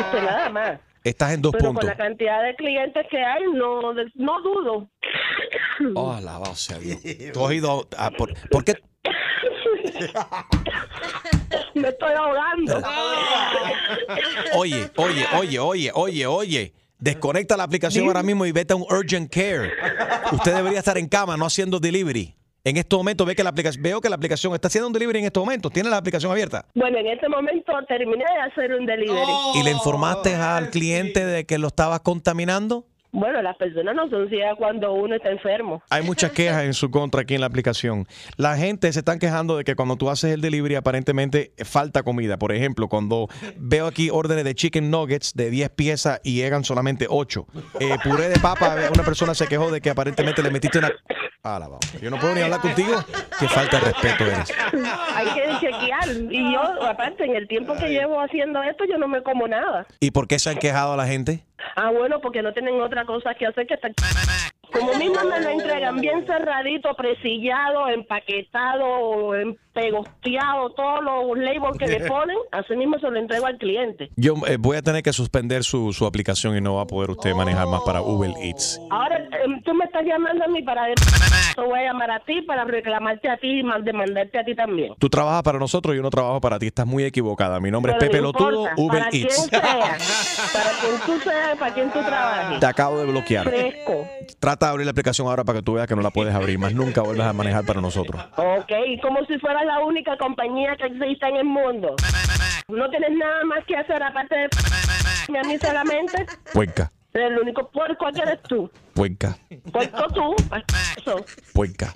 usted 0.00 0.22
nada 0.22 0.48
más. 0.50 0.80
Estás 1.04 1.32
en 1.32 1.42
dos 1.42 1.52
Pero 1.52 1.66
puntos. 1.66 1.80
con 1.80 1.88
la 1.90 1.96
cantidad 1.96 2.42
de 2.44 2.54
clientes 2.54 3.06
que 3.10 3.18
hay, 3.18 3.42
no, 3.52 3.92
no 4.14 4.42
dudo. 4.42 4.88
Oh, 5.96 6.12
alabado 6.12 6.54
sea 6.54 6.78
Dios. 6.78 6.98
Tú 7.32 7.44
has 7.46 7.52
ido 7.52 7.88
a- 7.96 8.10
por, 8.12 8.32
¿por 8.50 8.64
qué? 8.64 8.74
Me 11.74 11.88
estoy 11.88 12.12
ahogando. 12.12 12.82
Oye, 14.56 14.90
oye, 14.96 15.26
oye, 15.36 15.58
oye, 15.58 15.90
oye, 15.94 16.26
oye. 16.26 16.72
Desconecta 17.02 17.56
la 17.56 17.64
aplicación 17.64 18.06
ahora 18.06 18.22
mismo 18.22 18.46
y 18.46 18.52
vete 18.52 18.74
a 18.74 18.76
un 18.76 18.82
urgent 18.82 19.28
care. 19.28 19.72
Usted 20.30 20.54
debería 20.54 20.78
estar 20.78 20.96
en 20.96 21.08
cama, 21.08 21.36
no 21.36 21.46
haciendo 21.46 21.80
delivery. 21.80 22.36
En 22.62 22.76
este 22.76 22.94
momento 22.94 23.24
ve 23.24 23.34
que 23.34 23.42
la 23.42 23.50
aplicación, 23.50 23.82
veo 23.82 24.00
que 24.00 24.08
la 24.08 24.14
aplicación 24.14 24.54
está 24.54 24.68
haciendo 24.68 24.86
un 24.86 24.92
delivery 24.92 25.18
en 25.18 25.24
este 25.24 25.40
momento. 25.40 25.68
¿Tiene 25.68 25.90
la 25.90 25.96
aplicación 25.96 26.30
abierta? 26.30 26.64
Bueno, 26.76 26.98
en 26.98 27.08
este 27.08 27.28
momento 27.28 27.72
terminé 27.88 28.22
de 28.22 28.40
hacer 28.52 28.72
un 28.72 28.86
delivery. 28.86 29.32
¿Y 29.56 29.64
le 29.64 29.72
informaste 29.72 30.36
al 30.36 30.70
cliente 30.70 31.26
de 31.26 31.44
que 31.44 31.58
lo 31.58 31.66
estabas 31.66 31.98
contaminando? 32.02 32.86
Bueno, 33.14 33.42
las 33.42 33.56
personas 33.58 33.94
no 33.94 34.08
son 34.08 34.30
ciegas 34.30 34.54
cuando 34.56 34.94
uno 34.94 35.14
está 35.14 35.30
enfermo. 35.30 35.82
Hay 35.90 36.02
muchas 36.02 36.30
quejas 36.32 36.64
en 36.64 36.72
su 36.72 36.90
contra 36.90 37.20
aquí 37.20 37.34
en 37.34 37.42
la 37.42 37.46
aplicación. 37.46 38.06
La 38.38 38.56
gente 38.56 38.90
se 38.90 39.00
están 39.00 39.18
quejando 39.18 39.58
de 39.58 39.64
que 39.64 39.76
cuando 39.76 39.96
tú 39.96 40.08
haces 40.08 40.32
el 40.32 40.40
delivery 40.40 40.76
aparentemente 40.76 41.52
falta 41.62 42.02
comida. 42.02 42.38
Por 42.38 42.52
ejemplo, 42.52 42.88
cuando 42.88 43.28
veo 43.58 43.86
aquí 43.86 44.08
órdenes 44.10 44.44
de 44.44 44.54
chicken 44.54 44.90
nuggets 44.90 45.34
de 45.34 45.50
10 45.50 45.70
piezas 45.70 46.20
y 46.24 46.36
llegan 46.36 46.64
solamente 46.64 47.06
8. 47.08 47.46
Eh, 47.80 47.98
puré 48.02 48.30
de 48.30 48.40
papa, 48.40 48.76
una 48.92 49.04
persona 49.04 49.34
se 49.34 49.46
quejó 49.46 49.70
de 49.70 49.82
que 49.82 49.90
aparentemente 49.90 50.42
le 50.42 50.50
metiste 50.50 50.78
una... 50.78 50.90
Ah, 51.44 51.58
la 51.58 51.66
vamos. 51.66 52.00
Yo 52.00 52.08
no 52.08 52.18
puedo 52.18 52.34
ni 52.34 52.40
hablar 52.40 52.60
contigo. 52.60 52.94
Qué 53.38 53.48
falta 53.48 53.78
de 53.80 53.86
respeto 53.86 54.24
eres. 54.24 54.52
Hay 55.14 55.26
que 55.26 55.42
chequear. 55.60 56.08
Y 56.30 56.52
yo, 56.52 56.60
aparte, 56.86 57.24
en 57.24 57.34
el 57.34 57.48
tiempo 57.48 57.74
que 57.74 57.88
llevo 57.88 58.20
haciendo 58.20 58.62
esto, 58.62 58.84
yo 58.88 58.96
no 58.96 59.08
me 59.08 59.22
como 59.24 59.48
nada. 59.48 59.84
¿Y 59.98 60.12
por 60.12 60.28
qué 60.28 60.38
se 60.38 60.50
han 60.50 60.58
quejado 60.58 60.92
a 60.92 60.96
la 60.96 61.06
gente? 61.08 61.44
Ah, 61.76 61.90
bueno, 61.90 62.20
porque 62.20 62.42
no 62.42 62.52
tienen 62.52 62.80
otra 62.80 63.04
cosa 63.04 63.34
que 63.34 63.46
hacer 63.46 63.66
que 63.66 63.74
estar... 63.74 63.92
Como 64.72 64.94
mismo 64.94 65.22
me 65.28 65.40
lo 65.40 65.48
entregan 65.50 66.00
bien 66.00 66.26
cerradito, 66.26 66.94
presillado, 66.94 67.88
empaquetado, 67.88 69.34
empegosteado, 69.34 70.70
todos 70.70 71.02
los 71.02 71.38
labels 71.38 71.76
que 71.78 71.86
le 71.86 72.00
ponen, 72.08 72.36
así 72.52 72.74
mismo 72.76 72.98
se 72.98 73.10
lo 73.10 73.18
entrego 73.18 73.46
al 73.46 73.58
cliente. 73.58 74.10
Yo 74.16 74.34
eh, 74.46 74.56
voy 74.58 74.76
a 74.76 74.82
tener 74.82 75.02
que 75.02 75.12
suspender 75.12 75.64
su, 75.64 75.92
su 75.92 76.06
aplicación 76.06 76.56
y 76.56 76.60
no 76.60 76.76
va 76.76 76.82
a 76.82 76.86
poder 76.86 77.10
usted 77.10 77.34
manejar 77.34 77.66
más 77.66 77.82
para 77.82 78.00
Uber 78.02 78.30
Eats. 78.40 78.80
Ahora, 78.90 79.16
em, 79.44 79.62
tú 79.62 79.74
me 79.74 79.84
estás 79.84 80.04
llamando 80.04 80.44
a 80.44 80.48
mí 80.48 80.62
para... 80.62 80.88
Yo 81.56 81.66
voy 81.66 81.80
a 81.80 81.84
llamar 81.84 82.10
a 82.10 82.20
ti 82.20 82.40
para 82.42 82.64
reclamarte 82.64 83.28
a 83.28 83.36
ti 83.36 83.60
y 83.60 83.62
man- 83.62 83.84
demandarte 83.84 84.38
a 84.38 84.44
ti 84.44 84.54
también. 84.54 84.94
Tú 84.98 85.10
trabajas 85.10 85.42
para 85.42 85.58
nosotros, 85.58 85.94
yo 85.94 86.00
no 86.02 86.08
trabajo 86.08 86.40
para 86.40 86.58
ti. 86.58 86.66
Estás 86.68 86.86
muy 86.86 87.04
equivocada. 87.04 87.60
Mi 87.60 87.70
nombre 87.70 87.92
es 87.92 87.98
Pepe 87.98 88.22
Lotudo, 88.22 88.68
Uber 88.78 88.98
para 89.00 89.10
quien 89.10 89.24
Eats. 89.24 89.44
sea, 89.50 89.60
para 89.60 90.70
quien 90.80 91.00
tú 91.04 91.20
seas, 91.22 91.58
para 91.58 91.74
quien 91.74 91.90
tú 91.90 91.98
trabajes. 92.00 92.58
Te 92.60 92.66
acabo 92.66 92.98
de 93.00 93.04
bloquear. 93.06 93.46
Fresco. 93.48 94.06
Trata 94.40 94.61
de 94.66 94.70
abrir 94.70 94.86
la 94.86 94.90
aplicación 94.92 95.26
ahora 95.28 95.44
para 95.44 95.58
que 95.58 95.62
tú 95.62 95.74
veas 95.74 95.86
que 95.86 95.94
no 95.96 96.02
la 96.02 96.10
puedes 96.10 96.34
abrir. 96.34 96.58
Más 96.58 96.74
nunca 96.74 97.02
vuelvas 97.02 97.28
a 97.28 97.32
manejar 97.32 97.64
para 97.64 97.80
nosotros. 97.80 98.20
Ok, 98.36 98.72
como 99.02 99.24
si 99.26 99.38
fuera 99.38 99.64
la 99.64 99.80
única 99.80 100.16
compañía 100.18 100.76
que 100.76 100.86
existe 100.86 101.26
en 101.28 101.36
el 101.36 101.44
mundo. 101.44 101.94
No 102.68 102.88
tienes 102.90 103.10
nada 103.16 103.44
más 103.44 103.64
que 103.66 103.76
hacer 103.76 104.02
aparte 104.02 104.34
de 104.36 104.48
a 105.38 105.42
mí 105.44 105.58
solamente. 105.58 106.26
Puerca, 106.52 106.90
El 107.12 107.38
único 107.38 107.68
puerco 107.70 108.06
que 108.14 108.22
eres 108.22 108.42
tú. 108.44 108.70
puerca, 108.94 109.36
Puerco 109.72 110.06
tú. 110.14 110.34
Eso. 110.96 111.24
puerca. 111.52 111.92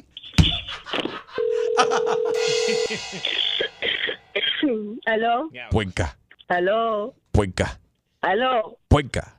¿Aló? 5.07 5.49
Puerca, 5.71 6.17
¿Aló? 6.49 7.14
puerca, 7.33 7.79
¿Aló? 8.23 8.79
puerca, 8.89 9.37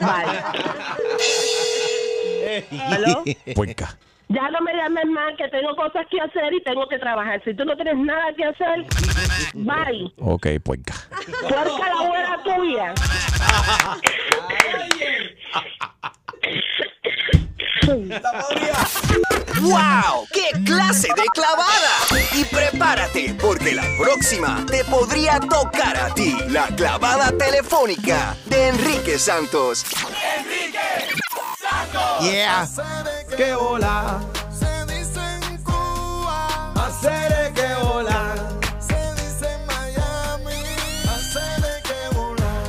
Vale. 0.00 0.42
¿Aló? 2.90 3.24
puerca. 3.54 3.96
Ya 4.28 4.48
no 4.50 4.60
me 4.62 4.72
llames 4.74 5.06
más, 5.06 5.36
que 5.36 5.46
tengo 5.48 5.76
cosas 5.76 6.06
que 6.10 6.18
hacer 6.18 6.54
y 6.54 6.62
tengo 6.62 6.88
que 6.88 6.98
trabajar. 6.98 7.42
Si 7.44 7.52
tú 7.54 7.64
no 7.64 7.76
tienes 7.76 7.96
nada 7.98 8.32
que 8.34 8.44
hacer, 8.44 8.86
bye. 9.54 10.10
Ok, 10.18 10.46
puerca. 10.64 10.94
Puerca 11.40 11.94
la 11.94 12.08
buena 12.08 12.42
tuya. 12.42 12.94
¡Wow! 19.60 20.26
¡Qué 20.32 20.64
clase 20.64 21.08
de 21.08 21.24
clavada! 21.34 22.22
Y 22.32 22.44
prepárate, 22.44 23.34
porque 23.40 23.72
la 23.74 23.84
próxima 23.98 24.64
te 24.66 24.84
podría 24.84 25.38
tocar 25.40 25.96
a 25.96 26.14
ti. 26.14 26.36
La 26.48 26.68
clavada 26.68 27.36
telefónica 27.36 28.34
de 28.46 28.68
Enrique 28.68 29.18
Santos. 29.18 29.84
Yeah. 32.22 32.68
¡Qué 33.36 33.54
hola! 33.54 34.20
Se 34.52 34.86
dice 34.86 35.20
en 35.20 35.58
Cuba. 35.62 36.72
Hacer 36.74 37.52
que 37.52 37.74
hola. 37.82 38.34
Se 38.78 38.94
dice 39.20 39.46
en 39.52 39.66
Miami. 39.66 40.62
Hacer 41.08 41.82
que 41.82 42.16
volar. 42.16 42.62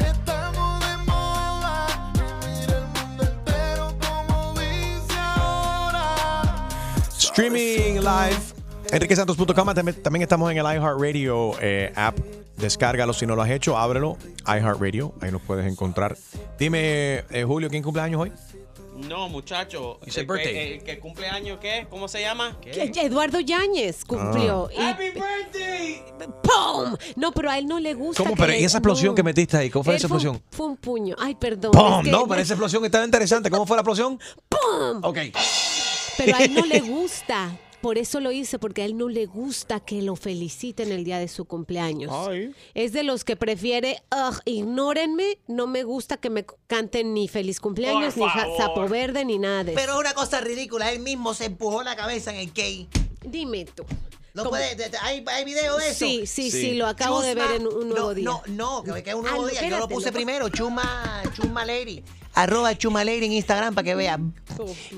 Estamos 0.00 0.80
de 0.80 0.96
moda. 1.04 1.86
Vivir 2.14 2.70
el 2.70 2.86
mundo 2.86 3.24
entero 3.24 3.94
como 4.00 4.54
dice 4.58 5.18
ahora. 5.18 6.52
Streaming 7.18 7.96
live. 7.96 8.40
EnriqueSantos.com. 8.90 9.74
También, 9.74 10.02
también 10.02 10.22
estamos 10.22 10.50
en 10.50 10.58
el 10.58 10.64
iHeartRadio 10.64 11.52
eh, 11.60 11.92
app. 11.94 12.18
Descárgalo 12.56 13.12
si 13.12 13.26
no 13.26 13.36
lo 13.36 13.42
has 13.42 13.50
hecho. 13.50 13.76
Ábrelo. 13.76 14.16
iHeartRadio. 14.46 15.12
Ahí 15.20 15.30
nos 15.30 15.42
puedes 15.42 15.70
encontrar. 15.70 16.16
Dime, 16.58 17.24
eh, 17.30 17.44
Julio, 17.46 17.68
¿quién 17.68 17.82
cumple 17.82 18.00
años 18.02 18.22
hoy? 18.22 18.32
No, 18.94 19.28
muchacho. 19.28 19.98
Dice 20.04 20.20
El 20.20 20.26
birthday. 20.26 20.52
que, 20.52 20.74
el 20.76 20.82
que 20.84 20.98
cumple 21.00 21.28
años, 21.28 21.58
¿qué? 21.60 21.86
¿Cómo 21.90 22.06
se 22.08 22.20
llama? 22.20 22.56
Que 22.60 22.92
Eduardo 23.02 23.40
Yáñez 23.40 24.04
cumplió. 24.04 24.68
y- 24.72 24.76
¡Pum! 26.42 26.96
No, 27.16 27.32
pero 27.32 27.50
a 27.50 27.58
él 27.58 27.66
no 27.66 27.80
le 27.80 27.94
gusta. 27.94 28.22
¿Cómo? 28.22 28.34
Pero, 28.36 28.48
le- 28.48 28.60
¿y 28.60 28.64
esa 28.64 28.78
explosión 28.78 29.08
no. 29.10 29.14
que 29.14 29.22
metiste 29.22 29.56
ahí? 29.56 29.70
¿Cómo 29.70 29.84
fue 29.84 29.94
Él 29.94 29.98
esa 29.98 30.08
fue 30.08 30.16
un- 30.18 30.22
explosión? 30.22 30.44
Fue 30.50 30.66
un 30.66 30.76
puño. 30.76 31.16
Ay, 31.18 31.34
perdón. 31.34 31.72
¡Pum! 31.72 31.98
es 31.98 32.04
que- 32.04 32.10
No, 32.10 32.26
pero 32.28 32.40
esa 32.40 32.54
explosión 32.54 32.84
estaba 32.84 33.04
interesante. 33.04 33.50
¿Cómo 33.50 33.66
fue 33.66 33.76
la 33.76 33.80
explosión? 33.82 34.18
¡Pum! 34.48 35.00
Ok. 35.02 35.18
Pero 36.16 36.36
a 36.36 36.44
él 36.44 36.54
no 36.54 36.64
le 36.64 36.80
gusta. 36.80 37.50
Por 37.84 37.98
eso 37.98 38.18
lo 38.18 38.32
hice, 38.32 38.58
porque 38.58 38.80
a 38.80 38.86
él 38.86 38.96
no 38.96 39.10
le 39.10 39.26
gusta 39.26 39.78
que 39.78 40.00
lo 40.00 40.16
feliciten 40.16 40.90
el 40.90 41.04
día 41.04 41.18
de 41.18 41.28
su 41.28 41.44
cumpleaños. 41.44 42.10
Es 42.72 42.94
de 42.94 43.02
los 43.02 43.24
que 43.24 43.36
prefiere, 43.36 44.02
"Ugh, 44.10 44.40
ignórenme, 44.46 45.36
no 45.48 45.66
me 45.66 45.82
gusta 45.82 46.16
que 46.16 46.30
me 46.30 46.46
canten 46.66 47.12
ni 47.12 47.28
feliz 47.28 47.60
cumpleaños, 47.60 48.14
Por 48.14 48.26
ni 48.34 48.40
favor. 48.40 48.56
sapo 48.56 48.88
verde, 48.88 49.26
ni 49.26 49.38
nada 49.38 49.64
de 49.64 49.72
eso. 49.72 49.80
Pero 49.82 49.98
una 49.98 50.14
cosa 50.14 50.40
ridícula, 50.40 50.90
él 50.92 51.00
mismo 51.00 51.34
se 51.34 51.44
empujó 51.44 51.82
la 51.82 51.94
cabeza 51.94 52.30
en 52.32 52.38
el 52.40 52.52
key. 52.54 52.88
Dime 53.22 53.66
tú. 53.66 53.84
No 54.32 54.44
¿Cómo? 54.44 54.52
puede, 54.52 54.74
te- 54.76 54.88
te- 54.88 54.96
¿hay, 55.02 55.22
hay 55.28 55.44
video 55.44 55.76
de 55.76 55.90
eso? 55.90 56.06
Sí, 56.06 56.26
sí, 56.26 56.50
sí, 56.50 56.72
lo 56.76 56.86
acabo 56.86 57.20
de 57.20 57.34
ver 57.34 57.50
en 57.52 57.66
un 57.66 57.90
nuevo 57.90 58.08
no, 58.08 58.14
día. 58.14 58.24
No, 58.24 58.42
no, 58.48 58.82
que 58.82 59.02
que 59.02 59.10
es 59.10 59.14
un 59.16 59.26
Ah, 59.26 59.30
nuevo 59.32 59.42
no, 59.42 59.48
día. 59.48 59.60
Yo 59.60 59.68
lo 59.68 59.74
espérate, 59.76 59.94
puse 59.94 60.06
lo- 60.06 60.12
primero, 60.14 60.48
Chuma, 60.48 61.22
Chuma 61.36 61.66
Lady. 61.66 62.02
Arroba 62.34 62.76
Chuma 62.76 63.04
Lady 63.04 63.26
en 63.26 63.32
Instagram 63.32 63.74
para 63.74 63.84
que 63.84 63.94
vean. 63.94 64.34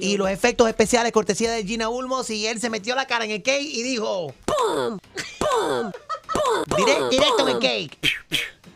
y 0.01 0.17
los 0.17 0.29
efectos 0.31 0.69
especiales 0.69 1.13
cortesía 1.13 1.51
de 1.53 1.65
Gina 1.65 1.89
Ulmos 1.89 2.31
y 2.31 2.47
él 2.47 2.61
se 2.61 2.71
metió 2.71 2.95
la 2.95 3.07
cara 3.07 3.25
en 3.25 3.31
el 3.31 3.43
cake 3.43 3.61
y 3.63 3.83
dijo 3.83 4.33
¡Pum! 4.45 4.99
¡Pum! 5.39 5.93
¡Pum! 6.33 6.77
Dire- 6.77 7.09
directo 7.11 7.49
en 7.49 7.57
el 7.57 7.59
cake. 7.61 7.99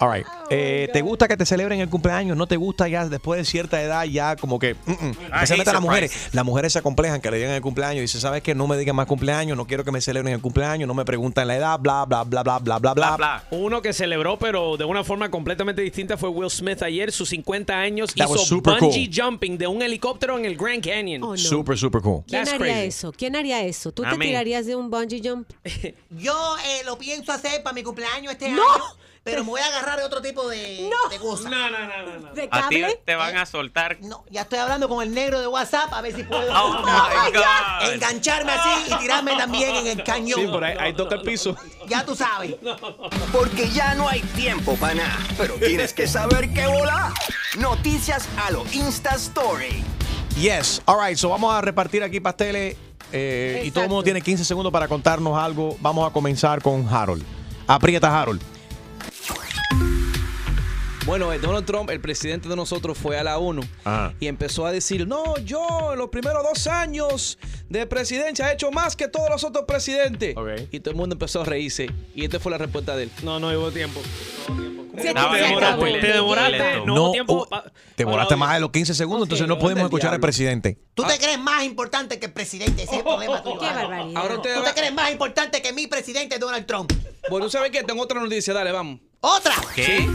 All 0.00 0.10
right. 0.12 0.26
Eh, 0.50 0.88
¿Te 0.92 1.02
gusta 1.02 1.28
que 1.28 1.36
te 1.36 1.44
celebren 1.46 1.78
el 1.80 1.88
cumpleaños? 1.90 2.36
¿No 2.36 2.46
te 2.46 2.56
gusta 2.56 2.88
ya 2.88 3.06
después 3.06 3.38
de 3.38 3.44
cierta 3.44 3.80
edad 3.82 4.04
ya 4.04 4.34
como 4.36 4.58
que... 4.58 4.74
mm, 4.74 4.90
mm. 4.90 5.10
Especialmente 5.34 5.72
las 5.72 5.82
mujeres. 5.82 6.28
Las 6.32 6.44
mujeres 6.44 6.72
se 6.72 6.78
acomplejan 6.78 7.20
que 7.20 7.30
le 7.30 7.36
digan 7.36 7.52
el 7.52 7.60
cumpleaños 7.60 7.98
y 7.98 8.00
dicen, 8.02 8.20
¿sabes 8.20 8.42
qué? 8.42 8.54
No 8.54 8.66
me 8.66 8.76
digan 8.78 8.96
más 8.96 9.06
cumpleaños, 9.06 9.56
no 9.56 9.66
quiero 9.66 9.84
que 9.84 9.92
me 9.92 10.00
celebren 10.00 10.32
el 10.34 10.40
cumpleaños, 10.40 10.88
no 10.88 10.94
me 10.94 11.04
preguntan 11.04 11.46
la 11.48 11.56
edad, 11.56 11.78
bla, 11.78 12.04
bla, 12.06 12.24
bla, 12.24 12.42
bla, 12.42 12.58
bla, 12.58 12.78
bla, 12.78 12.92
bla. 12.94 13.44
Uno 13.50 13.82
que 13.82 13.92
celebró, 13.92 14.38
pero 14.38 14.76
de 14.76 14.84
una 14.84 15.04
forma 15.04 15.30
completamente 15.30 15.82
distinta, 15.82 16.16
fue 16.16 16.30
Will 16.30 16.50
Smith 16.50 16.82
ayer. 16.82 17.12
Sus 17.12 17.28
50 17.28 17.74
años 17.78 18.14
That 18.14 18.24
hizo 18.26 18.38
super 18.38 18.80
bungee 18.80 19.06
cool. 19.10 19.24
jumping 19.30 19.58
de 19.58 19.66
un 19.66 19.82
helicóptero 19.82 20.38
en 20.38 20.46
el 20.46 20.56
Grand 20.56 20.82
Canyon. 20.84 21.36
Super, 21.38 21.76
super 21.76 22.00
cool. 22.00 22.24
¿Quién 22.26 22.44
That's 22.44 22.54
haría 22.60 22.72
crazy. 22.74 22.88
eso? 22.88 23.12
¿Quién 23.12 23.36
haría 23.36 23.62
eso? 23.62 23.92
¿Tú 23.92 24.04
A 24.04 24.10
te 24.10 24.16
mí. 24.16 24.26
tirarías 24.26 24.64
de 24.66 24.74
un 24.76 24.90
bungee 24.90 25.20
jump? 25.22 25.48
Yo 26.10 26.56
eh, 26.66 26.82
lo 26.86 26.96
pienso 26.98 27.32
hacer 27.32 27.62
para 27.62 27.74
mi 27.74 27.82
cumpleaños 27.82 28.32
este 28.32 28.48
No. 28.50 28.62
año, 28.62 28.82
pero 29.22 29.44
me 29.44 29.50
voy 29.50 29.60
a 29.60 29.66
agarrar 29.66 29.98
de 29.98 30.04
otro 30.04 30.22
tipo 30.22 30.48
de, 30.48 30.90
de 31.10 31.18
cosa. 31.18 31.48
No, 31.50 31.70
no, 31.70 31.78
no, 31.78 32.18
no. 32.20 32.32
¿De 32.32 32.48
A 32.50 32.68
ti 32.68 32.82
te 33.04 33.14
van 33.14 33.36
a 33.36 33.44
soltar. 33.44 33.98
No, 34.00 34.24
ya 34.30 34.42
estoy 34.42 34.58
hablando 34.58 34.88
con 34.88 35.02
el 35.02 35.12
negro 35.12 35.40
de 35.40 35.46
WhatsApp 35.46 35.92
a 35.92 36.00
ver 36.00 36.14
si 36.14 36.22
puedo 36.22 36.50
Oh, 36.54 36.78
my 36.82 37.30
God. 37.32 37.92
engancharme 37.92 38.52
así 38.52 38.68
y 38.92 38.98
tirarme 38.98 39.36
también 39.36 39.76
en 39.76 39.86
el 39.86 40.02
cañón. 40.04 40.40
Sí, 40.40 40.46
por 40.46 40.64
ahí, 40.64 40.76
ahí 40.80 40.94
toca 40.94 41.16
el 41.16 41.22
piso. 41.22 41.54
Ya 41.86 42.04
tú 42.04 42.14
sabes. 42.16 42.54
Porque 43.32 43.68
ya 43.70 43.94
no 43.94 44.08
hay 44.08 44.20
tiempo 44.20 44.74
para 44.76 44.94
nada. 44.94 45.18
Pero 45.36 45.54
tienes 45.54 45.92
que 45.92 46.06
saber 46.08 46.52
qué 46.52 46.66
volar. 46.66 47.12
Noticias 47.58 48.26
a 48.46 48.50
lo 48.50 48.64
Insta 48.72 49.14
Story. 49.16 49.84
Yes. 50.36 50.80
All 50.86 50.96
right. 51.06 51.16
So 51.18 51.28
vamos 51.28 51.52
a 51.52 51.60
repartir 51.60 52.02
aquí 52.02 52.20
pasteles 52.20 52.76
eh, 53.12 53.62
y 53.66 53.70
todo 53.70 53.84
el 53.84 53.90
mundo 53.90 54.02
tiene 54.04 54.22
15 54.22 54.44
segundos 54.44 54.72
para 54.72 54.88
contarnos 54.88 55.36
algo. 55.38 55.76
Vamos 55.80 56.08
a 56.08 56.12
comenzar 56.12 56.62
con 56.62 56.88
Harold. 56.88 57.22
Aprieta, 57.66 58.18
Harold. 58.20 58.40
you 59.72 59.99
Bueno, 61.06 61.32
eh, 61.32 61.38
Donald 61.38 61.66
Trump, 61.66 61.90
el 61.90 62.00
presidente 62.00 62.48
de 62.48 62.56
nosotros, 62.56 62.96
fue 62.96 63.18
a 63.18 63.24
la 63.24 63.38
ONU 63.38 63.62
Ajá. 63.84 64.14
y 64.20 64.26
empezó 64.26 64.66
a 64.66 64.72
decir, 64.72 65.06
no, 65.08 65.36
yo 65.38 65.92
en 65.92 65.98
los 65.98 66.10
primeros 66.10 66.42
dos 66.42 66.66
años 66.66 67.38
de 67.68 67.86
presidencia 67.86 68.50
he 68.50 68.54
hecho 68.54 68.70
más 68.70 68.96
que 68.96 69.08
todos 69.08 69.28
los 69.30 69.42
otros 69.42 69.64
presidentes. 69.66 70.34
Y 70.70 70.80
todo 70.80 70.90
el 70.90 70.96
mundo 70.96 71.14
empezó 71.14 71.40
a 71.40 71.44
reírse. 71.44 71.90
Y 72.14 72.24
esta 72.24 72.38
fue 72.38 72.52
la 72.52 72.58
respuesta 72.58 72.96
de 72.96 73.04
él. 73.04 73.10
No, 73.22 73.40
no 73.40 73.48
hubo 73.48 73.70
tiempo. 73.70 74.00
Bien, 74.92 75.16
acabó. 75.16 75.80
muy 75.80 76.00
Te 76.00 76.12
demoraste. 76.12 76.82
No, 76.84 77.12
tiempo. 77.12 77.48
uh, 77.50 77.70
te 77.94 78.04
volaste 78.04 78.36
más 78.36 78.54
de 78.54 78.60
los 78.60 78.70
15 78.70 78.94
segundos, 78.94 79.26
entonces 79.26 79.48
no 79.48 79.58
podemos 79.58 79.84
escuchar 79.84 80.12
al 80.12 80.20
presidente. 80.20 80.78
Tú 80.94 81.04
te 81.04 81.16
crees 81.18 81.38
más 81.38 81.64
importante 81.64 82.18
que 82.18 82.26
el 82.26 82.32
presidente, 82.32 82.82
ese 82.82 82.92
es 82.92 82.98
el 82.98 83.04
problema 83.04 83.42
tuyo. 83.42 83.58
Qué 83.58 83.66
barbaridad. 83.66 84.20
Ahora 84.20 84.34
usted 84.36 84.54
Tú 84.54 84.62
te 84.62 84.74
crees 84.74 84.92
más 84.92 85.10
importante 85.10 85.62
que 85.62 85.72
mi 85.72 85.86
presidente 85.86 86.38
Donald 86.38 86.66
Trump. 86.66 86.92
Bueno, 87.30 87.46
tú 87.46 87.50
sabes 87.52 87.70
que 87.70 87.82
tengo 87.84 88.02
otra 88.02 88.20
noticia, 88.20 88.52
dale, 88.52 88.72
vamos. 88.72 89.00
¡Otra! 89.20 89.54
¿Qué? 89.74 90.06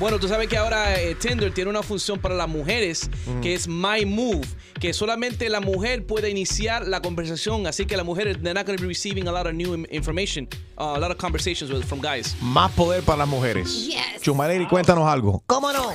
Bueno, 0.00 0.18
tú 0.18 0.26
sabes 0.28 0.48
que 0.48 0.56
ahora 0.56 0.98
eh, 0.98 1.14
Tinder 1.14 1.52
tiene 1.52 1.68
una 1.70 1.82
función 1.82 2.18
para 2.18 2.34
las 2.34 2.48
mujeres 2.48 3.08
Mm. 3.26 3.40
que 3.42 3.54
es 3.54 3.68
My 3.68 4.04
Move, 4.06 4.46
que 4.80 4.92
solamente 4.94 5.48
la 5.50 5.60
mujer 5.60 6.06
puede 6.06 6.30
iniciar 6.30 6.88
la 6.88 7.02
conversación, 7.02 7.66
así 7.66 7.84
que 7.84 7.96
las 7.98 8.06
mujeres 8.06 8.38
they're 8.42 8.54
not 8.54 8.64
going 8.66 8.76
to 8.78 8.82
be 8.82 8.88
receiving 8.88 9.28
a 9.28 9.32
lot 9.32 9.46
of 9.46 9.52
new 9.52 9.74
information, 9.90 10.48
uh, 10.78 10.94
a 10.94 10.98
lot 10.98 11.10
of 11.10 11.18
conversations 11.18 11.70
with, 11.70 11.84
from 11.84 12.00
guys. 12.00 12.34
Más 12.40 12.72
poder 12.72 13.02
para 13.02 13.18
las 13.18 13.28
mujeres. 13.28 13.86
Yes. 13.88 14.22
Chumaleri, 14.22 14.66
cuéntanos 14.66 15.06
algo. 15.06 15.42
¿Cómo 15.46 15.70
no? 15.72 15.90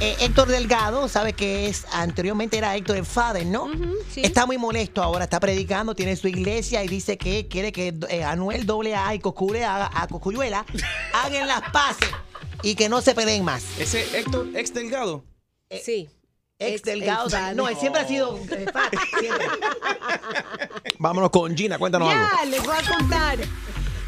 Eh, 0.00 0.16
Héctor 0.20 0.48
Delgado, 0.48 1.08
sabe 1.08 1.32
que 1.34 1.68
es 1.68 1.84
anteriormente 1.92 2.56
era 2.58 2.74
Héctor 2.74 2.96
el 2.96 3.04
Father, 3.06 3.46
¿no? 3.46 3.68
sí. 4.12 4.22
Está 4.24 4.44
muy 4.46 4.58
molesto 4.58 5.02
ahora, 5.02 5.24
está 5.24 5.38
predicando, 5.38 5.94
tiene 5.94 6.16
su 6.16 6.26
iglesia 6.26 6.82
y 6.82 6.88
dice 6.88 7.16
que 7.18 7.46
quiere 7.48 7.70
que 7.70 7.94
eh, 8.08 8.24
Anuel 8.24 8.66
AA 8.68 9.14
y 9.14 9.18
Cocule 9.20 9.64
haga- 9.64 9.90
a 9.94 10.08
Cocuyuela 10.08 10.64
hagan 11.12 11.46
las 11.46 11.60
paces 11.70 12.08
y 12.62 12.74
que 12.74 12.88
no 12.88 13.00
se 13.00 13.14
peleen 13.14 13.44
más. 13.44 13.64
Ese 13.78 14.02
Héctor 14.18 14.48
ex 14.54 14.72
delgado. 14.74 15.24
Sí. 15.82 16.08
Ex 16.58 16.72
Ex- 16.74 16.82
Delgado, 16.82 17.26
ex 17.28 17.56
no, 17.56 17.68
él 17.68 17.76
siempre 17.76 18.02
ha 18.02 18.06
sido 18.06 18.36
eh, 18.50 18.66
fat, 18.70 18.92
siempre. 19.18 19.46
Vámonos 20.98 21.30
con 21.30 21.56
Gina, 21.56 21.78
cuéntanos 21.78 22.12
algo. 22.12 22.26
Ya, 22.38 22.44
les 22.50 22.62
voy 22.62 22.76
a 22.76 22.98
contar. 22.98 23.38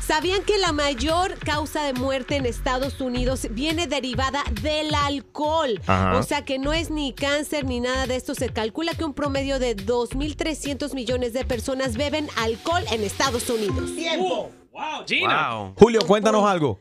¿Sabían 0.06 0.42
que 0.42 0.58
la 0.58 0.72
mayor 0.72 1.38
causa 1.38 1.84
de 1.84 1.94
muerte 1.94 2.36
en 2.36 2.44
Estados 2.44 3.00
Unidos 3.00 3.46
viene 3.52 3.86
derivada 3.86 4.42
del 4.60 4.92
alcohol? 4.94 5.80
Ajá. 5.86 6.18
O 6.18 6.22
sea 6.24 6.44
que 6.44 6.58
no 6.58 6.72
es 6.74 6.90
ni 6.90 7.14
cáncer 7.14 7.64
ni 7.64 7.80
nada 7.80 8.06
de 8.06 8.16
esto. 8.16 8.34
Se 8.34 8.50
calcula 8.50 8.92
que 8.94 9.04
un 9.04 9.14
promedio 9.14 9.58
de 9.58 9.74
2.300 9.76 10.92
millones 10.94 11.32
de 11.32 11.44
personas 11.46 11.96
beben 11.96 12.28
alcohol 12.36 12.82
en 12.90 13.02
Estados 13.02 13.48
Unidos. 13.48 13.94
Tiempo. 13.94 14.50
Wow, 14.72 15.06
Gina. 15.06 15.54
Wow. 15.54 15.74
Julio, 15.78 16.00
cuéntanos 16.06 16.44
algo. 16.44 16.78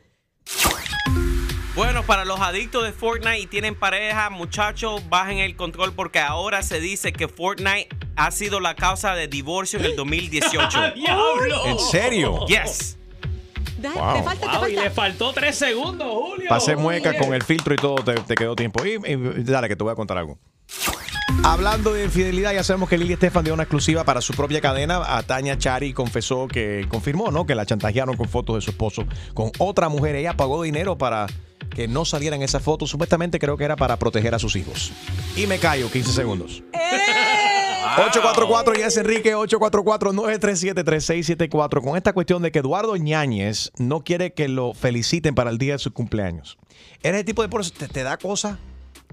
Bueno, 1.74 2.02
para 2.02 2.24
los 2.26 2.38
adictos 2.40 2.84
de 2.84 2.92
Fortnite 2.92 3.38
y 3.40 3.46
tienen 3.46 3.74
pareja, 3.74 4.28
muchachos, 4.28 5.02
bajen 5.08 5.38
el 5.38 5.56
control 5.56 5.92
porque 5.94 6.18
ahora 6.20 6.62
se 6.62 6.80
dice 6.80 7.12
que 7.14 7.28
Fortnite 7.28 7.88
ha 8.14 8.30
sido 8.30 8.60
la 8.60 8.74
causa 8.74 9.14
de 9.14 9.26
divorcio 9.26 9.78
en 9.78 9.86
el 9.86 9.96
2018. 9.96 10.92
¡Diablo! 10.94 11.66
¿En 11.66 11.78
serio? 11.78 12.46
Yes. 12.46 12.98
Da- 13.78 13.90
Wow. 13.94 14.14
Te 14.14 14.22
falta, 14.22 14.50
te 14.52 14.58
Wow, 14.58 14.66
y 14.68 14.72
le 14.72 14.76
falta. 14.82 14.94
faltó 14.94 15.32
tres 15.32 15.56
segundos, 15.56 16.08
Julio. 16.08 16.48
Pasé 16.48 16.76
mueca 16.76 17.16
con 17.18 17.32
el 17.34 17.42
filtro 17.42 17.74
y 17.74 17.78
todo, 17.78 17.96
te, 17.96 18.14
te 18.14 18.34
quedó 18.36 18.54
tiempo. 18.54 18.84
Y, 18.86 18.90
y 18.92 19.16
dale, 19.42 19.66
que 19.68 19.74
te 19.74 19.82
voy 19.82 19.92
a 19.92 19.96
contar 19.96 20.18
algo. 20.18 20.38
Hablando 21.44 21.92
de 21.92 22.04
infidelidad, 22.04 22.52
ya 22.52 22.62
sabemos 22.62 22.88
que 22.88 22.96
Lili 22.96 23.14
Estefan 23.14 23.44
dio 23.44 23.52
una 23.52 23.64
exclusiva 23.64 24.04
para 24.04 24.20
su 24.20 24.32
propia 24.32 24.60
cadena. 24.60 25.02
A 25.04 25.22
Tania 25.22 25.58
Chari 25.58 25.92
confesó 25.92 26.46
que 26.46 26.86
confirmó, 26.88 27.30
¿no? 27.30 27.46
Que 27.46 27.54
la 27.54 27.66
chantajearon 27.66 28.16
con 28.16 28.28
fotos 28.28 28.56
de 28.56 28.60
su 28.60 28.70
esposo 28.70 29.04
con 29.34 29.50
otra 29.58 29.88
mujer. 29.88 30.14
Ella 30.14 30.36
pagó 30.36 30.62
dinero 30.62 30.96
para 30.96 31.26
que 31.74 31.88
no 31.88 32.04
salieran 32.04 32.42
esas 32.42 32.62
fotos. 32.62 32.90
Supuestamente 32.90 33.38
creo 33.38 33.56
que 33.56 33.64
era 33.64 33.76
para 33.76 33.98
proteger 33.98 34.34
a 34.34 34.38
sus 34.38 34.56
hijos. 34.56 34.92
Y 35.36 35.46
me 35.46 35.58
callo, 35.58 35.90
15 35.90 36.12
segundos. 36.12 36.62
844 37.94 38.74
Yes 38.74 38.96
Enrique 38.96 39.36
844-937-3674 39.36 41.82
con 41.82 41.96
esta 41.96 42.14
cuestión 42.14 42.40
de 42.40 42.50
que 42.50 42.60
Eduardo 42.60 42.96
Ñáñez 42.96 43.70
no 43.78 44.02
quiere 44.02 44.32
que 44.32 44.48
lo 44.48 44.72
feliciten 44.72 45.34
para 45.34 45.50
el 45.50 45.58
día 45.58 45.74
de 45.74 45.78
su 45.78 45.92
cumpleaños. 45.92 46.56
¿Eres 47.02 47.20
el 47.20 47.26
tipo 47.26 47.42
de 47.42 47.48
por 47.48 47.68
te, 47.68 47.88
te 47.88 48.02
da 48.02 48.16
cosa? 48.16 48.58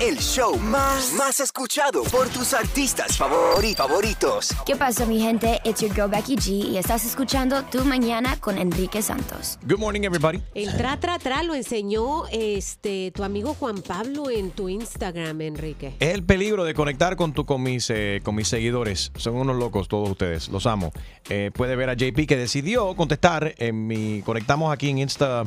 El 0.00 0.18
show 0.18 0.56
más, 0.58 1.12
más 1.16 1.40
escuchado 1.40 2.02
por 2.04 2.28
tus 2.28 2.52
artistas 2.52 3.18
favori- 3.18 3.74
favoritos. 3.76 4.50
¿Qué 4.66 4.74
pasa, 4.76 5.06
mi 5.06 5.20
gente? 5.20 5.60
It's 5.64 5.80
your 5.80 5.94
girl 5.94 6.08
Becky 6.10 6.36
G 6.36 6.70
y 6.72 6.76
estás 6.78 7.04
escuchando 7.06 7.62
Tu 7.64 7.84
Mañana 7.84 8.36
con 8.40 8.58
Enrique 8.58 9.00
Santos. 9.02 9.58
Good 9.66 9.78
morning, 9.78 10.02
everybody. 10.02 10.42
El 10.54 10.76
tra, 10.76 10.98
tra, 10.98 11.18
tra 11.18 11.42
lo 11.42 11.54
enseñó 11.54 12.26
este 12.32 13.12
tu 13.14 13.22
amigo 13.22 13.54
Juan 13.54 13.82
Pablo 13.82 14.30
en 14.30 14.50
tu 14.50 14.68
Instagram, 14.68 15.40
Enrique. 15.40 15.94
Es 16.00 16.12
el 16.14 16.24
peligro 16.24 16.64
de 16.64 16.74
conectar 16.74 17.14
con, 17.16 17.32
tu, 17.32 17.46
con, 17.46 17.62
mis, 17.62 17.88
eh, 17.90 18.20
con 18.24 18.34
mis 18.34 18.48
seguidores. 18.48 19.12
Son 19.16 19.36
unos 19.36 19.56
locos 19.56 19.86
todos 19.88 20.10
ustedes. 20.10 20.48
Los 20.48 20.66
amo. 20.66 20.92
Eh, 21.30 21.50
puede 21.54 21.76
ver 21.76 21.88
a 21.88 21.94
JP 21.94 22.26
que 22.26 22.36
decidió 22.36 22.94
contestar 22.96 23.54
en 23.58 23.86
mi... 23.86 24.22
Conectamos 24.22 24.72
aquí 24.72 24.90
en 24.90 24.98
Insta, 24.98 25.44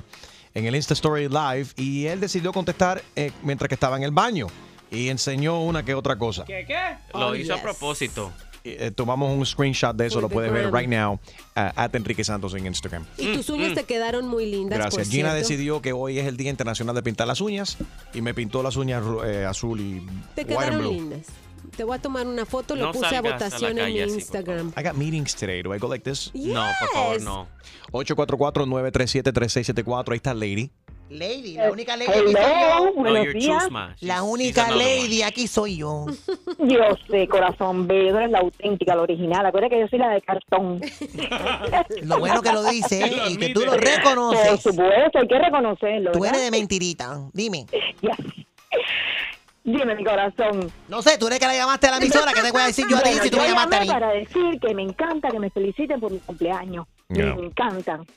en 0.58 0.66
el 0.66 0.76
Insta 0.76 0.94
Story 0.96 1.28
Live 1.30 1.68
y 1.76 2.06
él 2.08 2.20
decidió 2.20 2.52
contestar 2.52 3.04
eh, 3.16 3.32
mientras 3.44 3.68
que 3.70 3.76
estaba 3.76 3.96
en 3.98 4.04
el 4.04 4.12
baño 4.12 4.48
y 4.90 5.10
enseñó 5.10 5.62
una 5.64 5.84
que 5.84 5.94
otra 5.94 6.16
cosa. 6.18 6.46
¿Qué, 6.46 6.66
qué? 6.66 6.98
Lo 7.14 7.28
Oh, 7.30 7.36
hizo 7.36 7.54
a 7.54 7.58
yes. 7.58 7.64
propósito. 7.64 8.32
Eh, 8.64 8.92
tomamos 8.94 9.32
un 9.38 9.46
screenshot 9.46 9.96
de 9.96 10.08
eso, 10.08 10.20
lo 10.20 10.28
the 10.28 10.34
puedes 10.34 10.52
ver 10.52 10.74
right 10.74 10.90
now 10.90 11.14
uh, 11.14 11.20
at 11.76 11.96
Enrique 11.96 12.22
Santos 12.24 12.54
en 12.54 12.66
Instagram. 12.66 13.06
Y 13.18 13.34
tus 13.34 13.50
uñas 13.50 13.74
te 13.76 13.84
quedaron 13.86 14.28
muy 14.28 14.46
lindas, 14.46 14.80
Gracias. 14.80 15.08
por 15.08 15.12
Gina 15.14 15.30
cierto. 15.32 15.48
decidió 15.48 15.82
que 15.82 15.94
hoy 15.94 16.20
es 16.20 16.26
el 16.26 16.36
Día 16.36 16.50
Internacional 16.50 16.94
de 16.96 17.02
Pintar 17.04 17.28
las 17.28 17.40
uñas 17.40 17.78
y 18.14 18.22
me 18.22 18.34
pintó 18.34 18.62
las 18.64 18.76
uñas 18.76 19.04
eh, 19.26 19.46
azul 19.46 19.80
y 19.80 20.06
Te 20.36 20.42
white 20.42 20.42
and 20.42 20.48
quedaron 20.48 20.80
blue. 20.80 20.92
lindas. 20.92 21.28
Te 21.76 21.84
voy 21.84 21.98
a 21.98 22.02
tomar 22.02 22.26
una 22.26 22.46
foto, 22.46 22.76
lo 22.76 22.88
No 22.88 22.92
puse 22.92 23.06
a 23.08 23.22
la 23.22 23.32
votación 23.32 23.78
en 23.78 23.94
mi 23.94 24.00
por 24.00 24.10
Instagram. 24.10 24.74
I 24.78 24.84
got 24.84 24.96
meetings 24.96 25.36
today. 25.36 25.62
Do 25.62 25.74
I 25.76 25.80
go 25.80 25.88
like 25.88 26.04
this? 26.04 26.32
No, 26.34 26.66
por 26.80 26.90
favor, 26.90 27.14
Yes. 27.16 27.24
no. 27.24 27.48
844-937-3674. 27.92 30.12
Ahí 30.14 30.18
está 30.18 30.34
Lady. 30.34 30.72
Lady, 31.10 31.54
la 31.54 31.68
Eh, 31.68 31.72
única 31.72 31.96
lady 31.96 32.12
aquí 32.12 32.20
soy 32.20 32.36
hello, 32.36 32.86
yo. 32.86 32.94
buenos 33.02 33.28
Oh, 33.28 33.32
días. 33.38 33.70
La 34.02 34.24
única 34.24 34.70
lady 34.72 35.22
aquí 35.22 35.48
soy 35.48 35.78
yo. 35.78 36.06
Yo 36.60 36.80
sé, 37.10 37.28
corazón 37.30 37.88
bello, 37.88 38.12
tú 38.12 38.18
eres 38.18 38.32
la 38.32 38.40
auténtica, 38.40 38.94
la 38.94 39.04
original. 39.04 39.46
Acuérdate 39.46 39.76
que 39.76 39.82
yo 39.82 39.88
soy 39.88 40.00
la 40.00 40.10
de 40.10 40.22
cartón. 40.22 40.82
Lo 42.04 42.20
bueno 42.20 42.42
que 42.42 42.52
lo 42.52 42.62
dice 42.66 43.02
¿eh? 43.06 43.12
y 43.30 43.38
que 43.38 43.50
tú 43.54 43.62
lo 43.62 43.72
Por 43.74 43.82
reconoces. 43.86 44.62
supuesto, 44.62 45.20
hay 45.20 45.28
que 45.30 45.40
reconocerlo. 45.40 46.12
Tú 46.12 46.20
¿verdad? 46.20 46.40
eres 46.40 46.52
de 46.52 46.58
mentirita. 46.58 47.22
Dime. 47.32 47.66
Dime, 49.68 49.96
mi 49.96 50.06
corazón. 50.06 50.72
No 50.88 51.02
sé, 51.02 51.18
tú 51.18 51.28
eres 51.28 51.40
que 51.40 51.46
la 51.46 51.54
llamaste 51.54 51.88
a 51.88 51.92
la 51.92 51.98
emisora. 51.98 52.32
¿Qué 52.32 52.42
te 52.42 52.52
voy 52.54 52.62
a 52.62 52.68
decir 52.68 52.86
yo 52.90 52.96
a 52.96 53.02
ti 53.02 53.10
Bueno, 53.10 53.24
si 53.24 53.30
tú 53.30 53.38
me 53.38 53.48
llamaste 53.50 53.76
a 53.76 53.82
mí? 53.82 53.88
para 53.88 54.10
decir 54.12 54.60
que 54.62 54.74
me 54.74 54.82
encanta 54.82 55.28
que 55.30 55.40
me 55.40 55.50
feliciten 55.50 56.00
por 56.00 56.10
mi 56.10 56.20
cumpleaños. 56.20 56.88
Yeah. 57.10 57.36
Me 57.36 57.48
encantan. 57.48 58.08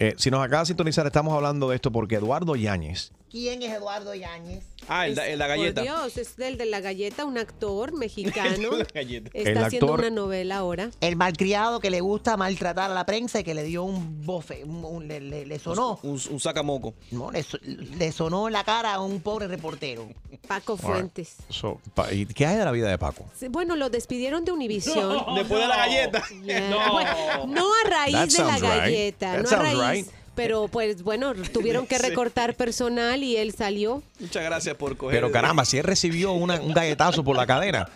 Eh, 0.00 0.14
si 0.16 0.28
nos 0.28 0.44
acaba 0.44 0.62
de 0.62 0.66
sintonizar, 0.66 1.06
estamos 1.06 1.32
hablando 1.34 1.68
de 1.70 1.76
esto 1.76 1.92
porque 1.92 2.16
Eduardo 2.16 2.56
Yáñez, 2.56 3.12
¿Quién 3.30 3.62
es 3.62 3.70
Eduardo 3.72 4.14
Yáñez? 4.14 4.64
Ah, 4.88 5.06
el, 5.06 5.14
de- 5.14 5.32
el 5.34 5.38
la 5.38 5.46
galleta. 5.46 5.82
Por 5.82 5.84
Dios, 5.84 6.16
es 6.16 6.38
el 6.38 6.56
de 6.56 6.64
la 6.64 6.80
galleta, 6.80 7.26
un 7.26 7.36
actor 7.36 7.92
mexicano. 7.92 8.70
La 8.78 8.84
galleta. 8.84 9.30
Está 9.34 9.50
El 9.50 9.58
haciendo 9.58 9.86
actor- 9.92 9.98
una 10.00 10.10
novela 10.10 10.56
ahora. 10.56 10.90
El 11.02 11.16
malcriado 11.16 11.78
que 11.80 11.90
le 11.90 12.00
gusta 12.00 12.38
maltratar 12.38 12.90
a 12.90 12.94
la 12.94 13.04
prensa 13.04 13.40
y 13.40 13.44
que 13.44 13.52
le 13.52 13.64
dio 13.64 13.84
un 13.84 14.24
bofe, 14.24 14.64
un- 14.64 14.82
un- 14.84 15.06
le, 15.08 15.20
le- 15.20 15.44
le 15.44 15.58
sonó. 15.58 16.00
Un, 16.02 16.18
un 16.30 16.40
sacamoco. 16.40 16.94
No, 17.10 17.30
le, 17.30 17.42
so- 17.42 17.58
le 17.62 18.12
sonó 18.12 18.46
en 18.46 18.54
la 18.54 18.64
cara 18.64 18.94
a 18.94 19.00
un 19.00 19.20
pobre 19.20 19.46
reportero. 19.46 20.08
Paco. 20.46 20.78
Fuentes. 20.78 21.36
so, 21.50 21.80
pa- 21.94 22.10
¿y 22.14 22.24
qué 22.24 22.46
hay 22.46 22.56
de 22.56 22.64
la 22.64 22.70
vida 22.72 22.88
de 22.88 22.96
Paco? 22.96 23.26
Sí, 23.38 23.48
Bueno, 23.48 23.76
lo 23.76 23.90
despidieron 23.90 24.44
de 24.46 24.52
Univisión. 24.52 25.34
Después 25.34 25.60
de 25.60 25.68
la 25.68 25.76
galleta. 25.76 26.24
Yeah. 26.44 26.88
Bueno, 26.90 27.46
no 27.46 27.66
a 27.84 27.90
raíz 27.90 28.14
That 28.14 28.28
de 28.28 28.38
la 28.44 28.58
sounds 28.58 28.60
right. 28.62 28.70
galleta, 28.80 29.32
That 29.32 29.38
no 29.42 29.44
a 29.44 29.50
sounds 29.50 29.78
raíz. 29.78 30.06
right. 30.06 30.17
Pero 30.38 30.68
pues 30.72 31.02
bueno, 31.02 31.34
tuvieron 31.52 31.86
que 31.86 31.98
recortar 31.98 32.54
personal 32.54 33.22
y 33.22 33.36
él 33.36 33.52
salió. 33.52 34.02
Muchas 34.20 34.44
gracias 34.44 34.74
por 34.76 34.96
coger. 34.96 35.16
Pero 35.16 35.32
caramba, 35.32 35.64
si 35.64 35.78
él 35.78 35.84
recibió 35.84 36.32
una- 36.32 36.60
un 36.60 36.72
galletazo 36.72 37.24
por 37.24 37.36
la 37.36 37.44
cadera, 37.46 37.90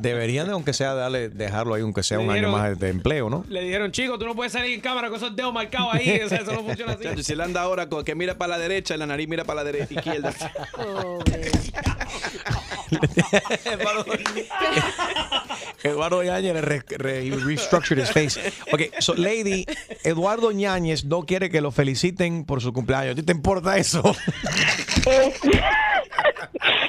deberían, 0.00 0.46
de, 0.46 0.52
aunque 0.52 0.72
sea, 0.72 0.94
darle, 0.94 1.28
dejarlo 1.28 1.74
ahí, 1.74 1.82
aunque 1.82 2.02
sea 2.02 2.18
Le 2.18 2.24
un 2.24 2.30
año 2.30 2.50
más 2.50 2.76
de, 2.76 2.88
empleo, 2.88 3.30
¿no? 3.30 3.44
Le 3.48 3.60
dijeron, 3.62 3.92
chico, 3.92 4.18
tú 4.18 4.26
no 4.26 4.34
puedes 4.34 4.52
salir 4.52 4.74
en 4.74 4.80
cámara 4.80 5.08
con 5.08 5.18
esos 5.18 5.36
dedos 5.36 5.52
marcados 5.54 5.94
ahí. 5.94 6.20
O 6.24 6.28
sea, 6.28 6.38
eso 6.38 6.52
no 6.52 6.64
funciona 6.64 6.92
así. 6.92 7.22
Si 7.22 7.32
él 7.34 7.40
anda 7.40 7.60
ahora 7.62 7.88
con 7.88 8.04
que 8.04 8.14
mira 8.16 8.34
para 8.36 8.56
la 8.56 8.58
derecha 8.58 8.96
la 8.96 9.06
nariz 9.06 9.28
mira 9.28 9.44
para 9.44 9.62
la 9.62 9.70
derecha 9.70 9.94
izquierda. 9.94 10.34
Eduardo 15.82 16.22
Yáñez 16.22 16.54
le 16.54 16.60
re- 16.60 16.82
re- 16.98 17.30
restructured 17.30 18.02
his 18.02 18.10
face. 18.10 18.52
Ok, 18.72 18.82
so 19.00 19.14
Lady, 19.14 19.64
Eduardo 20.04 20.50
Ñañez 20.52 21.04
no 21.04 21.22
quiere 21.24 21.50
que 21.50 21.60
lo 21.60 21.70
feliciten 21.70 22.44
por 22.44 22.60
su 22.60 22.72
cumpleaños. 22.72 23.12
¿A 23.12 23.14
ti 23.16 23.22
te 23.22 23.32
importa 23.32 23.76
eso? 23.76 24.02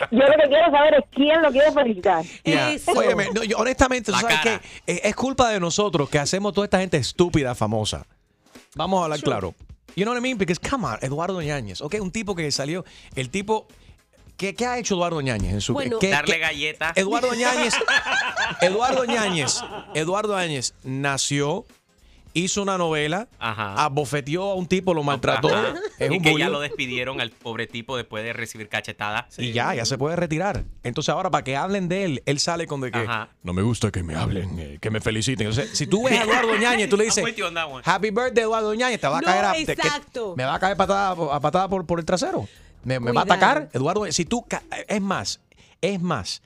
Yo 0.10 0.20
lo 0.20 0.34
que 0.41 0.48
quiero 0.48 0.72
saber 0.72 0.93
es 0.95 1.04
quién 1.14 1.41
lo 1.41 1.52
quiere 1.52 1.72
felicitar. 1.72 2.24
Óyeme, 2.95 3.28
no, 3.34 3.43
yo, 3.43 3.58
honestamente, 3.58 4.06
¿tú 4.12 4.14
La 4.14 4.22
¿sabes 4.22 4.38
cara. 4.38 4.62
qué? 4.86 4.93
Es, 4.93 5.02
es 5.04 5.16
culpa 5.16 5.50
de 5.50 5.60
nosotros 5.60 6.10
que 6.10 6.18
hacemos 6.18 6.54
toda 6.54 6.66
esta 6.66 6.80
gente 6.80 6.98
estúpida 6.98 7.54
famosa. 7.56 8.06
Vamos 8.76 9.02
a 9.02 9.06
hablar 9.06 9.22
claro. 9.22 9.54
You 9.95 10.04
know 10.04 10.14
what 10.14 10.20
I 10.20 10.22
mean? 10.22 10.38
Because, 10.38 10.60
come 10.60 10.86
on, 10.86 10.98
Eduardo 11.02 11.41
Ñañez, 11.41 11.82
ok, 11.82 11.95
un 12.00 12.12
tipo 12.12 12.36
que 12.36 12.50
salió, 12.52 12.86
el 13.16 13.30
tipo, 13.30 13.68
¿qué, 14.38 14.56
qué 14.56 14.66
ha 14.66 14.78
hecho 14.78 14.96
Eduardo 14.96 15.20
Ñañez 15.22 15.54
en 15.54 15.62
su 15.62 15.74
Bueno, 15.74 16.00
qué- 16.00 16.10
darle 16.10 16.34
qué- 16.36 16.40
galleta. 16.40 16.94
Eduardo 16.96 17.34
Ñañez, 17.34 17.74
Eduardo 18.62 19.06
Ñañez, 19.06 19.62
Eduardo 19.94 20.38
Ñañez 20.38 20.74
nació, 20.84 21.66
hizo 22.34 22.62
una 22.62 22.78
novela, 22.78 23.28
abofeteó 23.40 24.52
a 24.52 24.56
un 24.56 24.68
tipo, 24.68 24.94
lo 24.94 25.02
maltrató, 25.04 25.50
Ajá. 25.50 25.74
es 25.98 26.12
y 26.12 26.18
un 26.18 26.22
que 26.24 26.38
ya 26.38 26.50
lo 26.50 26.60
despidieron 26.60 27.20
al 27.20 27.32
pobre 27.32 27.66
tipo 27.66 27.98
después 27.98 28.24
de 28.24 28.32
recibir 28.34 28.70
cachetada. 28.70 29.28
Y 29.40 29.54
ya, 29.54 29.74
ya 29.74 29.86
se 29.86 29.98
puede 29.98 30.16
retirar. 30.16 30.64
Entonces 30.84 31.10
ahora 31.10 31.32
para 31.32 31.44
que 31.44 31.56
hablen 31.58 31.88
de 31.90 32.04
él, 32.06 32.24
él 32.28 32.40
sale 32.40 32.68
con 32.68 32.80
de 32.82 32.92
que 32.92 33.00
Ajá. 33.00 33.30
no 33.42 33.54
me 33.54 33.64
gusta 33.64 33.92
que 33.92 34.04
me 34.04 34.16
hablen, 34.16 34.60
eh, 34.60 34.78
que 34.80 34.92
me 34.92 35.02
feliciten. 35.02 35.52
Si 35.54 35.88
tú 35.88 36.04
ves 36.04 36.20
a 36.20 36.24
Eduardo 36.26 36.56
Ñañez, 36.58 36.90
tú 36.90 36.96
le 36.98 37.06
dices. 37.06 37.26
Happy 37.84 38.12
birthday 38.12 38.44
Eduardo 38.44 38.74
Ñañez, 38.76 39.02
te 39.02 39.08
va 39.08 39.18
a 39.18 39.22
No, 39.22 39.26
caer 39.28 39.46
a, 39.46 39.54
te- 39.54 39.66
que- 39.66 39.72
exacto. 39.72 40.36
me 40.38 40.44
va 40.44 40.56
a 40.56 40.60
caer 40.60 40.78
patada, 40.78 41.16
a 41.34 41.40
patada 41.40 41.68
por, 41.68 41.86
por 41.88 42.00
el 42.00 42.06
trasero. 42.06 42.48
Me, 42.88 43.02
me 43.02 43.12
va 43.12 43.22
a 43.22 43.24
atacar, 43.26 43.70
Eduardo. 43.74 44.10
Si 44.14 44.24
tú 44.24 44.46
ca- 44.48 44.64
es 44.88 45.02
más, 45.02 45.42
es 45.82 46.02
más. 46.02 46.42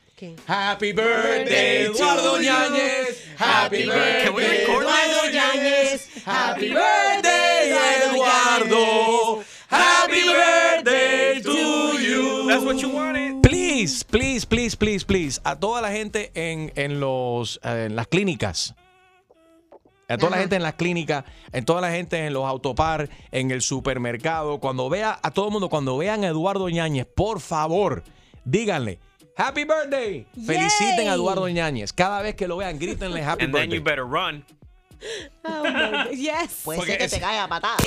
Happy 0.48 0.92
birthday, 0.92 1.86
Eduardo 1.86 2.39
Ñañez. 2.39 3.26
Happy 3.38 3.84
birthday, 3.86 4.64
Eduardo? 4.64 5.32
Ñañez. 5.32 6.08
Happy 6.26 6.70
birthday, 6.70 7.74
Eduardo. 8.10 9.44
Happy 9.70 10.22
birthday 10.30 11.42
to 11.42 12.00
you. 12.00 12.48
That's 12.48 12.64
what 12.64 12.78
you 12.82 12.89
wanted. 12.89 13.42
Please, 13.44 14.04
please, 14.04 14.44
please, 14.46 14.76
please, 14.76 15.04
please. 15.06 15.39
A 15.44 15.56
toda 15.56 15.82
la 15.82 15.92
gente 15.92 16.32
en, 16.34 16.72
en 16.76 17.00
los, 17.00 17.60
eh, 17.64 17.86
en 17.88 17.96
las 17.96 18.08
clínicas. 18.08 18.74
A 20.12 20.18
toda 20.18 20.32
la 20.32 20.38
gente 20.38 20.55
en 20.55 20.64
las 20.64 20.74
clínicas, 20.74 21.24
en 21.51 21.66
toda 21.66 21.82
la 21.82 21.91
gente 21.91 22.26
en 22.26 22.34
los 22.34 22.45
autopar, 22.45 23.09
en 23.32 23.51
el 23.51 23.62
supermercado. 23.62 24.59
Cuando 24.59 24.89
vea 24.89 25.20
a 25.22 25.32
todo 25.32 25.47
el 25.47 25.51
mundo, 25.51 25.70
cuando 25.70 25.97
vean 25.97 26.24
a 26.24 26.28
Eduardo 26.28 26.70
Ñañez, 26.70 27.05
por 27.05 27.39
favor, 27.39 28.03
díganle. 28.45 28.99
Happy 29.38 29.64
birthday. 29.64 30.28
Feliciten 30.45 31.07
a 31.07 31.14
Eduardo 31.14 31.47
Ñañez. 31.47 31.93
Cada 31.93 32.22
vez 32.22 32.36
que 32.36 32.47
lo 32.47 32.57
vean, 32.57 32.78
grítenle 32.78 33.24
happy 33.24 33.45
And 33.45 33.53
then 33.53 33.70
birthday. 33.70 33.78
you 33.78 33.84
better 33.84 34.05
run. 34.05 34.45
yes. 36.12 36.62
Puede 36.64 36.86
ser 36.86 36.97
que 36.97 37.08
te 37.08 37.20
caiga 37.20 37.43
a 37.45 37.47
patada. 37.47 37.78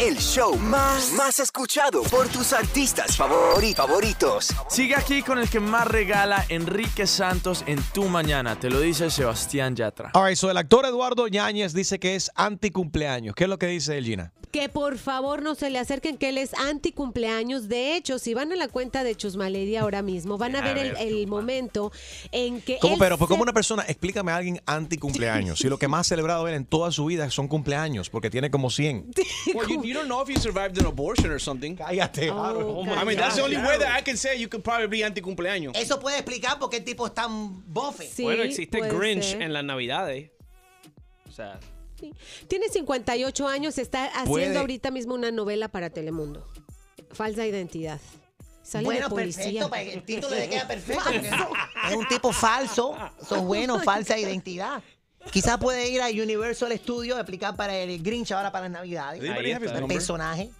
El 0.00 0.16
show 0.18 0.56
más, 0.56 1.12
más 1.12 1.38
escuchado 1.38 2.02
por 2.04 2.28
tus 2.28 2.52
artistas 2.52 3.18
favori- 3.18 3.74
favoritos. 3.74 4.48
Sigue 4.68 4.94
aquí 4.94 5.22
con 5.22 5.38
el 5.38 5.48
que 5.48 5.60
más 5.60 5.86
regala 5.86 6.44
Enrique 6.48 7.06
Santos 7.06 7.64
en 7.66 7.82
tu 7.92 8.04
mañana. 8.04 8.58
Te 8.58 8.70
lo 8.70 8.80
dice 8.80 9.10
Sebastián 9.10 9.76
Yatra. 9.76 10.10
All 10.14 10.28
right, 10.28 10.36
so 10.36 10.50
el 10.50 10.56
actor 10.56 10.86
Eduardo 10.86 11.28
Ñañez 11.28 11.72
dice 11.72 11.98
que 11.98 12.14
es 12.14 12.30
anti 12.34 12.70
cumpleaños. 12.70 13.34
¿Qué 13.34 13.44
es 13.44 13.50
lo 13.50 13.58
que 13.58 13.66
dice 13.66 13.98
él, 13.98 14.04
Gina? 14.04 14.32
Que 14.52 14.68
por 14.68 14.98
favor 14.98 15.40
no 15.42 15.54
se 15.54 15.70
le 15.70 15.78
acerquen, 15.78 16.18
que 16.18 16.28
él 16.28 16.36
es 16.36 16.52
anti 16.54 16.92
cumpleaños. 16.92 17.68
De 17.70 17.96
hecho, 17.96 18.18
si 18.18 18.34
van 18.34 18.52
a 18.52 18.56
la 18.56 18.68
cuenta 18.68 19.02
de 19.02 19.14
Chusmalady 19.16 19.76
ahora 19.76 20.02
mismo, 20.02 20.36
van 20.36 20.54
a, 20.54 20.58
A 20.58 20.62
ver 20.62 20.76
el, 20.76 20.92
ver, 20.92 21.08
el 21.08 21.26
momento 21.26 21.90
en 22.32 22.60
que. 22.60 22.78
¿Cómo, 22.78 22.94
él 22.94 22.98
pero, 23.00 23.16
pues, 23.16 23.28
se- 23.28 23.32
como 23.32 23.42
una 23.44 23.54
persona, 23.54 23.82
explícame 23.88 24.30
a 24.30 24.36
alguien 24.36 24.60
anti 24.66 24.98
cumpleaños. 24.98 25.58
Si 25.58 25.68
lo 25.70 25.78
que 25.78 25.88
más 25.88 26.00
ha 26.00 26.04
celebrado 26.10 26.46
él 26.48 26.54
en 26.54 26.66
toda 26.66 26.92
su 26.92 27.06
vida 27.06 27.30
son 27.30 27.48
cumpleaños, 27.48 28.10
porque 28.10 28.28
tiene 28.28 28.50
como 28.50 28.68
100. 28.68 29.12
Well, 29.54 29.66
you, 29.68 29.82
you 29.82 29.94
don't 29.94 30.06
know 30.06 30.22
if 30.22 30.28
you 30.28 30.38
survived 30.38 30.78
an 30.78 30.84
abortion 30.86 31.30
or 31.32 31.40
something. 31.40 31.74
Cállate. 31.74 32.30
Oh, 32.30 32.84
I 32.84 33.04
mean, 33.06 33.16
that's 33.16 33.36
the 33.36 33.42
only 33.42 33.56
way 33.56 33.78
that 33.78 33.98
I 33.98 34.02
can 34.04 34.18
say 34.18 34.38
you 34.38 34.48
could 34.50 34.62
probably 34.62 34.86
be 34.86 35.02
anti-cumpleaños. 35.02 35.74
Eso 35.76 35.98
puede 35.98 36.18
explicar 36.18 36.58
por 36.58 36.68
qué 36.68 36.76
el 36.76 36.84
tipo 36.84 37.06
es 37.06 37.14
tan 37.14 37.62
bofe. 37.72 38.10
bueno, 38.22 38.42
existe 38.42 38.80
Grinch 38.82 39.24
ser. 39.24 39.40
en 39.42 39.54
las 39.54 39.64
navidades. 39.64 40.30
O 41.26 41.32
sea, 41.32 41.58
Tiene 42.48 42.68
58 42.68 43.48
años, 43.48 43.78
está 43.78 44.06
haciendo 44.06 44.30
Puede- 44.30 44.58
ahorita 44.58 44.90
mismo 44.90 45.14
una 45.14 45.30
novela 45.30 45.68
para 45.68 45.90
Telemundo. 45.90 46.46
Falsa 47.12 47.46
identidad. 47.46 48.00
Sale 48.62 48.84
bueno, 48.84 49.08
de 49.08 49.10
policía. 49.14 49.44
perfecto, 49.44 49.70
para 49.70 49.82
el 49.82 50.02
título 50.04 50.34
le 50.36 50.48
queda 50.48 50.68
perfecto. 50.68 51.10
es 51.90 51.96
un 51.96 52.06
tipo 52.08 52.32
falso, 52.32 52.96
son 53.28 53.46
bueno, 53.46 53.78
falsa 53.84 54.16
identidad. 54.18 54.82
Quizás 55.30 55.58
puede 55.58 55.88
ir 55.88 56.00
a 56.00 56.08
Universal 56.08 56.72
Studios 56.78 57.16
a 57.16 57.20
explicar 57.20 57.54
para 57.54 57.76
el 57.76 58.02
Grinch 58.02 58.32
ahora 58.32 58.50
para 58.50 58.64
las 58.64 58.72
Navidades. 58.72 59.22
El 59.22 59.86
personaje. 59.86 60.50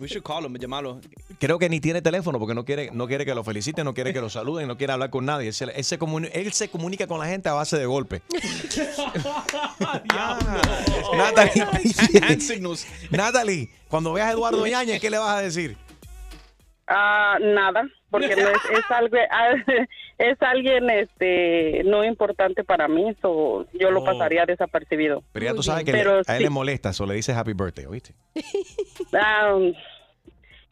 We 0.00 0.08
should 0.08 0.24
call 0.24 0.44
him, 0.44 0.56
llamarlo. 0.56 1.00
Creo 1.38 1.58
que 1.58 1.68
ni 1.68 1.80
tiene 1.80 2.02
teléfono 2.02 2.38
porque 2.38 2.54
no 2.54 2.64
quiere, 2.64 2.90
no 2.92 3.06
quiere 3.06 3.24
que 3.24 3.34
lo 3.34 3.44
feliciten, 3.44 3.84
no 3.84 3.94
quiere 3.94 4.12
que 4.12 4.20
lo 4.20 4.28
saluden, 4.28 4.66
no 4.68 4.76
quiere 4.76 4.92
hablar 4.92 5.10
con 5.10 5.24
nadie. 5.24 5.48
Él 5.48 5.54
se, 5.54 5.64
él 5.64 5.84
se 5.84 5.98
comuni- 5.98 6.30
él 6.32 6.52
se 6.52 6.68
comunica 6.68 7.06
con 7.06 7.18
la 7.20 7.26
gente 7.26 7.48
a 7.48 7.52
base 7.52 7.78
de 7.78 7.86
golpe. 7.86 8.22
Natalie, 11.16 11.62
Hand 12.22 12.40
signals. 12.40 12.86
Natalie, 13.10 13.68
cuando 13.88 14.12
veas 14.12 14.28
a 14.28 14.32
Eduardo 14.32 14.66
Ñañez, 14.66 15.00
¿qué 15.00 15.10
le 15.10 15.18
vas 15.18 15.38
a 15.38 15.42
decir? 15.42 15.76
Ah, 16.92 17.38
nada, 17.40 17.88
porque 18.10 18.34
no 18.34 18.48
es, 18.48 18.58
es 18.72 18.90
algo, 18.90 19.16
es 20.18 20.42
alguien 20.42 20.90
este 20.90 21.82
no 21.84 22.04
importante 22.04 22.64
para 22.64 22.88
mí, 22.88 23.14
so 23.22 23.64
yo 23.78 23.92
lo 23.92 24.00
Oh. 24.00 24.04
pasaría 24.04 24.44
desapercibido. 24.44 25.22
Pero 25.32 25.46
ya 25.46 25.54
tú 25.54 25.62
sabes 25.62 25.84
que 25.84 25.92
le- 25.92 26.00
a 26.00 26.18
él 26.18 26.24
sí. 26.38 26.42
le 26.42 26.50
molesta, 26.50 26.90
o 26.98 27.06
le 27.06 27.14
dices 27.14 27.36
happy 27.36 27.52
birthday, 27.52 27.86
¿oíste? 27.86 28.14
Ah, 29.14 29.56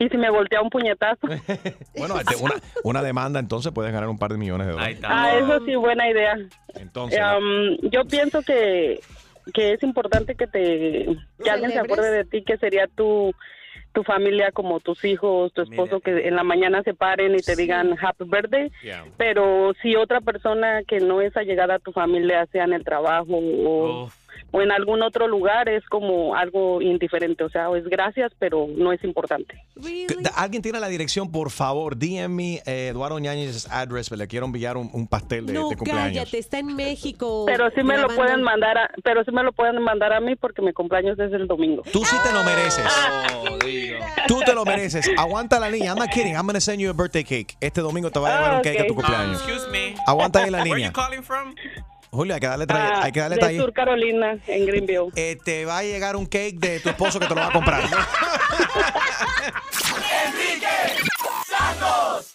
y 0.00 0.08
si 0.08 0.16
me 0.16 0.28
voltea 0.30 0.60
un 0.60 0.70
puñetazo. 0.70 1.26
Bueno, 1.96 2.14
te- 2.24 2.36
una, 2.36 2.54
una 2.82 3.02
demanda, 3.02 3.38
entonces 3.38 3.72
puedes 3.72 3.92
ganar 3.92 4.08
un 4.08 4.18
par 4.18 4.32
de 4.32 4.38
millones 4.38 4.66
de 4.66 4.72
dólares. 4.72 4.98
Ah, 5.04 5.36
eso 5.38 5.64
sí, 5.66 5.76
buena 5.76 6.08
idea. 6.10 6.36
Entonces, 6.74 7.20
Um, 7.20 7.76
yo 7.90 8.04
pienso 8.06 8.42
que, 8.42 8.98
que 9.54 9.72
es 9.74 9.82
importante 9.84 10.34
que 10.34 10.46
te 10.48 11.06
que 11.42 11.50
alguien 11.50 11.70
se 11.72 11.78
acuerde 11.78 12.10
de 12.10 12.24
ti, 12.24 12.42
que 12.42 12.56
sería 12.58 12.86
tu 12.88 13.32
tu 13.98 14.04
familia 14.04 14.52
como 14.52 14.78
tus 14.78 15.04
hijos, 15.04 15.52
tu 15.52 15.62
esposo 15.62 15.98
que 15.98 16.28
en 16.28 16.36
la 16.36 16.44
mañana 16.44 16.84
se 16.84 16.94
paren 16.94 17.34
y 17.34 17.38
te 17.38 17.56
digan 17.56 17.96
happy 18.00 18.24
birthday, 18.26 18.70
pero 19.16 19.74
si 19.82 19.96
otra 19.96 20.20
persona 20.20 20.84
que 20.86 21.00
no 21.00 21.20
es 21.20 21.36
allegada 21.36 21.74
a 21.74 21.78
tu 21.80 21.90
familia, 21.90 22.46
sea 22.52 22.62
en 22.62 22.74
el 22.74 22.84
trabajo 22.84 23.32
o 23.32 24.08
o 24.50 24.62
en 24.62 24.70
algún 24.72 25.02
otro 25.02 25.28
lugar 25.28 25.68
es 25.68 25.84
como 25.86 26.34
algo 26.34 26.80
indiferente, 26.80 27.44
o 27.44 27.50
sea, 27.50 27.68
es 27.76 27.84
gracias, 27.84 28.32
pero 28.38 28.66
no 28.74 28.92
es 28.92 29.02
importante. 29.04 29.62
¿Alguien 30.34 30.62
tiene 30.62 30.80
la 30.80 30.88
dirección? 30.88 31.30
Por 31.30 31.50
favor, 31.50 31.96
DM 31.98 32.28
me 32.34 32.54
eh, 32.66 32.88
Eduardo 32.88 33.18
Ñañez 33.18 33.68
address, 33.70 34.10
le 34.10 34.26
quiero 34.26 34.46
enviar 34.46 34.76
un, 34.76 34.88
un 34.92 35.06
pastel 35.06 35.46
de, 35.46 35.52
No, 35.52 35.68
de 35.68 35.76
cumpleaños. 35.76 36.04
cállate, 36.18 36.38
está 36.38 36.58
en 36.58 36.74
México. 36.76 37.44
Pero 37.46 37.70
sí 37.74 37.82
me 37.82 37.98
lo 37.98 38.08
pueden 38.08 38.42
mandar, 38.42 38.78
a, 38.78 38.90
pero 39.04 39.22
sí 39.24 39.30
me 39.32 39.42
lo 39.42 39.52
pueden 39.52 39.82
mandar 39.82 40.12
a 40.12 40.20
mí 40.20 40.34
porque 40.36 40.62
mi 40.62 40.72
cumpleaños 40.72 41.18
es 41.18 41.32
el 41.32 41.46
domingo. 41.46 41.82
Tú 41.92 42.04
sí 42.04 42.16
te 42.24 42.32
lo 42.32 42.42
mereces. 42.44 42.84
Tú 44.26 44.40
te 44.44 44.54
lo 44.54 44.64
mereces. 44.64 45.08
Aguanta 45.16 45.58
la 45.60 45.68
línea. 45.70 45.90
I'm 45.92 45.98
not 45.98 46.10
kidding. 46.10 46.34
I'm 46.36 46.46
gonna 46.46 46.60
send 46.60 46.80
you 46.80 46.90
a 46.90 46.92
birthday 46.92 47.24
cake. 47.24 47.56
Este 47.60 47.80
domingo 47.80 48.10
te 48.10 48.18
va 48.18 48.28
a 48.28 48.36
llevar 48.40 48.56
un 48.56 48.62
cake 48.62 48.80
a 48.80 48.86
tu 48.86 48.94
cumpleaños. 48.94 49.42
Excuse 49.42 49.70
me. 49.70 49.94
Aguanta 50.06 50.40
ahí 50.42 50.50
la 50.50 50.58
Where 50.58 50.70
línea. 50.74 50.88
you 50.88 50.92
calling 50.92 51.22
from? 51.22 51.54
Julio, 52.10 52.34
hay 52.34 52.40
que 52.40 52.46
darle, 52.46 52.66
tra- 52.66 52.90
Ah, 52.94 53.00
hay 53.04 53.12
que 53.12 53.20
darle 53.20 53.36
de 53.36 53.40
talle. 53.40 53.58
Sur 53.58 53.72
Carolina, 53.72 54.38
en 54.46 54.66
Greenville. 54.66 55.10
Eh, 55.16 55.36
te 55.44 55.64
va 55.64 55.78
a 55.78 55.82
llegar 55.82 56.16
un 56.16 56.26
cake 56.26 56.56
de 56.58 56.80
tu 56.80 56.88
esposo 56.88 57.20
que 57.20 57.26
te 57.26 57.34
lo 57.34 57.40
va 57.40 57.48
a 57.48 57.52
comprar. 57.52 57.82
Enrique 60.26 60.66
Santos. 61.46 62.27